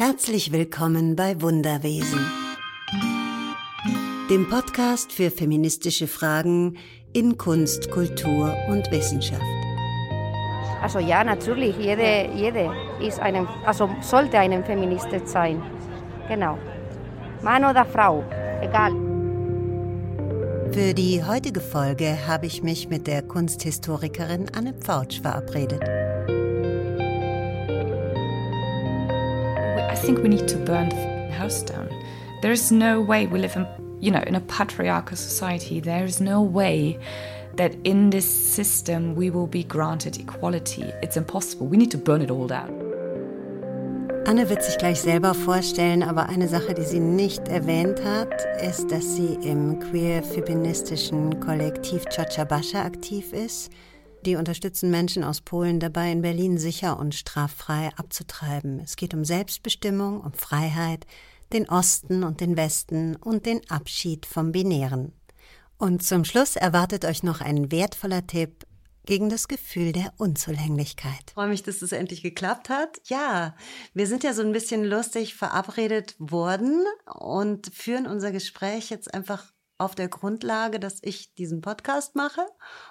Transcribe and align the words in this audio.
Herzlich 0.00 0.52
willkommen 0.52 1.16
bei 1.16 1.42
Wunderwesen, 1.42 2.20
dem 4.30 4.48
Podcast 4.48 5.10
für 5.10 5.28
feministische 5.28 6.06
Fragen 6.06 6.76
in 7.12 7.36
Kunst, 7.36 7.90
Kultur 7.90 8.56
und 8.68 8.88
Wissenschaft. 8.92 9.42
Also 10.80 11.00
ja, 11.00 11.24
natürlich, 11.24 11.76
jede, 11.78 12.30
jede 12.32 12.70
ist 13.00 13.18
einem, 13.18 13.48
also 13.66 13.90
sollte 14.00 14.38
eine 14.38 14.62
Feministin 14.62 15.26
sein. 15.26 15.60
Genau. 16.28 16.56
Mann 17.42 17.64
oder 17.64 17.84
Frau, 17.84 18.22
egal. 18.60 18.92
Für 20.70 20.94
die 20.94 21.24
heutige 21.24 21.60
Folge 21.60 22.24
habe 22.28 22.46
ich 22.46 22.62
mich 22.62 22.88
mit 22.88 23.08
der 23.08 23.22
Kunsthistorikerin 23.22 24.46
Anne 24.54 24.74
Pfautsch 24.74 25.20
verabredet. 25.20 25.97
Think 30.08 30.22
we 30.22 30.30
need 30.30 30.48
to 30.48 30.56
burn 30.56 30.88
the 30.88 31.30
house 31.32 31.60
down. 31.60 31.86
There 32.40 32.50
is 32.50 32.72
no 32.72 32.98
way 32.98 33.26
we 33.26 33.38
live 33.40 33.54
in, 33.56 33.66
you 34.00 34.10
know, 34.10 34.22
in 34.26 34.36
a 34.36 34.40
patriarchal 34.40 35.18
society. 35.18 35.80
There 35.80 36.06
is 36.06 36.18
no 36.18 36.40
way 36.40 36.98
that 37.56 37.74
in 37.84 38.08
this 38.08 38.24
system 38.26 39.14
we 39.16 39.28
will 39.28 39.46
be 39.46 39.64
granted 39.64 40.18
equality. 40.18 40.84
It's 41.02 41.18
impossible. 41.18 41.66
We 41.66 41.76
need 41.76 41.90
to 41.90 41.98
burn 41.98 42.22
it 42.22 42.30
all 42.30 42.46
down. 42.46 42.70
Anne 44.24 44.48
wird 44.48 44.62
sich 44.62 44.78
gleich 44.78 45.02
selber 45.02 45.34
vorstellen, 45.34 46.02
aber 46.02 46.30
eine 46.30 46.48
Sache, 46.48 46.72
die 46.72 46.84
sie 46.84 47.00
nicht 47.00 47.46
erwähnt 47.48 48.02
hat, 48.02 48.46
ist, 48.62 48.90
dass 48.90 49.14
sie 49.14 49.34
im 49.42 49.78
queer-feministischen 49.78 51.38
Kollektiv 51.38 52.04
Bascha 52.48 52.82
aktiv 52.82 53.34
ist. 53.34 53.70
Die 54.24 54.36
unterstützen 54.36 54.90
Menschen 54.90 55.22
aus 55.22 55.40
Polen 55.40 55.78
dabei, 55.80 56.10
in 56.10 56.22
Berlin 56.22 56.58
sicher 56.58 56.98
und 56.98 57.14
straffrei 57.14 57.90
abzutreiben. 57.96 58.80
Es 58.80 58.96
geht 58.96 59.14
um 59.14 59.24
Selbstbestimmung, 59.24 60.20
um 60.20 60.32
Freiheit, 60.32 61.06
den 61.52 61.68
Osten 61.68 62.24
und 62.24 62.40
den 62.40 62.56
Westen 62.56 63.16
und 63.16 63.46
den 63.46 63.60
Abschied 63.70 64.26
vom 64.26 64.52
Binären. 64.52 65.12
Und 65.78 66.02
zum 66.02 66.24
Schluss 66.24 66.56
erwartet 66.56 67.04
euch 67.04 67.22
noch 67.22 67.40
ein 67.40 67.70
wertvoller 67.70 68.26
Tipp 68.26 68.66
gegen 69.06 69.30
das 69.30 69.48
Gefühl 69.48 69.92
der 69.92 70.12
Unzulänglichkeit. 70.18 71.12
Ich 71.28 71.32
freue 71.32 71.48
mich, 71.48 71.62
dass 71.62 71.80
es 71.80 71.92
endlich 71.92 72.22
geklappt 72.22 72.68
hat. 72.68 73.00
Ja, 73.04 73.54
wir 73.94 74.06
sind 74.06 74.22
ja 74.24 74.34
so 74.34 74.42
ein 74.42 74.52
bisschen 74.52 74.84
lustig 74.84 75.34
verabredet 75.34 76.14
worden 76.18 76.84
und 77.18 77.72
führen 77.72 78.06
unser 78.06 78.32
Gespräch 78.32 78.90
jetzt 78.90 79.14
einfach 79.14 79.50
auf 79.78 79.94
der 79.94 80.08
Grundlage, 80.08 80.80
dass 80.80 80.98
ich 81.02 81.34
diesen 81.34 81.60
Podcast 81.60 82.16
mache 82.16 82.44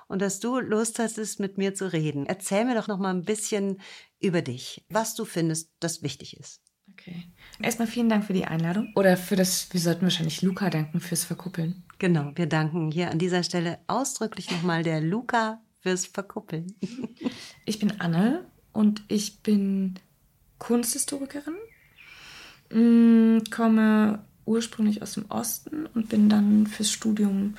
und 0.07 0.21
dass 0.21 0.39
du 0.39 0.59
Lust 0.59 0.99
hattest, 0.99 1.39
mit 1.39 1.57
mir 1.57 1.75
zu 1.75 1.91
reden. 1.91 2.25
Erzähl 2.25 2.65
mir 2.65 2.75
doch 2.75 2.87
noch 2.87 2.97
mal 2.97 3.13
ein 3.13 3.23
bisschen 3.23 3.81
über 4.19 4.41
dich, 4.41 4.85
was 4.89 5.13
du 5.13 5.25
findest, 5.25 5.71
das 5.79 6.01
wichtig 6.01 6.37
ist. 6.37 6.61
Okay. 6.93 7.31
Erstmal 7.61 7.87
vielen 7.87 8.09
Dank 8.09 8.25
für 8.25 8.33
die 8.33 8.45
Einladung. 8.45 8.91
Oder 8.95 9.17
für 9.17 9.35
das, 9.35 9.71
wir 9.71 9.79
sollten 9.79 10.03
wahrscheinlich 10.03 10.41
Luca 10.41 10.69
danken 10.69 10.99
fürs 10.99 11.25
Verkuppeln. 11.25 11.83
Genau, 11.99 12.31
wir 12.35 12.47
danken 12.47 12.91
hier 12.91 13.11
an 13.11 13.19
dieser 13.19 13.43
Stelle 13.43 13.79
ausdrücklich 13.87 14.49
nochmal 14.49 14.83
der 14.83 15.01
Luca 15.01 15.61
fürs 15.79 16.05
Verkuppeln. 16.05 16.75
Ich 17.65 17.79
bin 17.79 17.99
Anne 17.99 18.45
und 18.71 19.03
ich 19.09 19.43
bin 19.43 19.99
Kunsthistorikerin, 20.57 21.55
mm, 22.71 23.43
komme 23.51 24.25
ursprünglich 24.47 25.01
aus 25.01 25.13
dem 25.13 25.25
Osten 25.29 25.85
und 25.93 26.09
bin 26.09 26.29
dann 26.29 26.67
fürs 26.67 26.91
Studium 26.91 27.55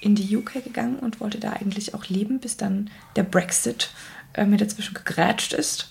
in 0.00 0.14
die 0.14 0.36
UK 0.36 0.64
gegangen 0.64 0.98
und 0.98 1.20
wollte 1.20 1.40
da 1.40 1.52
eigentlich 1.52 1.94
auch 1.94 2.06
leben, 2.06 2.38
bis 2.38 2.56
dann 2.56 2.90
der 3.16 3.22
Brexit 3.22 3.90
äh, 4.34 4.44
mir 4.44 4.58
dazwischen 4.58 4.94
gegrätscht 4.94 5.52
ist 5.52 5.90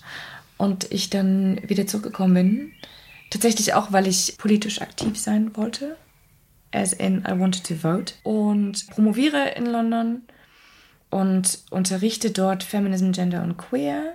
und 0.56 0.90
ich 0.92 1.10
dann 1.10 1.60
wieder 1.66 1.86
zurückgekommen 1.86 2.34
bin. 2.34 2.72
Tatsächlich 3.30 3.74
auch, 3.74 3.92
weil 3.92 4.06
ich 4.06 4.36
politisch 4.38 4.80
aktiv 4.80 5.18
sein 5.18 5.56
wollte, 5.56 5.96
as 6.72 6.92
in 6.92 7.24
I 7.26 7.38
wanted 7.38 7.64
to 7.64 7.74
vote 7.74 8.14
und 8.22 8.86
promoviere 8.88 9.50
in 9.56 9.66
London 9.66 10.22
und 11.10 11.60
unterrichte 11.70 12.30
dort 12.30 12.62
Feminism, 12.62 13.10
Gender 13.10 13.42
und 13.42 13.56
Queer 13.56 14.14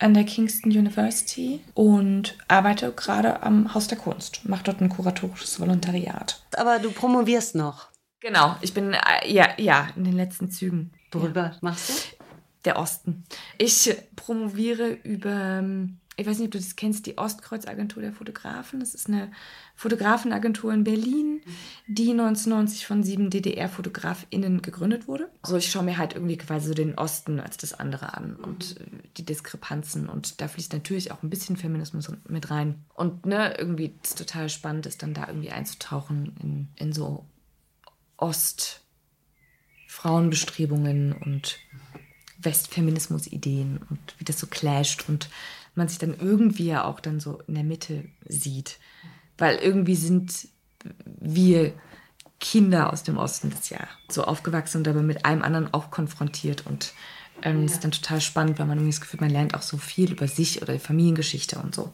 an 0.00 0.14
der 0.14 0.24
Kingston 0.24 0.72
University 0.72 1.60
und 1.74 2.36
arbeite 2.48 2.92
gerade 2.92 3.42
am 3.42 3.72
Haus 3.74 3.86
der 3.86 3.98
Kunst, 3.98 4.48
mache 4.48 4.64
dort 4.64 4.80
ein 4.80 4.88
kuratorisches 4.88 5.60
Volontariat. 5.60 6.42
Aber 6.56 6.78
du 6.78 6.90
promovierst 6.90 7.54
noch. 7.54 7.88
Genau, 8.20 8.56
ich 8.60 8.74
bin 8.74 8.92
äh, 8.92 8.98
ja, 9.26 9.48
ja 9.56 9.88
in 9.96 10.04
den 10.04 10.16
letzten 10.16 10.50
Zügen. 10.50 10.92
Worüber 11.12 11.42
ja. 11.42 11.56
machst 11.60 11.90
du? 11.90 12.24
Der 12.66 12.78
Osten. 12.78 13.24
Ich 13.56 13.90
promoviere 14.16 14.90
über 14.90 15.30
ähm, 15.30 15.99
ich 16.20 16.26
weiß 16.26 16.38
nicht, 16.38 16.48
ob 16.48 16.52
du 16.52 16.58
das 16.58 16.76
kennst, 16.76 17.06
die 17.06 17.18
Ostkreuz-Agentur 17.18 18.02
der 18.02 18.12
Fotografen. 18.12 18.78
Das 18.80 18.94
ist 18.94 19.08
eine 19.08 19.32
Fotografenagentur 19.74 20.70
in 20.72 20.84
Berlin, 20.84 21.40
die 21.86 22.10
1990 22.10 22.86
von 22.86 23.02
sieben 23.02 23.30
DDR-FotografInnen 23.30 24.60
gegründet 24.60 25.08
wurde. 25.08 25.30
So, 25.44 25.56
ich 25.56 25.70
schaue 25.70 25.84
mir 25.84 25.96
halt 25.96 26.12
irgendwie 26.14 26.36
quasi 26.36 26.68
so 26.68 26.74
den 26.74 26.98
Osten 26.98 27.40
als 27.40 27.56
das 27.56 27.72
andere 27.72 28.12
an 28.14 28.36
und 28.36 28.78
äh, 28.80 28.84
die 29.16 29.24
Diskrepanzen. 29.24 30.06
Und 30.08 30.42
da 30.42 30.48
fließt 30.48 30.74
natürlich 30.74 31.12
auch 31.12 31.22
ein 31.22 31.30
bisschen 31.30 31.56
Feminismus 31.56 32.12
mit 32.28 32.50
rein. 32.50 32.84
Und 32.94 33.24
ne, 33.24 33.54
irgendwie 33.58 33.94
ist 34.02 34.18
total 34.18 34.48
spannend, 34.48 34.86
ist 34.86 35.02
dann 35.02 35.14
da 35.14 35.26
irgendwie 35.26 35.50
einzutauchen 35.50 36.36
in, 36.42 36.68
in 36.76 36.92
so 36.92 37.24
Ost-Frauenbestrebungen 38.18 41.12
und 41.12 41.58
Westfeminismus-Ideen 42.42 43.80
und 43.88 44.14
wie 44.18 44.24
das 44.24 44.38
so 44.38 44.46
clasht 44.46 45.08
und 45.08 45.28
man 45.74 45.88
sich 45.88 45.98
dann 45.98 46.14
irgendwie 46.18 46.66
ja 46.66 46.84
auch 46.84 47.00
dann 47.00 47.20
so 47.20 47.40
in 47.46 47.54
der 47.54 47.64
Mitte 47.64 48.04
sieht. 48.26 48.78
Weil 49.38 49.56
irgendwie 49.56 49.96
sind 49.96 50.48
wir 51.04 51.72
Kinder 52.40 52.92
aus 52.92 53.02
dem 53.02 53.18
Osten 53.18 53.50
des 53.50 53.68
Jahr 53.68 53.88
so 54.08 54.24
aufgewachsen 54.24 54.78
und 54.78 54.88
aber 54.88 55.02
mit 55.02 55.24
einem 55.24 55.42
anderen 55.42 55.72
auch 55.72 55.90
konfrontiert. 55.90 56.66
Und 56.66 56.92
ähm, 57.42 57.60
ja. 57.60 57.64
ist 57.66 57.84
dann 57.84 57.92
total 57.92 58.20
spannend, 58.20 58.58
weil 58.58 58.66
man 58.66 58.78
irgendwie 58.78 58.92
das 58.92 59.00
Gefühl, 59.00 59.20
man 59.20 59.30
lernt 59.30 59.54
auch 59.54 59.62
so 59.62 59.76
viel 59.76 60.12
über 60.12 60.28
sich 60.28 60.62
oder 60.62 60.72
die 60.72 60.78
Familiengeschichte 60.78 61.58
und 61.58 61.74
so. 61.74 61.92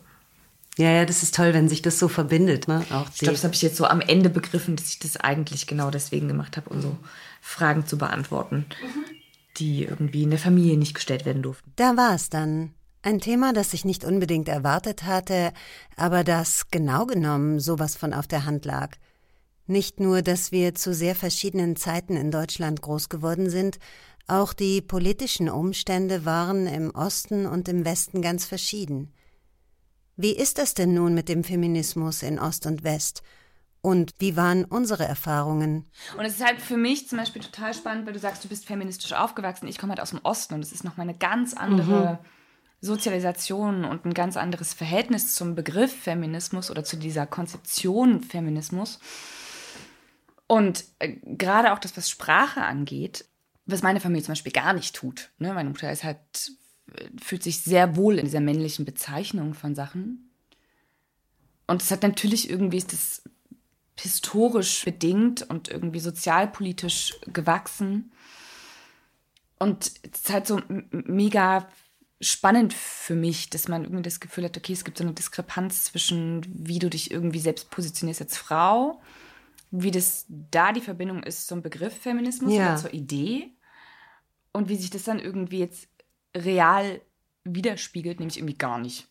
Ja, 0.79 0.91
ja, 0.91 1.05
das 1.07 1.23
ist 1.23 1.35
toll, 1.35 1.55
wenn 1.55 1.69
sich 1.69 1.81
das 1.81 1.99
so 1.99 2.07
verbindet. 2.07 2.69
Ne? 2.69 2.85
Auch 2.91 3.09
ich 3.13 3.21
glaube, 3.21 3.33
das 3.33 3.45
habe 3.45 3.55
ich 3.55 3.63
jetzt 3.63 3.77
so 3.77 3.87
am 3.87 4.03
Ende 4.03 4.29
begriffen, 4.29 4.77
dass 4.77 4.91
ich 4.91 4.99
das 4.99 5.17
eigentlich 5.17 5.67
genau 5.67 5.91
deswegen 5.91 6.29
gemacht 6.29 6.57
habe, 6.57 6.69
um 6.69 6.83
so 6.83 6.97
Fragen 7.41 7.87
zu 7.87 7.97
beantworten, 7.97 8.67
mhm. 8.83 9.05
die 9.57 9.85
irgendwie 9.85 10.25
in 10.25 10.31
der 10.31 10.39
Familie 10.39 10.77
nicht 10.77 10.95
gestellt 10.95 11.25
werden 11.25 11.43
durften. 11.43 11.73
Da 11.77 11.97
war 11.97 12.15
es 12.15 12.29
dann. 12.29 12.75
Ein 13.07 13.21
Thema, 13.21 13.53
das 13.53 13.73
ich 13.73 13.85
nicht 13.85 14.05
unbedingt 14.05 14.49
erwartet 14.49 15.05
hatte, 15.05 15.53
aber 15.95 16.25
das 16.25 16.73
genau 16.73 17.07
genommen 17.07 17.61
sowas 17.61 17.95
von 17.95 18.13
auf 18.13 18.27
der 18.27 18.47
Hand 18.47 18.65
lag. 18.65 18.97
Nicht 19.69 20.01
nur, 20.01 20.23
dass 20.23 20.51
wir 20.51 20.75
zu 20.75 20.93
sehr 20.93 21.15
verschiedenen 21.15 21.77
Zeiten 21.77 22.17
in 22.17 22.33
Deutschland 22.33 22.83
groß 22.83 23.09
geworden 23.09 23.49
sind, 23.49 23.79
auch 24.27 24.53
die 24.53 24.83
politischen 24.83 25.49
Umstände 25.49 26.25
waren 26.25 26.67
im 26.67 26.91
Osten 26.97 27.47
und 27.47 27.69
im 27.69 27.85
Westen 27.85 28.23
ganz 28.23 28.45
verschieden. 28.45 29.13
Wie 30.17 30.35
ist 30.35 30.59
das 30.59 30.75
denn 30.75 30.93
nun 30.93 31.15
mit 31.15 31.29
dem 31.29 31.45
Feminismus 31.45 32.25
in 32.25 32.41
Ost 32.41 32.67
und 32.67 32.83
West? 32.83 33.23
Und 33.83 34.15
wie 34.19 34.35
waren 34.35 34.65
unsere 34.65 35.05
Erfahrungen? 35.05 35.89
Und 36.19 36.25
es 36.25 36.41
ist 36.41 36.45
halt 36.45 36.61
für 36.61 36.77
mich 36.77 37.09
zum 37.09 37.19
Beispiel 37.19 37.41
total 37.41 37.73
spannend, 37.73 38.05
weil 38.05 38.15
du 38.15 38.19
sagst, 38.19 38.43
du 38.43 38.49
bist 38.49 38.67
feministisch 38.67 39.13
aufgewachsen. 39.13 39.69
Ich 39.69 39.79
komme 39.79 39.91
halt 39.91 40.01
aus 40.01 40.11
dem 40.11 40.25
Osten 40.25 40.55
und 40.55 40.65
es 40.65 40.73
ist 40.73 40.83
nochmal 40.83 41.09
eine 41.09 41.17
ganz 41.17 41.55
andere 41.55 42.19
mhm. 42.21 42.36
Sozialisation 42.81 43.85
und 43.85 44.05
ein 44.05 44.15
ganz 44.15 44.37
anderes 44.37 44.75
Verhältnis 44.75 45.35
zum 45.35 45.55
Begriff 45.55 45.95
Feminismus 45.95 46.71
oder 46.71 46.85
zu 46.85 46.97
dieser 46.97 47.27
Konzeption 47.27 48.23
Feminismus. 48.23 48.99
Und 50.47 50.85
äh, 50.99 51.17
gerade 51.23 51.73
auch 51.73 51.79
das, 51.79 51.97
was 51.97 52.11
Sprache 52.11 52.63
angeht, 52.63 53.25
was 53.67 53.83
meine 53.83 54.01
Familie 54.01 54.25
zum 54.25 54.33
Beispiel 54.33 54.53
gar 54.53 54.73
nicht 54.73 54.95
tut. 54.95 55.31
Ne? 55.39 55.53
Meine 55.53 55.69
Mutter 55.69 55.91
ist 55.91 56.05
halt, 56.05 56.19
fühlt 57.21 57.43
sich 57.43 57.61
sehr 57.61 57.97
wohl 57.97 58.19
in 58.19 58.27
dieser 58.27 58.41
männlichen 58.41 58.85
Bezeichnung 58.85 59.55
von 59.55 59.75
Sachen. 59.75 60.31
Und 61.67 61.83
es 61.83 61.91
hat 61.91 62.03
natürlich 62.03 62.49
irgendwie 62.49 62.77
ist 62.77 62.93
das 62.93 63.23
historisch 63.99 64.85
bedingt 64.85 65.43
und 65.43 65.69
irgendwie 65.69 66.01
sozialpolitisch 66.01 67.15
gewachsen. 67.27 68.13
Und 69.59 69.91
es 70.03 70.21
ist 70.21 70.31
halt 70.31 70.47
so 70.47 70.61
mega 70.69 71.69
spannend 72.21 72.73
für 72.73 73.15
mich, 73.15 73.51
dass 73.51 73.69
man 73.69 73.85
irgendwie 73.85 74.03
das 74.03 74.21
Gefühl 74.21 74.45
hat, 74.45 74.57
okay, 74.57 74.73
es 74.73 74.85
gibt 74.85 74.99
so 74.99 75.05
eine 75.05 75.13
Diskrepanz 75.13 75.85
zwischen, 75.85 76.47
wie 76.49 76.79
du 76.79 76.89
dich 76.89 77.11
irgendwie 77.11 77.41
selbst 77.41 77.71
positionierst 77.71 78.23
als 78.23 78.37
Frau, 78.37 79.01
wie 79.71 79.91
das 79.91 80.25
da 80.29 80.73
die 80.73 80.81
Verbindung 80.81 81.23
ist 81.23 81.47
zum 81.47 81.63
Begriff 81.63 81.97
Feminismus 82.01 82.55
ja. 82.55 82.71
oder 82.71 82.77
zur 82.77 82.95
Idee 82.95 83.53
und 84.53 84.69
wie 84.69 84.77
sich 84.77 84.91
das 84.91 85.05
dann 85.05 85.19
irgendwie 85.19 85.59
jetzt 85.59 85.89
real 86.35 87.01
widerspiegelt, 87.45 88.19
nämlich 88.19 88.39
irgendwie 88.39 88.57
gar 88.59 88.79
nicht. 88.79 89.09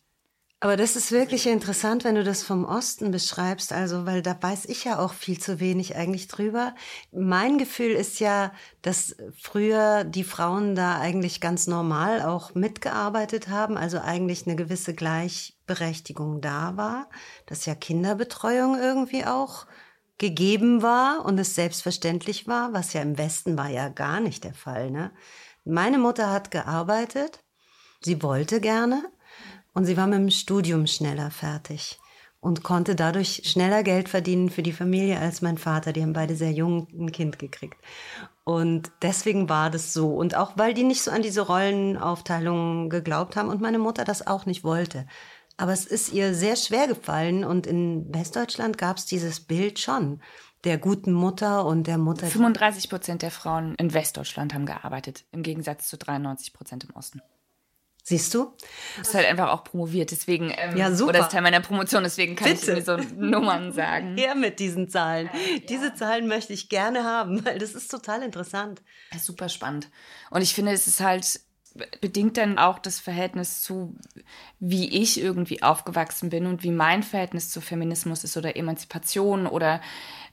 Aber 0.60 0.78
das 0.78 0.96
ist 0.96 1.12
wirklich 1.12 1.46
interessant, 1.46 2.02
wenn 2.04 2.14
du 2.14 2.24
das 2.24 2.42
vom 2.42 2.64
Osten 2.64 3.10
beschreibst, 3.10 3.74
also 3.74 4.06
weil 4.06 4.22
da 4.22 4.34
weiß 4.40 4.64
ich 4.66 4.84
ja 4.84 4.98
auch 4.98 5.12
viel 5.12 5.38
zu 5.38 5.60
wenig 5.60 5.96
eigentlich 5.96 6.28
drüber. 6.28 6.74
Mein 7.12 7.58
Gefühl 7.58 7.90
ist 7.90 8.20
ja, 8.20 8.52
dass 8.80 9.16
früher 9.38 10.04
die 10.04 10.24
Frauen 10.24 10.74
da 10.74 10.98
eigentlich 10.98 11.42
ganz 11.42 11.66
normal 11.66 12.22
auch 12.22 12.54
mitgearbeitet 12.54 13.48
haben, 13.48 13.76
also 13.76 14.00
eigentlich 14.00 14.46
eine 14.46 14.56
gewisse 14.56 14.94
Gleichberechtigung 14.94 16.40
da 16.40 16.78
war, 16.78 17.10
dass 17.44 17.66
ja 17.66 17.74
Kinderbetreuung 17.74 18.78
irgendwie 18.78 19.26
auch 19.26 19.66
gegeben 20.16 20.80
war 20.80 21.26
und 21.26 21.38
es 21.38 21.54
selbstverständlich 21.54 22.46
war, 22.48 22.72
was 22.72 22.94
ja 22.94 23.02
im 23.02 23.18
Westen 23.18 23.58
war 23.58 23.68
ja 23.68 23.90
gar 23.90 24.20
nicht 24.20 24.44
der 24.44 24.54
Fall. 24.54 24.90
Ne? 24.90 25.12
Meine 25.64 25.98
Mutter 25.98 26.30
hat 26.30 26.50
gearbeitet, 26.50 27.44
sie 28.00 28.22
wollte 28.22 28.62
gerne, 28.62 29.04
und 29.76 29.84
sie 29.84 29.98
war 29.98 30.06
mit 30.06 30.18
dem 30.18 30.30
Studium 30.30 30.86
schneller 30.86 31.30
fertig 31.30 31.98
und 32.40 32.62
konnte 32.62 32.94
dadurch 32.94 33.42
schneller 33.44 33.82
Geld 33.82 34.08
verdienen 34.08 34.48
für 34.48 34.62
die 34.62 34.72
Familie 34.72 35.20
als 35.20 35.42
mein 35.42 35.58
Vater. 35.58 35.92
Die 35.92 36.00
haben 36.00 36.14
beide 36.14 36.34
sehr 36.34 36.52
jung 36.52 36.88
ein 36.98 37.12
Kind 37.12 37.38
gekriegt. 37.38 37.76
Und 38.44 38.90
deswegen 39.02 39.50
war 39.50 39.68
das 39.68 39.92
so. 39.92 40.14
Und 40.14 40.34
auch 40.34 40.56
weil 40.56 40.72
die 40.72 40.82
nicht 40.82 41.02
so 41.02 41.10
an 41.10 41.20
diese 41.20 41.42
Rollenaufteilung 41.42 42.88
geglaubt 42.88 43.36
haben 43.36 43.50
und 43.50 43.60
meine 43.60 43.78
Mutter 43.78 44.04
das 44.04 44.26
auch 44.26 44.46
nicht 44.46 44.64
wollte. 44.64 45.06
Aber 45.58 45.74
es 45.74 45.84
ist 45.84 46.10
ihr 46.10 46.32
sehr 46.32 46.56
schwer 46.56 46.86
gefallen 46.86 47.44
und 47.44 47.66
in 47.66 48.06
Westdeutschland 48.14 48.78
gab 48.78 48.96
es 48.96 49.04
dieses 49.04 49.40
Bild 49.40 49.78
schon 49.78 50.22
der 50.64 50.78
guten 50.78 51.12
Mutter 51.12 51.66
und 51.66 51.86
der 51.86 51.98
Mutter. 51.98 52.26
35 52.26 52.88
Prozent 52.88 53.20
der 53.20 53.30
Frauen 53.30 53.74
in 53.74 53.92
Westdeutschland 53.92 54.54
haben 54.54 54.64
gearbeitet, 54.64 55.26
im 55.32 55.42
Gegensatz 55.42 55.88
zu 55.88 55.98
93 55.98 56.54
Prozent 56.54 56.84
im 56.84 56.96
Osten. 56.96 57.20
Siehst 58.08 58.32
du? 58.34 58.52
Das 58.98 59.08
ist 59.08 59.14
halt 59.16 59.26
einfach 59.26 59.48
auch 59.48 59.64
promoviert, 59.64 60.12
deswegen. 60.12 60.54
Ähm, 60.56 60.76
ja, 60.76 60.92
super. 60.92 61.08
Oder 61.10 61.20
ist 61.22 61.32
Teil 61.32 61.42
meiner 61.42 61.58
Promotion, 61.58 62.04
deswegen 62.04 62.36
kann 62.36 62.50
Bitte. 62.50 62.70
ich 62.70 62.76
mir 62.76 62.84
so 62.84 62.96
Nummern 63.16 63.72
sagen. 63.72 64.16
Ja, 64.16 64.36
mit 64.36 64.60
diesen 64.60 64.88
Zahlen. 64.88 65.28
Ja. 65.32 65.58
Diese 65.68 65.92
Zahlen 65.92 66.28
möchte 66.28 66.52
ich 66.52 66.68
gerne 66.68 67.02
haben, 67.02 67.44
weil 67.44 67.58
das 67.58 67.74
ist 67.74 67.90
total 67.90 68.22
interessant. 68.22 68.80
Ja, 69.12 69.18
super 69.18 69.48
spannend. 69.48 69.90
Und 70.30 70.42
ich 70.42 70.54
finde, 70.54 70.70
es 70.70 70.86
ist 70.86 71.00
halt 71.00 71.40
bedingt 72.00 72.36
dann 72.36 72.58
auch 72.58 72.78
das 72.78 73.00
Verhältnis 73.00 73.60
zu, 73.60 73.96
wie 74.60 75.02
ich 75.02 75.20
irgendwie 75.20 75.64
aufgewachsen 75.64 76.30
bin 76.30 76.46
und 76.46 76.62
wie 76.62 76.70
mein 76.70 77.02
Verhältnis 77.02 77.50
zu 77.50 77.60
Feminismus 77.60 78.22
ist 78.22 78.36
oder 78.36 78.56
Emanzipation 78.56 79.48
oder 79.48 79.80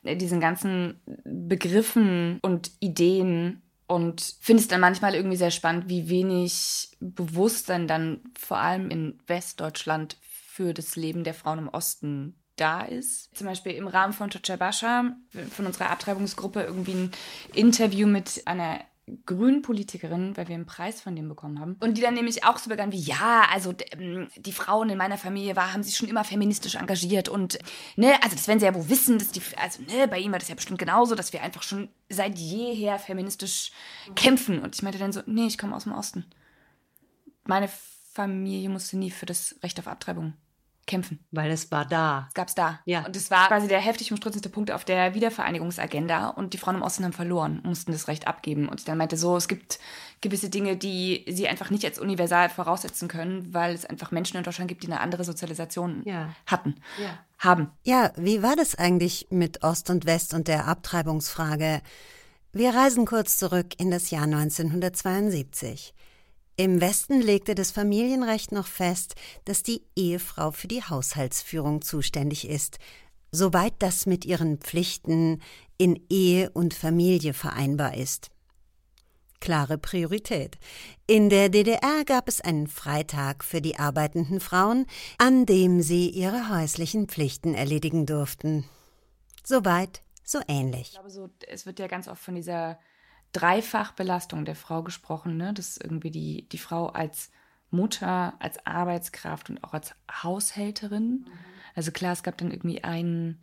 diesen 0.04 0.40
ganzen 0.40 1.02
Begriffen 1.26 2.38
und 2.44 2.70
Ideen 2.80 3.63
und 3.88 4.36
finde 4.40 4.62
es 4.62 4.68
dann 4.68 4.82
manchmal 4.82 5.16
irgendwie 5.16 5.38
sehr 5.38 5.52
spannend, 5.52 5.90
wie 5.90 6.10
wenig 6.10 6.90
Bewusstsein 7.00 7.88
dann 7.88 8.22
vor 8.40 8.58
allem 8.58 8.90
in 8.90 9.20
Westdeutschland 9.28 10.18
für 10.22 10.74
das 10.74 10.96
Leben 10.96 11.24
der 11.24 11.34
Frauen 11.34 11.60
im 11.60 11.70
Osten 11.70 12.36
da 12.56 12.82
ist. 12.82 13.36
Zum 13.36 13.48
Beispiel 13.48 13.74
im 13.74 13.88
Rahmen 13.88 14.14
von 14.14 14.30
Bascha, 14.58 15.16
von 15.52 15.66
unserer 15.66 15.90
Abtreibungsgruppe, 15.90 16.62
irgendwie 16.62 16.94
ein 16.94 17.12
Interview 17.54 18.08
mit 18.08 18.44
einer 18.46 18.80
grünen 19.26 19.62
Politikerin, 19.62 20.36
weil 20.38 20.48
wir 20.48 20.56
einen 20.56 20.66
Preis 20.66 21.02
von 21.02 21.16
dem 21.16 21.28
bekommen 21.28 21.60
haben. 21.60 21.76
Und 21.82 21.98
die 21.98 22.02
dann 22.02 22.14
nämlich 22.14 22.46
auch 22.46 22.58
so 22.58 22.70
begann 22.70 22.92
wie, 22.92 23.00
ja, 23.00 23.48
also 23.52 23.74
ähm, 23.92 24.30
die 24.38 24.54
Frauen 24.54 24.90
in 24.90 24.98
meiner 24.98 25.18
Familie 25.18 25.56
war, 25.56 25.74
haben 25.74 25.84
sich 25.84 25.98
schon 25.98 26.08
immer 26.08 26.24
feministisch 26.24 26.76
engagiert 26.76 27.28
und, 27.28 27.60
ne, 27.98 28.16
also 28.24 28.36
das 28.36 28.48
werden 28.48 28.60
sie 28.60 28.66
ja 28.66 28.74
wohl 28.74 28.90
wissen, 28.90 29.20
dass 29.20 29.32
die, 29.32 29.42
also, 29.58 29.82
ne, 29.84 30.08
bei 30.08 30.20
ihm 30.20 30.32
war 30.32 30.40
das 30.40 30.50
ja 30.50 30.56
bestimmt 30.56 30.80
genauso, 30.80 31.16
dass 31.16 31.34
wir 31.34 31.42
einfach 31.44 31.64
schon 31.64 31.90
seit 32.10 32.38
jeher 32.38 32.98
feministisch 32.98 33.72
kämpfen. 34.16 34.60
Und 34.60 34.76
ich 34.76 34.84
meinte 34.84 35.00
dann 35.00 35.12
so, 35.12 35.22
nee, 35.26 35.48
ich 35.48 35.58
komme 35.58 35.76
aus 35.76 35.84
dem 35.84 35.94
Osten. 35.94 36.26
Meine 37.46 37.70
Familie 38.14 38.70
musste 38.70 38.98
nie 38.98 39.12
für 39.12 39.26
das 39.26 39.56
Recht 39.64 39.80
auf 39.80 39.88
Abtreibung 39.88 40.34
kämpfen. 40.86 41.20
Weil 41.32 41.52
es 41.52 41.72
war 41.72 41.86
da. 41.86 42.26
Es 42.30 42.34
gab's 42.34 42.56
da. 42.56 42.80
Ja. 42.86 43.06
Und 43.06 43.16
es 43.16 43.32
war 43.32 43.48
quasi 43.48 43.68
der 43.68 43.80
heftig 43.80 44.12
umstrittenste 44.12 44.50
Punkt 44.50 44.72
auf 44.72 44.86
der 44.86 45.14
Wiedervereinigungsagenda. 45.14 46.30
Und 46.30 46.54
die 46.54 46.58
Frauen 46.58 46.76
im 46.76 46.82
Osten 46.82 47.04
haben 47.04 47.14
verloren, 47.14 47.62
mussten 47.64 47.92
das 47.92 48.08
Recht 48.08 48.28
abgeben. 48.28 48.68
Und 48.68 48.80
ich 48.80 48.86
dann 48.86 48.98
meinte 48.98 49.18
so, 49.18 49.38
es 49.38 49.48
gibt 49.48 49.80
gewisse 50.22 50.50
Dinge, 50.50 50.76
die 50.76 51.26
sie 51.30 51.48
einfach 51.48 51.70
nicht 51.70 51.86
als 51.86 52.00
universal 52.00 52.50
voraussetzen 52.50 53.08
können, 53.08 53.54
weil 53.54 53.76
es 53.76 53.86
einfach 53.86 54.12
Menschen 54.12 54.38
in 54.38 54.44
Deutschland 54.44 54.70
gibt, 54.70 54.84
die 54.84 54.88
eine 54.88 55.02
andere 55.02 55.24
Sozialisation 55.24 56.02
ja. 56.06 56.34
hatten, 56.48 56.76
ja. 57.00 57.20
haben. 57.40 57.70
Ja, 57.84 58.12
wie 58.16 58.42
war 58.42 58.56
das 58.56 58.76
eigentlich 58.76 59.28
mit 59.30 59.64
Ost 59.64 59.90
und 59.90 60.06
West 60.06 60.34
und 60.34 60.48
der 60.48 60.68
Abtreibungsfrage? 60.68 61.82
Wir 62.54 62.74
reisen 62.74 63.06
kurz 63.06 63.38
zurück 63.38 63.80
in 63.80 63.92
das 63.92 64.12
Jahr 64.12 64.24
1972. 64.24 65.94
Im 66.56 66.82
Westen 66.82 67.20
legte 67.20 67.56
das 67.56 67.72
Familienrecht 67.72 68.52
noch 68.52 68.68
fest, 68.68 69.16
dass 69.46 69.64
die 69.64 69.82
Ehefrau 69.96 70.52
für 70.52 70.68
die 70.68 70.84
Haushaltsführung 70.84 71.82
zuständig 71.82 72.48
ist, 72.48 72.78
soweit 73.32 73.74
das 73.80 74.06
mit 74.06 74.24
ihren 74.24 74.60
Pflichten 74.60 75.42
in 75.78 76.00
Ehe 76.10 76.52
und 76.52 76.76
Familie 76.76 77.34
vereinbar 77.34 77.98
ist. 77.98 78.30
Klare 79.40 79.78
Priorität. 79.78 80.58
In 81.08 81.30
der 81.30 81.50
DDR 81.50 82.06
gab 82.06 82.30
es 82.30 82.40
einen 82.40 82.68
Freitag 82.68 83.44
für 83.44 83.60
die 83.60 83.78
arbeitenden 83.78 84.40
Frauen, 84.40 84.86
an 85.18 85.46
dem 85.46 85.82
sie 85.82 86.10
ihre 86.10 86.50
häuslichen 86.50 87.08
Pflichten 87.08 87.56
erledigen 87.56 88.06
durften. 88.06 88.64
Soweit, 89.44 90.04
so 90.24 90.40
ähnlich. 90.48 90.84
Ich 90.84 90.92
glaube, 90.92 91.10
so, 91.10 91.30
es 91.48 91.66
wird 91.66 91.80
ja 91.80 91.88
ganz 91.88 92.08
oft 92.08 92.24
von 92.24 92.36
dieser 92.36 92.80
Dreifachbelastung 93.34 94.46
der 94.46 94.56
Frau 94.56 94.84
gesprochen, 94.84 95.38
ne? 95.38 95.54
dass 95.54 95.78
irgendwie 95.78 96.12
die, 96.12 96.48
die 96.50 96.58
Frau 96.58 96.88
als 96.88 97.32
Mutter, 97.72 98.36
als 98.40 98.66
Arbeitskraft 98.66 99.50
und 99.50 99.64
auch 99.64 99.74
als 99.74 99.96
Haushälterin. 100.10 101.26
Mhm. 101.26 101.32
Also 101.76 101.92
klar, 101.92 102.14
es 102.14 102.24
gab 102.24 102.38
dann 102.38 102.52
irgendwie 102.52 102.84
einen, 102.84 103.40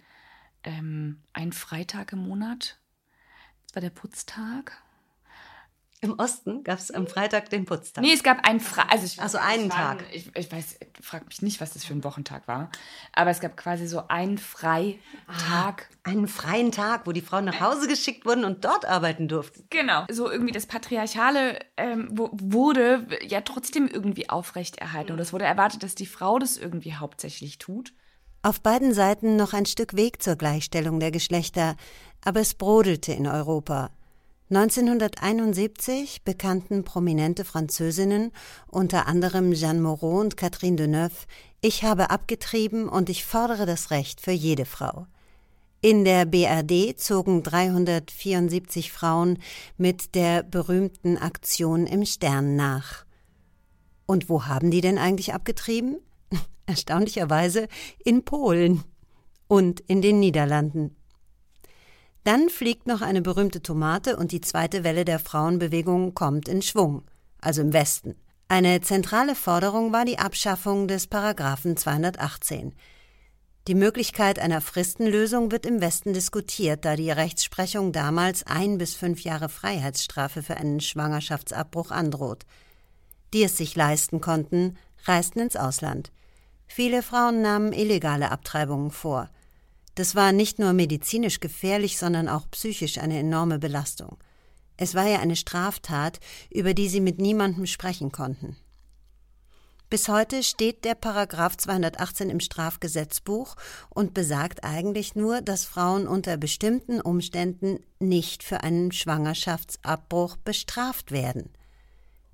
ähm, 0.62 1.20
einen 1.32 1.52
Freitag 1.52 2.12
im 2.12 2.20
Monat. 2.20 2.78
Das 3.66 3.74
war 3.74 3.82
der 3.82 3.90
Putztag. 3.90 4.80
Im 6.02 6.18
Osten 6.18 6.64
gab 6.64 6.78
es 6.78 6.90
am 6.90 7.06
Freitag 7.06 7.50
den 7.50 7.66
Putztag. 7.66 8.02
Nee, 8.02 8.14
es 8.14 8.22
gab 8.22 8.48
einen 8.48 8.58
Fre 8.58 8.90
also, 8.90 9.04
ich, 9.04 9.20
also 9.20 9.36
einen 9.36 9.68
Tag. 9.68 10.02
Ich, 10.14 10.34
ich 10.34 10.50
weiß, 10.50 10.78
frag 11.02 11.26
mich 11.26 11.42
nicht, 11.42 11.60
was 11.60 11.74
das 11.74 11.84
für 11.84 11.92
ein 11.92 12.02
Wochentag 12.04 12.48
war. 12.48 12.70
Aber 13.12 13.28
es 13.30 13.40
gab 13.40 13.54
quasi 13.58 13.86
so 13.86 14.08
einen 14.08 14.38
Freitag. 14.38 14.98
Ah, 15.28 15.74
einen 16.02 16.26
freien 16.26 16.72
Tag, 16.72 17.06
wo 17.06 17.12
die 17.12 17.20
Frauen 17.20 17.44
nach 17.44 17.60
Hause 17.60 17.86
geschickt 17.86 18.24
wurden 18.24 18.46
und 18.46 18.64
dort 18.64 18.86
arbeiten 18.86 19.28
durften. 19.28 19.66
Genau. 19.68 20.06
So 20.10 20.30
irgendwie 20.30 20.52
das 20.52 20.64
Patriarchale 20.64 21.58
ähm, 21.76 22.08
wurde 22.12 23.06
ja 23.22 23.42
trotzdem 23.42 23.86
irgendwie 23.86 24.30
aufrechterhalten. 24.30 25.12
Und 25.12 25.18
es 25.18 25.34
wurde 25.34 25.44
erwartet, 25.44 25.82
dass 25.82 25.94
die 25.94 26.06
Frau 26.06 26.38
das 26.38 26.56
irgendwie 26.56 26.94
hauptsächlich 26.94 27.58
tut. 27.58 27.92
Auf 28.42 28.62
beiden 28.62 28.94
Seiten 28.94 29.36
noch 29.36 29.52
ein 29.52 29.66
Stück 29.66 29.94
Weg 29.96 30.22
zur 30.22 30.36
Gleichstellung 30.36 30.98
der 30.98 31.10
Geschlechter. 31.10 31.76
Aber 32.24 32.40
es 32.40 32.54
brodelte 32.54 33.12
in 33.12 33.26
Europa. 33.26 33.90
1971 34.50 36.24
bekannten 36.24 36.82
prominente 36.82 37.44
Französinnen, 37.44 38.32
unter 38.66 39.06
anderem 39.06 39.52
Jeanne 39.52 39.80
Moreau 39.80 40.18
und 40.18 40.36
Catherine 40.36 40.74
Deneuve, 40.74 41.26
ich 41.60 41.84
habe 41.84 42.10
abgetrieben 42.10 42.88
und 42.88 43.08
ich 43.10 43.24
fordere 43.24 43.64
das 43.64 43.92
Recht 43.92 44.20
für 44.20 44.32
jede 44.32 44.64
Frau. 44.64 45.06
In 45.82 46.04
der 46.04 46.24
BRD 46.24 46.98
zogen 46.98 47.44
374 47.44 48.90
Frauen 48.90 49.38
mit 49.78 50.16
der 50.16 50.42
berühmten 50.42 51.16
Aktion 51.16 51.86
im 51.86 52.04
Stern 52.04 52.56
nach. 52.56 53.04
Und 54.04 54.28
wo 54.28 54.46
haben 54.46 54.72
die 54.72 54.80
denn 54.80 54.98
eigentlich 54.98 55.32
abgetrieben? 55.32 56.00
Erstaunlicherweise 56.66 57.68
in 58.04 58.24
Polen 58.24 58.82
und 59.46 59.78
in 59.78 60.02
den 60.02 60.18
Niederlanden. 60.18 60.96
Dann 62.24 62.48
fliegt 62.48 62.86
noch 62.86 63.00
eine 63.00 63.22
berühmte 63.22 63.62
Tomate 63.62 64.16
und 64.16 64.32
die 64.32 64.40
zweite 64.40 64.84
Welle 64.84 65.04
der 65.04 65.18
Frauenbewegung 65.18 66.14
kommt 66.14 66.48
in 66.48 66.62
Schwung, 66.62 67.02
also 67.40 67.62
im 67.62 67.72
Westen. 67.72 68.14
Eine 68.48 68.80
zentrale 68.80 69.34
Forderung 69.34 69.92
war 69.92 70.04
die 70.04 70.18
Abschaffung 70.18 70.88
des 70.88 71.06
Paragraphen 71.06 71.76
218. 71.76 72.74
Die 73.68 73.74
Möglichkeit 73.74 74.38
einer 74.38 74.60
Fristenlösung 74.60 75.52
wird 75.52 75.64
im 75.64 75.80
Westen 75.80 76.12
diskutiert, 76.12 76.84
da 76.84 76.96
die 76.96 77.10
Rechtsprechung 77.10 77.92
damals 77.92 78.44
ein 78.46 78.78
bis 78.78 78.94
fünf 78.94 79.22
Jahre 79.22 79.48
Freiheitsstrafe 79.48 80.42
für 80.42 80.56
einen 80.56 80.80
Schwangerschaftsabbruch 80.80 81.90
androht. 81.90 82.44
Die 83.32 83.44
es 83.44 83.56
sich 83.56 83.76
leisten 83.76 84.20
konnten, 84.20 84.76
reisten 85.04 85.40
ins 85.40 85.56
Ausland. 85.56 86.10
Viele 86.66 87.02
Frauen 87.02 87.42
nahmen 87.42 87.72
illegale 87.72 88.30
Abtreibungen 88.30 88.90
vor. 88.90 89.28
Das 89.94 90.14
war 90.14 90.32
nicht 90.32 90.58
nur 90.58 90.72
medizinisch 90.72 91.40
gefährlich, 91.40 91.98
sondern 91.98 92.28
auch 92.28 92.50
psychisch 92.50 92.98
eine 92.98 93.18
enorme 93.18 93.58
Belastung. 93.58 94.18
Es 94.76 94.94
war 94.94 95.06
ja 95.06 95.18
eine 95.18 95.36
Straftat, 95.36 96.20
über 96.50 96.72
die 96.74 96.88
sie 96.88 97.00
mit 97.00 97.18
niemandem 97.18 97.66
sprechen 97.66 98.12
konnten. 98.12 98.56
Bis 99.90 100.08
heute 100.08 100.44
steht 100.44 100.84
der 100.84 100.94
Paragraph 100.94 101.56
218 101.56 102.30
im 102.30 102.38
Strafgesetzbuch 102.38 103.56
und 103.88 104.14
besagt 104.14 104.62
eigentlich 104.62 105.16
nur, 105.16 105.42
dass 105.42 105.64
Frauen 105.64 106.06
unter 106.06 106.36
bestimmten 106.36 107.00
Umständen 107.00 107.80
nicht 107.98 108.44
für 108.44 108.62
einen 108.62 108.92
Schwangerschaftsabbruch 108.92 110.36
bestraft 110.36 111.10
werden. 111.10 111.50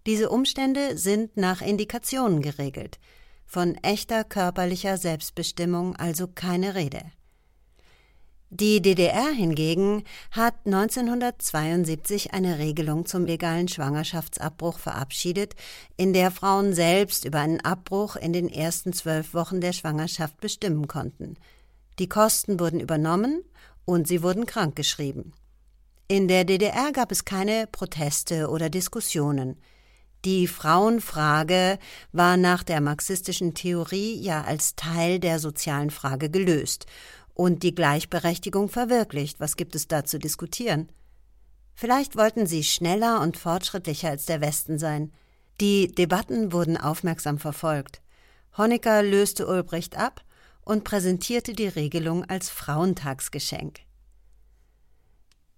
Diese 0.04 0.28
Umstände 0.28 0.98
sind 0.98 1.36
nach 1.38 1.62
Indikationen 1.62 2.42
geregelt. 2.42 2.98
von 3.48 3.76
echter 3.76 4.24
körperlicher 4.24 4.98
Selbstbestimmung 4.98 5.94
also 5.96 6.26
keine 6.26 6.74
Rede. 6.74 7.00
Die 8.50 8.80
DDR 8.80 9.32
hingegen 9.32 10.04
hat 10.30 10.54
1972 10.66 12.32
eine 12.32 12.60
Regelung 12.60 13.04
zum 13.04 13.26
legalen 13.26 13.66
Schwangerschaftsabbruch 13.66 14.78
verabschiedet, 14.78 15.56
in 15.96 16.12
der 16.12 16.30
Frauen 16.30 16.72
selbst 16.72 17.24
über 17.24 17.40
einen 17.40 17.60
Abbruch 17.60 18.14
in 18.14 18.32
den 18.32 18.48
ersten 18.48 18.92
zwölf 18.92 19.34
Wochen 19.34 19.60
der 19.60 19.72
Schwangerschaft 19.72 20.40
bestimmen 20.40 20.86
konnten. 20.86 21.36
Die 21.98 22.08
Kosten 22.08 22.60
wurden 22.60 22.78
übernommen 22.78 23.42
und 23.84 24.06
sie 24.06 24.22
wurden 24.22 24.46
krankgeschrieben. 24.46 25.32
In 26.06 26.28
der 26.28 26.44
DDR 26.44 26.92
gab 26.92 27.10
es 27.10 27.24
keine 27.24 27.66
Proteste 27.66 28.48
oder 28.48 28.70
Diskussionen. 28.70 29.56
Die 30.24 30.46
Frauenfrage 30.46 31.78
war 32.12 32.36
nach 32.36 32.62
der 32.62 32.80
marxistischen 32.80 33.54
Theorie 33.54 34.14
ja 34.20 34.44
als 34.44 34.76
Teil 34.76 35.18
der 35.18 35.40
sozialen 35.40 35.90
Frage 35.90 36.30
gelöst 36.30 36.86
und 37.36 37.62
die 37.62 37.74
Gleichberechtigung 37.74 38.70
verwirklicht. 38.70 39.40
Was 39.40 39.56
gibt 39.56 39.74
es 39.74 39.86
da 39.86 40.04
zu 40.04 40.18
diskutieren? 40.18 40.88
Vielleicht 41.74 42.16
wollten 42.16 42.46
sie 42.46 42.64
schneller 42.64 43.20
und 43.20 43.36
fortschrittlicher 43.36 44.08
als 44.08 44.24
der 44.24 44.40
Westen 44.40 44.78
sein. 44.78 45.12
Die 45.60 45.88
Debatten 45.88 46.52
wurden 46.52 46.78
aufmerksam 46.78 47.38
verfolgt. 47.38 48.00
Honecker 48.56 49.02
löste 49.02 49.46
Ulbricht 49.46 49.98
ab 49.98 50.24
und 50.62 50.84
präsentierte 50.84 51.52
die 51.52 51.68
Regelung 51.68 52.24
als 52.24 52.48
Frauentagsgeschenk. 52.48 53.80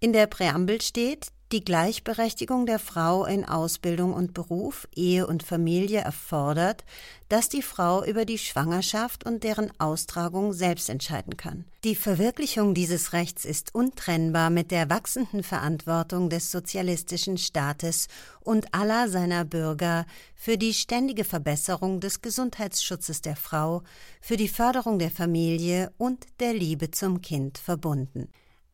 In 0.01 0.11
der 0.11 0.27
Präambel 0.27 0.81
steht, 0.81 1.27
die 1.51 1.65
Gleichberechtigung 1.65 2.67
der 2.67 2.77
Frau 2.77 3.25
in 3.25 3.43
Ausbildung 3.43 4.13
und 4.13 4.35
Beruf, 4.35 4.87
Ehe 4.95 5.25
und 5.25 5.41
Familie 5.41 6.01
erfordert, 6.01 6.85
dass 7.27 7.49
die 7.49 7.63
Frau 7.63 8.03
über 8.03 8.25
die 8.25 8.37
Schwangerschaft 8.37 9.25
und 9.25 9.43
deren 9.43 9.71
Austragung 9.79 10.53
selbst 10.53 10.89
entscheiden 10.89 11.37
kann. 11.37 11.65
Die 11.83 11.95
Verwirklichung 11.95 12.75
dieses 12.75 13.13
Rechts 13.13 13.45
ist 13.45 13.73
untrennbar 13.73 14.51
mit 14.51 14.69
der 14.69 14.89
wachsenden 14.89 15.41
Verantwortung 15.41 16.29
des 16.29 16.51
sozialistischen 16.51 17.37
Staates 17.37 18.09
und 18.41 18.73
aller 18.73 19.09
seiner 19.09 19.43
Bürger 19.43 20.05
für 20.35 20.57
die 20.57 20.73
ständige 20.73 21.23
Verbesserung 21.23 21.99
des 21.99 22.21
Gesundheitsschutzes 22.21 23.21
der 23.21 23.35
Frau, 23.35 23.81
für 24.21 24.37
die 24.37 24.49
Förderung 24.49 24.99
der 24.99 25.11
Familie 25.11 25.91
und 25.97 26.25
der 26.39 26.53
Liebe 26.53 26.91
zum 26.91 27.21
Kind 27.21 27.57
verbunden. 27.57 28.29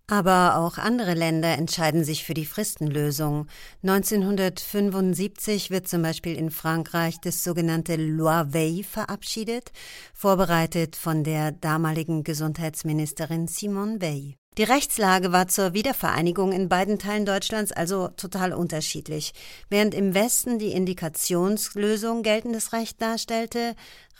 Aber 0.08 0.58
auch 0.58 0.78
andere 0.78 1.16
Länder 1.16 1.58
entscheiden 1.58 2.04
sich 2.04 2.26
für 2.26 2.36
die 2.36 2.46
Fristenlösung. 2.46 3.48
1975 3.82 5.72
wird 5.72 5.88
zum 5.88 6.04
Beispiel 6.04 6.36
in 6.36 6.52
Frankreich 6.52 7.20
das 7.22 7.44
sogenannte 7.44 7.96
Loi 7.96 8.54
Veil 8.54 8.84
verabschiedet, 8.84 9.72
vorbereitet 10.14 10.96
von 10.96 11.24
der 11.24 11.52
damaligen 11.52 12.24
Gesundheitsministerin 12.24 13.48
Simone 13.48 14.00
Veil. 14.00 14.36
Die 14.60 14.64
Rechtslage 14.64 15.32
war 15.34 15.48
zur 15.48 15.74
Wiedervereinigung 15.74 16.54
in 16.54 16.70
beiden 16.70 17.00
Teilen 17.00 17.26
Deutschlands 17.26 17.72
also 17.74 18.08
total 18.10 18.54
unterschiedlich. 18.54 19.34
Während 19.70 19.96
im 19.96 20.14
Westen 20.14 20.60
die 20.60 20.72
Indikationslösung 20.72 22.22
geltendes 22.22 22.72
Recht 22.72 23.02
darstellte, 23.02 23.76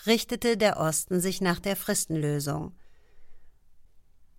richtete 0.08 0.58
der 0.58 0.78
Osten 0.78 1.22
sich 1.22 1.42
nach 1.42 1.60
der 1.60 1.76
Fristenlösung. 1.76 2.74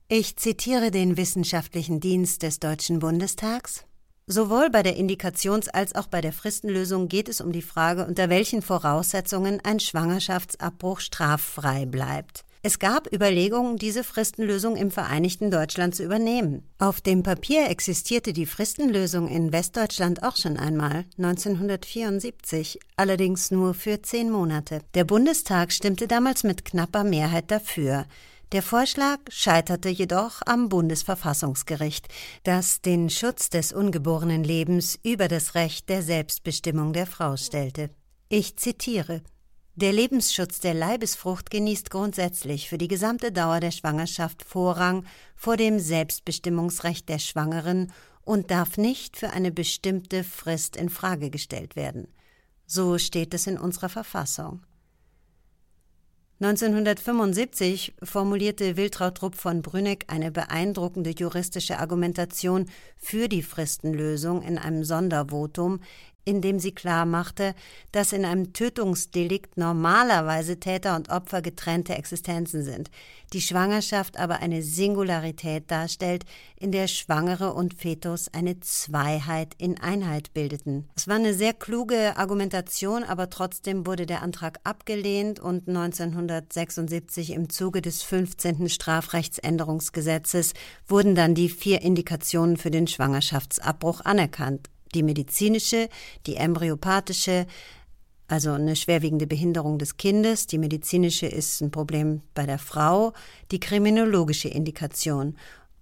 Ich 0.08 0.36
zitiere 0.36 0.92
den 0.92 1.16
wissenschaftlichen 1.16 1.98
Dienst 1.98 2.44
des 2.44 2.60
Deutschen 2.60 3.00
Bundestags. 3.00 3.84
Sowohl 4.28 4.70
bei 4.70 4.84
der 4.84 4.96
Indikations- 4.96 5.68
als 5.68 5.96
auch 5.96 6.06
bei 6.06 6.20
der 6.20 6.32
Fristenlösung 6.32 7.08
geht 7.08 7.28
es 7.28 7.40
um 7.40 7.50
die 7.50 7.60
Frage, 7.60 8.06
unter 8.06 8.28
welchen 8.28 8.62
Voraussetzungen 8.62 9.58
ein 9.64 9.80
Schwangerschaftsabbruch 9.80 11.00
straffrei 11.00 11.86
bleibt. 11.86 12.44
Es 12.62 12.78
gab 12.78 13.12
Überlegungen, 13.12 13.78
diese 13.78 14.04
Fristenlösung 14.04 14.76
im 14.76 14.92
Vereinigten 14.92 15.50
Deutschland 15.50 15.96
zu 15.96 16.04
übernehmen. 16.04 16.62
Auf 16.78 17.00
dem 17.00 17.24
Papier 17.24 17.68
existierte 17.68 18.32
die 18.32 18.46
Fristenlösung 18.46 19.26
in 19.26 19.52
Westdeutschland 19.52 20.22
auch 20.22 20.36
schon 20.36 20.56
einmal, 20.56 21.04
1974, 21.18 22.78
allerdings 22.96 23.50
nur 23.50 23.74
für 23.74 24.02
zehn 24.02 24.30
Monate. 24.30 24.82
Der 24.94 25.04
Bundestag 25.04 25.72
stimmte 25.72 26.06
damals 26.06 26.44
mit 26.44 26.64
knapper 26.64 27.02
Mehrheit 27.02 27.50
dafür. 27.50 28.06
Der 28.52 28.62
Vorschlag 28.62 29.18
scheiterte 29.28 29.88
jedoch 29.88 30.40
am 30.46 30.68
Bundesverfassungsgericht, 30.68 32.06
das 32.44 32.80
den 32.80 33.10
Schutz 33.10 33.50
des 33.50 33.72
ungeborenen 33.72 34.44
Lebens 34.44 35.00
über 35.02 35.26
das 35.26 35.56
Recht 35.56 35.88
der 35.88 36.00
Selbstbestimmung 36.00 36.92
der 36.92 37.08
Frau 37.08 37.36
stellte. 37.36 37.90
Ich 38.28 38.56
zitiere 38.56 39.22
Der 39.74 39.92
Lebensschutz 39.92 40.60
der 40.60 40.74
Leibesfrucht 40.74 41.50
genießt 41.50 41.90
grundsätzlich 41.90 42.68
für 42.68 42.78
die 42.78 42.86
gesamte 42.86 43.32
Dauer 43.32 43.58
der 43.58 43.72
Schwangerschaft 43.72 44.44
Vorrang 44.44 45.04
vor 45.34 45.56
dem 45.56 45.80
Selbstbestimmungsrecht 45.80 47.08
der 47.08 47.18
Schwangeren 47.18 47.92
und 48.22 48.52
darf 48.52 48.78
nicht 48.78 49.16
für 49.16 49.30
eine 49.30 49.50
bestimmte 49.50 50.22
Frist 50.22 50.76
in 50.76 50.88
Frage 50.88 51.30
gestellt 51.30 51.74
werden. 51.74 52.06
So 52.64 52.96
steht 52.98 53.34
es 53.34 53.48
in 53.48 53.58
unserer 53.58 53.88
Verfassung. 53.88 54.60
1975 56.38 57.94
formulierte 58.02 58.76
Wiltraud 58.76 59.22
Rupp 59.22 59.36
von 59.36 59.62
Brüneck 59.62 60.04
eine 60.08 60.30
beeindruckende 60.30 61.08
juristische 61.10 61.78
Argumentation 61.78 62.66
für 62.98 63.26
die 63.26 63.42
Fristenlösung 63.42 64.42
in 64.42 64.58
einem 64.58 64.84
Sondervotum, 64.84 65.80
indem 66.26 66.58
sie 66.58 66.72
klar 66.72 67.06
machte, 67.06 67.54
dass 67.92 68.12
in 68.12 68.24
einem 68.26 68.52
Tötungsdelikt 68.52 69.56
normalerweise 69.56 70.60
Täter 70.60 70.96
und 70.96 71.08
Opfer 71.08 71.40
getrennte 71.40 71.94
Existenzen 71.94 72.64
sind, 72.64 72.90
die 73.32 73.40
Schwangerschaft 73.40 74.18
aber 74.18 74.40
eine 74.40 74.62
Singularität 74.62 75.70
darstellt, 75.70 76.24
in 76.58 76.72
der 76.72 76.88
Schwangere 76.88 77.54
und 77.54 77.74
Fetus 77.74 78.28
eine 78.34 78.58
Zweiheit 78.60 79.54
in 79.58 79.80
Einheit 79.80 80.34
bildeten. 80.34 80.88
Es 80.96 81.06
war 81.06 81.16
eine 81.16 81.32
sehr 81.32 81.54
kluge 81.54 82.16
Argumentation, 82.16 83.04
aber 83.04 83.30
trotzdem 83.30 83.86
wurde 83.86 84.04
der 84.04 84.22
Antrag 84.22 84.58
abgelehnt 84.64 85.38
und 85.38 85.68
1976 85.68 87.30
im 87.30 87.50
Zuge 87.50 87.82
des 87.82 88.02
15. 88.02 88.68
Strafrechtsänderungsgesetzes 88.68 90.54
wurden 90.88 91.14
dann 91.14 91.34
die 91.36 91.48
vier 91.48 91.82
Indikationen 91.82 92.56
für 92.56 92.72
den 92.72 92.88
Schwangerschaftsabbruch 92.88 94.00
anerkannt 94.00 94.70
die 94.96 95.02
medizinische, 95.02 95.88
die 96.26 96.36
embryopathische, 96.36 97.46
also 98.28 98.52
eine 98.52 98.74
schwerwiegende 98.74 99.26
Behinderung 99.26 99.78
des 99.78 99.96
Kindes, 99.96 100.48
die 100.48 100.58
medizinische 100.58 101.26
ist 101.26 101.60
ein 101.60 101.70
Problem 101.70 102.22
bei 102.34 102.46
der 102.46 102.58
Frau, 102.58 103.12
die 103.52 103.60
kriminologische 103.60 104.48
Indikation. 104.48 105.36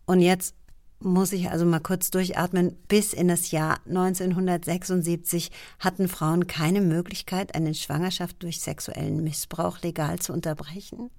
Und 0.05 0.21
jetzt 0.21 0.55
muss 1.01 1.33
ich 1.33 1.51
also 1.51 1.65
mal 1.65 1.81
kurz 1.81 2.11
durchatmen. 2.11 2.77
Bis 2.89 3.13
in 3.13 3.29
das 3.29 3.51
Jahr 3.51 3.79
1976 3.87 5.51
hatten 5.79 6.09
Frauen 6.09 6.47
keine 6.47 6.81
Möglichkeit, 6.81 7.55
eine 7.55 7.75
Schwangerschaft 7.75 8.43
durch 8.43 8.61
sexuellen 8.61 9.23
Missbrauch 9.23 9.81
legal 9.83 10.19
zu 10.19 10.33
unterbrechen. 10.33 11.11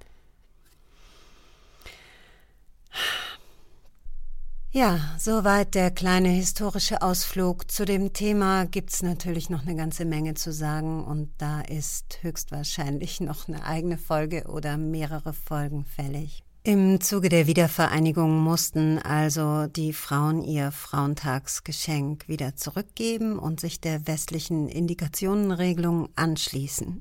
Ja, 4.75 4.99
soweit 5.17 5.73
der 5.73 5.89
kleine 5.89 6.27
historische 6.27 7.01
Ausflug. 7.01 7.71
Zu 7.71 7.85
dem 7.85 8.11
Thema 8.11 8.65
gibt's 8.65 9.01
natürlich 9.03 9.49
noch 9.49 9.61
eine 9.61 9.77
ganze 9.77 10.03
Menge 10.03 10.33
zu 10.33 10.51
sagen 10.51 11.01
und 11.05 11.29
da 11.37 11.61
ist 11.61 12.19
höchstwahrscheinlich 12.23 13.21
noch 13.21 13.47
eine 13.47 13.63
eigene 13.63 13.97
Folge 13.97 14.43
oder 14.49 14.75
mehrere 14.75 15.31
Folgen 15.31 15.85
fällig. 15.85 16.43
Im 16.63 16.99
Zuge 16.99 17.29
der 17.29 17.47
Wiedervereinigung 17.47 18.37
mussten 18.43 18.99
also 18.99 19.67
die 19.67 19.93
Frauen 19.93 20.43
ihr 20.43 20.73
Frauentagsgeschenk 20.73 22.27
wieder 22.27 22.57
zurückgeben 22.57 23.39
und 23.39 23.61
sich 23.61 23.79
der 23.79 24.05
westlichen 24.07 24.67
Indikationenregelung 24.67 26.09
anschließen. 26.17 26.99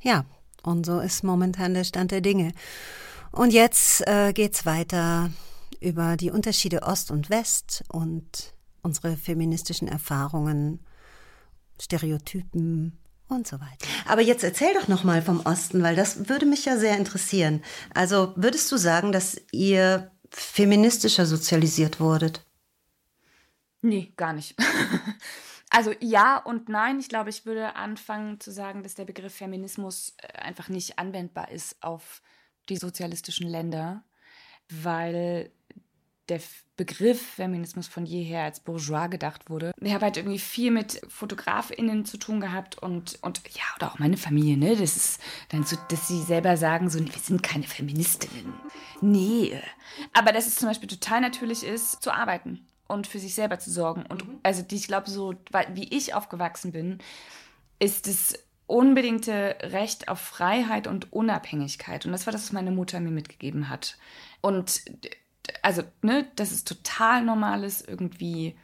Ja, 0.00 0.24
und 0.64 0.84
so 0.84 0.98
ist 0.98 1.22
momentan 1.22 1.74
der 1.74 1.84
Stand 1.84 2.10
der 2.10 2.20
Dinge. 2.20 2.52
Und 3.30 3.52
jetzt 3.52 4.04
äh, 4.08 4.32
geht's 4.32 4.66
weiter 4.66 5.30
über 5.80 6.16
die 6.16 6.30
Unterschiede 6.30 6.82
Ost 6.82 7.10
und 7.10 7.30
West 7.30 7.84
und 7.88 8.54
unsere 8.82 9.16
feministischen 9.16 9.88
Erfahrungen, 9.88 10.84
Stereotypen 11.80 12.98
und 13.28 13.46
so 13.46 13.60
weiter. 13.60 13.86
Aber 14.06 14.20
jetzt 14.20 14.44
erzähl 14.44 14.74
doch 14.74 14.88
noch 14.88 15.04
mal 15.04 15.22
vom 15.22 15.40
Osten, 15.40 15.82
weil 15.82 15.96
das 15.96 16.28
würde 16.28 16.46
mich 16.46 16.64
ja 16.64 16.76
sehr 16.76 16.98
interessieren. 16.98 17.62
Also 17.94 18.32
würdest 18.36 18.70
du 18.70 18.76
sagen, 18.76 19.12
dass 19.12 19.40
ihr 19.52 20.10
feministischer 20.30 21.26
sozialisiert 21.26 22.00
wurdet? 22.00 22.44
Nee, 23.80 24.12
gar 24.16 24.32
nicht. 24.32 24.54
Also 25.74 25.94
ja 26.00 26.36
und 26.36 26.68
nein. 26.68 27.00
Ich 27.00 27.08
glaube, 27.08 27.30
ich 27.30 27.46
würde 27.46 27.76
anfangen 27.76 28.38
zu 28.40 28.52
sagen, 28.52 28.82
dass 28.82 28.94
der 28.94 29.06
Begriff 29.06 29.34
Feminismus 29.34 30.14
äh, 30.18 30.38
einfach 30.38 30.68
nicht 30.68 30.98
anwendbar 30.98 31.50
ist 31.50 31.82
auf 31.82 32.20
die 32.68 32.76
sozialistischen 32.76 33.48
Länder, 33.48 34.04
weil 34.68 35.50
der 36.28 36.40
Begriff 36.76 37.20
Feminismus 37.20 37.88
von 37.88 38.06
jeher 38.06 38.44
als 38.44 38.60
bourgeois 38.60 39.08
gedacht 39.08 39.50
wurde. 39.50 39.72
Ich 39.80 39.92
habe 39.92 40.06
halt 40.06 40.16
irgendwie 40.16 40.38
viel 40.38 40.70
mit 40.70 41.00
FotografInnen 41.08 42.04
zu 42.04 42.16
tun 42.16 42.40
gehabt 42.40 42.78
und, 42.78 43.18
und 43.22 43.42
ja, 43.54 43.62
oder 43.76 43.92
auch 43.92 43.98
meine 43.98 44.16
Familie, 44.16 44.56
ne? 44.56 44.76
Das 44.76 44.96
ist 44.96 45.20
dann 45.50 45.64
so, 45.64 45.76
dass 45.88 46.08
sie 46.08 46.22
selber 46.22 46.56
sagen, 46.56 46.88
so, 46.88 46.98
wir 46.98 47.12
sind 47.20 47.42
keine 47.42 47.66
Feministinnen. 47.66 48.54
Nee. 49.00 49.60
Aber 50.12 50.32
dass 50.32 50.46
es 50.46 50.56
zum 50.56 50.68
Beispiel 50.68 50.88
total 50.88 51.20
natürlich 51.20 51.64
ist, 51.64 52.02
zu 52.02 52.10
arbeiten 52.10 52.66
und 52.88 53.06
für 53.06 53.18
sich 53.18 53.34
selber 53.34 53.58
zu 53.58 53.70
sorgen. 53.70 54.04
Und 54.08 54.26
mhm. 54.26 54.40
also 54.42 54.62
die, 54.62 54.76
ich 54.76 54.86
glaube, 54.86 55.10
so 55.10 55.34
wie 55.74 55.88
ich 55.94 56.14
aufgewachsen 56.14 56.72
bin, 56.72 56.98
ist 57.78 58.06
es 58.06 58.38
unbedingte 58.66 59.56
Recht 59.62 60.08
auf 60.08 60.20
Freiheit 60.20 60.86
und 60.86 61.12
Unabhängigkeit. 61.12 62.06
Und 62.06 62.12
das 62.12 62.26
war 62.26 62.32
das, 62.32 62.44
was 62.44 62.52
meine 62.52 62.70
Mutter 62.70 63.00
mir 63.00 63.10
mitgegeben 63.10 63.68
hat. 63.68 63.98
Und 64.40 64.82
also, 65.62 65.82
ne, 66.02 66.26
dass 66.36 66.52
es 66.52 66.64
total 66.64 67.24
normal 67.24 67.64
ist, 67.64 67.86
irgendwie 67.86 68.56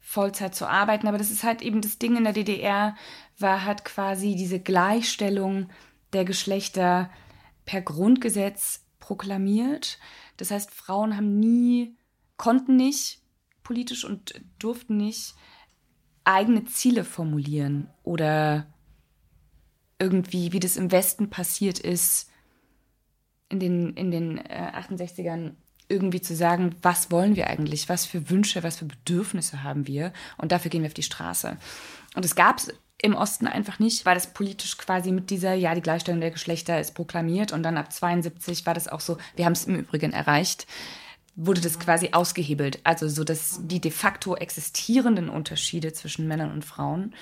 Vollzeit 0.00 0.54
zu 0.54 0.66
arbeiten, 0.66 1.08
aber 1.08 1.18
das 1.18 1.30
ist 1.30 1.44
halt 1.44 1.62
eben 1.62 1.80
das 1.80 1.98
Ding 1.98 2.16
in 2.16 2.24
der 2.24 2.32
DDR, 2.32 2.96
war 3.38 3.64
halt 3.64 3.84
quasi 3.84 4.36
diese 4.36 4.60
Gleichstellung 4.60 5.68
der 6.12 6.24
Geschlechter 6.24 7.10
per 7.64 7.82
Grundgesetz 7.82 8.84
proklamiert. 9.00 9.98
Das 10.36 10.50
heißt, 10.50 10.70
Frauen 10.70 11.16
haben 11.16 11.38
nie, 11.38 11.96
konnten 12.36 12.76
nicht 12.76 13.20
politisch 13.62 14.04
und 14.04 14.40
durften 14.58 14.96
nicht 14.96 15.34
eigene 16.24 16.64
Ziele 16.64 17.04
formulieren 17.04 17.90
oder 18.02 18.66
irgendwie, 19.98 20.52
wie 20.52 20.60
das 20.60 20.76
im 20.76 20.92
Westen 20.92 21.30
passiert 21.30 21.78
ist, 21.78 22.30
in 23.48 23.60
den, 23.60 23.94
in 23.94 24.10
den 24.10 24.38
äh, 24.38 24.72
68ern 24.74 25.52
irgendwie 25.88 26.20
zu 26.20 26.34
sagen, 26.34 26.74
was 26.82 27.10
wollen 27.10 27.36
wir 27.36 27.46
eigentlich, 27.46 27.88
was 27.88 28.06
für 28.06 28.28
Wünsche, 28.28 28.62
was 28.62 28.76
für 28.76 28.86
Bedürfnisse 28.86 29.62
haben 29.62 29.86
wir? 29.86 30.12
Und 30.36 30.52
dafür 30.52 30.70
gehen 30.70 30.82
wir 30.82 30.88
auf 30.88 30.94
die 30.94 31.02
Straße. 31.02 31.56
Und 32.14 32.24
es 32.24 32.34
gab 32.34 32.58
es 32.58 32.74
im 33.00 33.14
Osten 33.14 33.46
einfach 33.46 33.78
nicht, 33.78 34.04
weil 34.06 34.14
das 34.14 34.32
politisch 34.32 34.78
quasi 34.78 35.12
mit 35.12 35.30
dieser, 35.30 35.54
ja, 35.54 35.74
die 35.74 35.82
Gleichstellung 35.82 36.20
der 36.20 36.30
Geschlechter 36.30 36.80
ist 36.80 36.94
proklamiert. 36.94 37.52
Und 37.52 37.62
dann 37.62 37.76
ab 37.76 37.92
72 37.92 38.66
war 38.66 38.74
das 38.74 38.88
auch 38.88 39.00
so, 39.00 39.18
wir 39.36 39.44
haben 39.44 39.52
es 39.52 39.66
im 39.66 39.76
Übrigen 39.76 40.12
erreicht, 40.12 40.66
wurde 41.36 41.60
das 41.60 41.78
quasi 41.78 42.10
ausgehebelt. 42.12 42.80
Also 42.82 43.08
so, 43.08 43.22
dass 43.22 43.60
die 43.62 43.80
de 43.80 43.90
facto 43.90 44.34
existierenden 44.34 45.28
Unterschiede 45.28 45.92
zwischen 45.92 46.26
Männern 46.26 46.50
und 46.50 46.64
Frauen, 46.64 47.14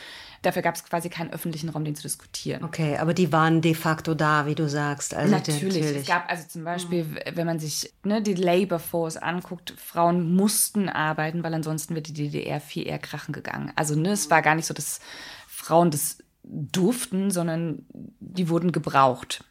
dafür 0.42 0.62
gab 0.62 0.76
es 0.76 0.84
quasi 0.84 1.08
keinen 1.08 1.32
öffentlichen 1.32 1.68
Raum, 1.68 1.84
den 1.84 1.96
zu 1.96 2.02
diskutieren. 2.02 2.62
Okay, 2.62 2.96
aber 2.96 3.12
die 3.12 3.32
waren 3.32 3.60
de 3.60 3.74
facto 3.74 4.14
da, 4.14 4.46
wie 4.46 4.54
du 4.54 4.68
sagst. 4.68 5.14
Also 5.14 5.32
natürlich. 5.32 5.62
natürlich. 5.74 5.96
Es 5.96 6.06
gab 6.06 6.30
also 6.30 6.46
zum 6.48 6.62
Beispiel, 6.62 7.06
wenn 7.34 7.46
man 7.46 7.58
sich 7.58 7.92
ne, 8.04 8.22
die 8.22 8.34
Labor 8.34 8.78
Force 8.78 9.16
anguckt, 9.16 9.74
Frauen 9.76 10.32
mussten 10.34 10.88
arbeiten, 10.88 11.42
weil 11.42 11.52
ansonsten 11.52 11.94
wäre 11.94 12.02
die 12.02 12.12
DDR 12.12 12.60
viel 12.60 12.86
eher 12.86 13.00
krachen 13.00 13.32
gegangen. 13.32 13.72
Also 13.74 13.96
ne, 13.96 14.12
es 14.12 14.30
war 14.30 14.42
gar 14.42 14.54
nicht 14.54 14.66
so, 14.66 14.74
dass 14.74 15.00
Frauen 15.48 15.90
das 15.90 16.18
durften, 16.44 17.32
sondern 17.32 17.84
die 18.20 18.48
wurden 18.48 18.70
gebraucht. 18.70 19.44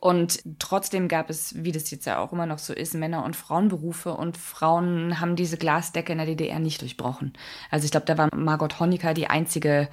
Und 0.00 0.42
trotzdem 0.58 1.08
gab 1.08 1.30
es, 1.30 1.62
wie 1.62 1.72
das 1.72 1.90
jetzt 1.90 2.06
ja 2.06 2.18
auch 2.18 2.32
immer 2.32 2.46
noch 2.46 2.58
so 2.58 2.72
ist, 2.72 2.94
Männer- 2.94 3.24
und 3.24 3.36
Frauenberufe 3.36 4.14
und 4.14 4.36
Frauen 4.36 5.20
haben 5.20 5.34
diese 5.34 5.56
Glasdecke 5.56 6.12
in 6.12 6.18
der 6.18 6.26
DDR 6.26 6.60
nicht 6.60 6.80
durchbrochen. 6.80 7.32
Also 7.70 7.84
ich 7.84 7.90
glaube, 7.90 8.06
da 8.06 8.16
war 8.16 8.28
Margot 8.34 8.78
Honecker 8.78 9.14
die 9.14 9.26
einzige 9.26 9.88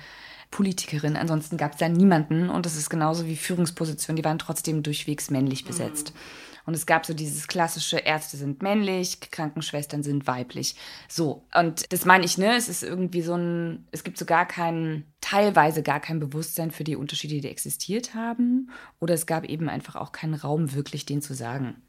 Politikerin. 0.52 1.18
Ansonsten 1.18 1.58
gab 1.58 1.74
es 1.74 1.80
da 1.80 1.90
niemanden 1.90 2.50
und 2.50 2.66
das 2.66 2.76
ist 2.76 2.90
genauso 2.90 3.26
wie 3.26 3.36
Führungspositionen, 3.36 4.18
die 4.18 4.26
waren 4.26 4.40
trotzdem 4.40 4.84
durchwegs 4.84 5.32
männlich 5.32 5.66
besetzt. 5.66 6.14
Mhm. 6.14 6.20
Und 6.66 6.74
es 6.74 6.86
gab 6.86 7.06
so 7.06 7.14
dieses 7.14 7.48
klassische, 7.48 7.98
Ärzte 7.98 8.38
sind 8.38 8.62
männlich, 8.62 9.20
Krankenschwestern 9.20 10.04
sind 10.04 10.28
weiblich. 10.28 10.76
So. 11.08 11.46
Und 11.54 11.92
das 11.92 12.06
meine 12.06 12.26
ich, 12.26 12.38
ne? 12.38 12.56
Es 12.56 12.70
ist 12.70 12.84
irgendwie 12.84 13.22
so 13.22 13.36
ein, 13.36 13.88
es 13.92 14.04
gibt 14.04 14.18
so 14.18 14.26
gar 14.26 14.48
kein, 14.48 15.06
teilweise 15.22 15.84
gar 15.84 16.00
kein 16.00 16.20
Bewusstsein 16.20 16.72
für 16.72 16.84
die 16.84 16.96
Unterschiede, 16.96 17.40
die 17.40 17.50
existiert 17.50 18.14
haben. 18.16 18.72
Oder 19.00 19.14
es 19.14 19.26
gab 19.26 19.46
eben 19.46 19.70
einfach 19.70 19.96
auch 19.96 20.12
keinen 20.12 20.34
Raum, 20.34 20.74
wirklich 20.74 21.06
den 21.06 21.22
zu 21.22 21.34
sagen. 21.34 21.82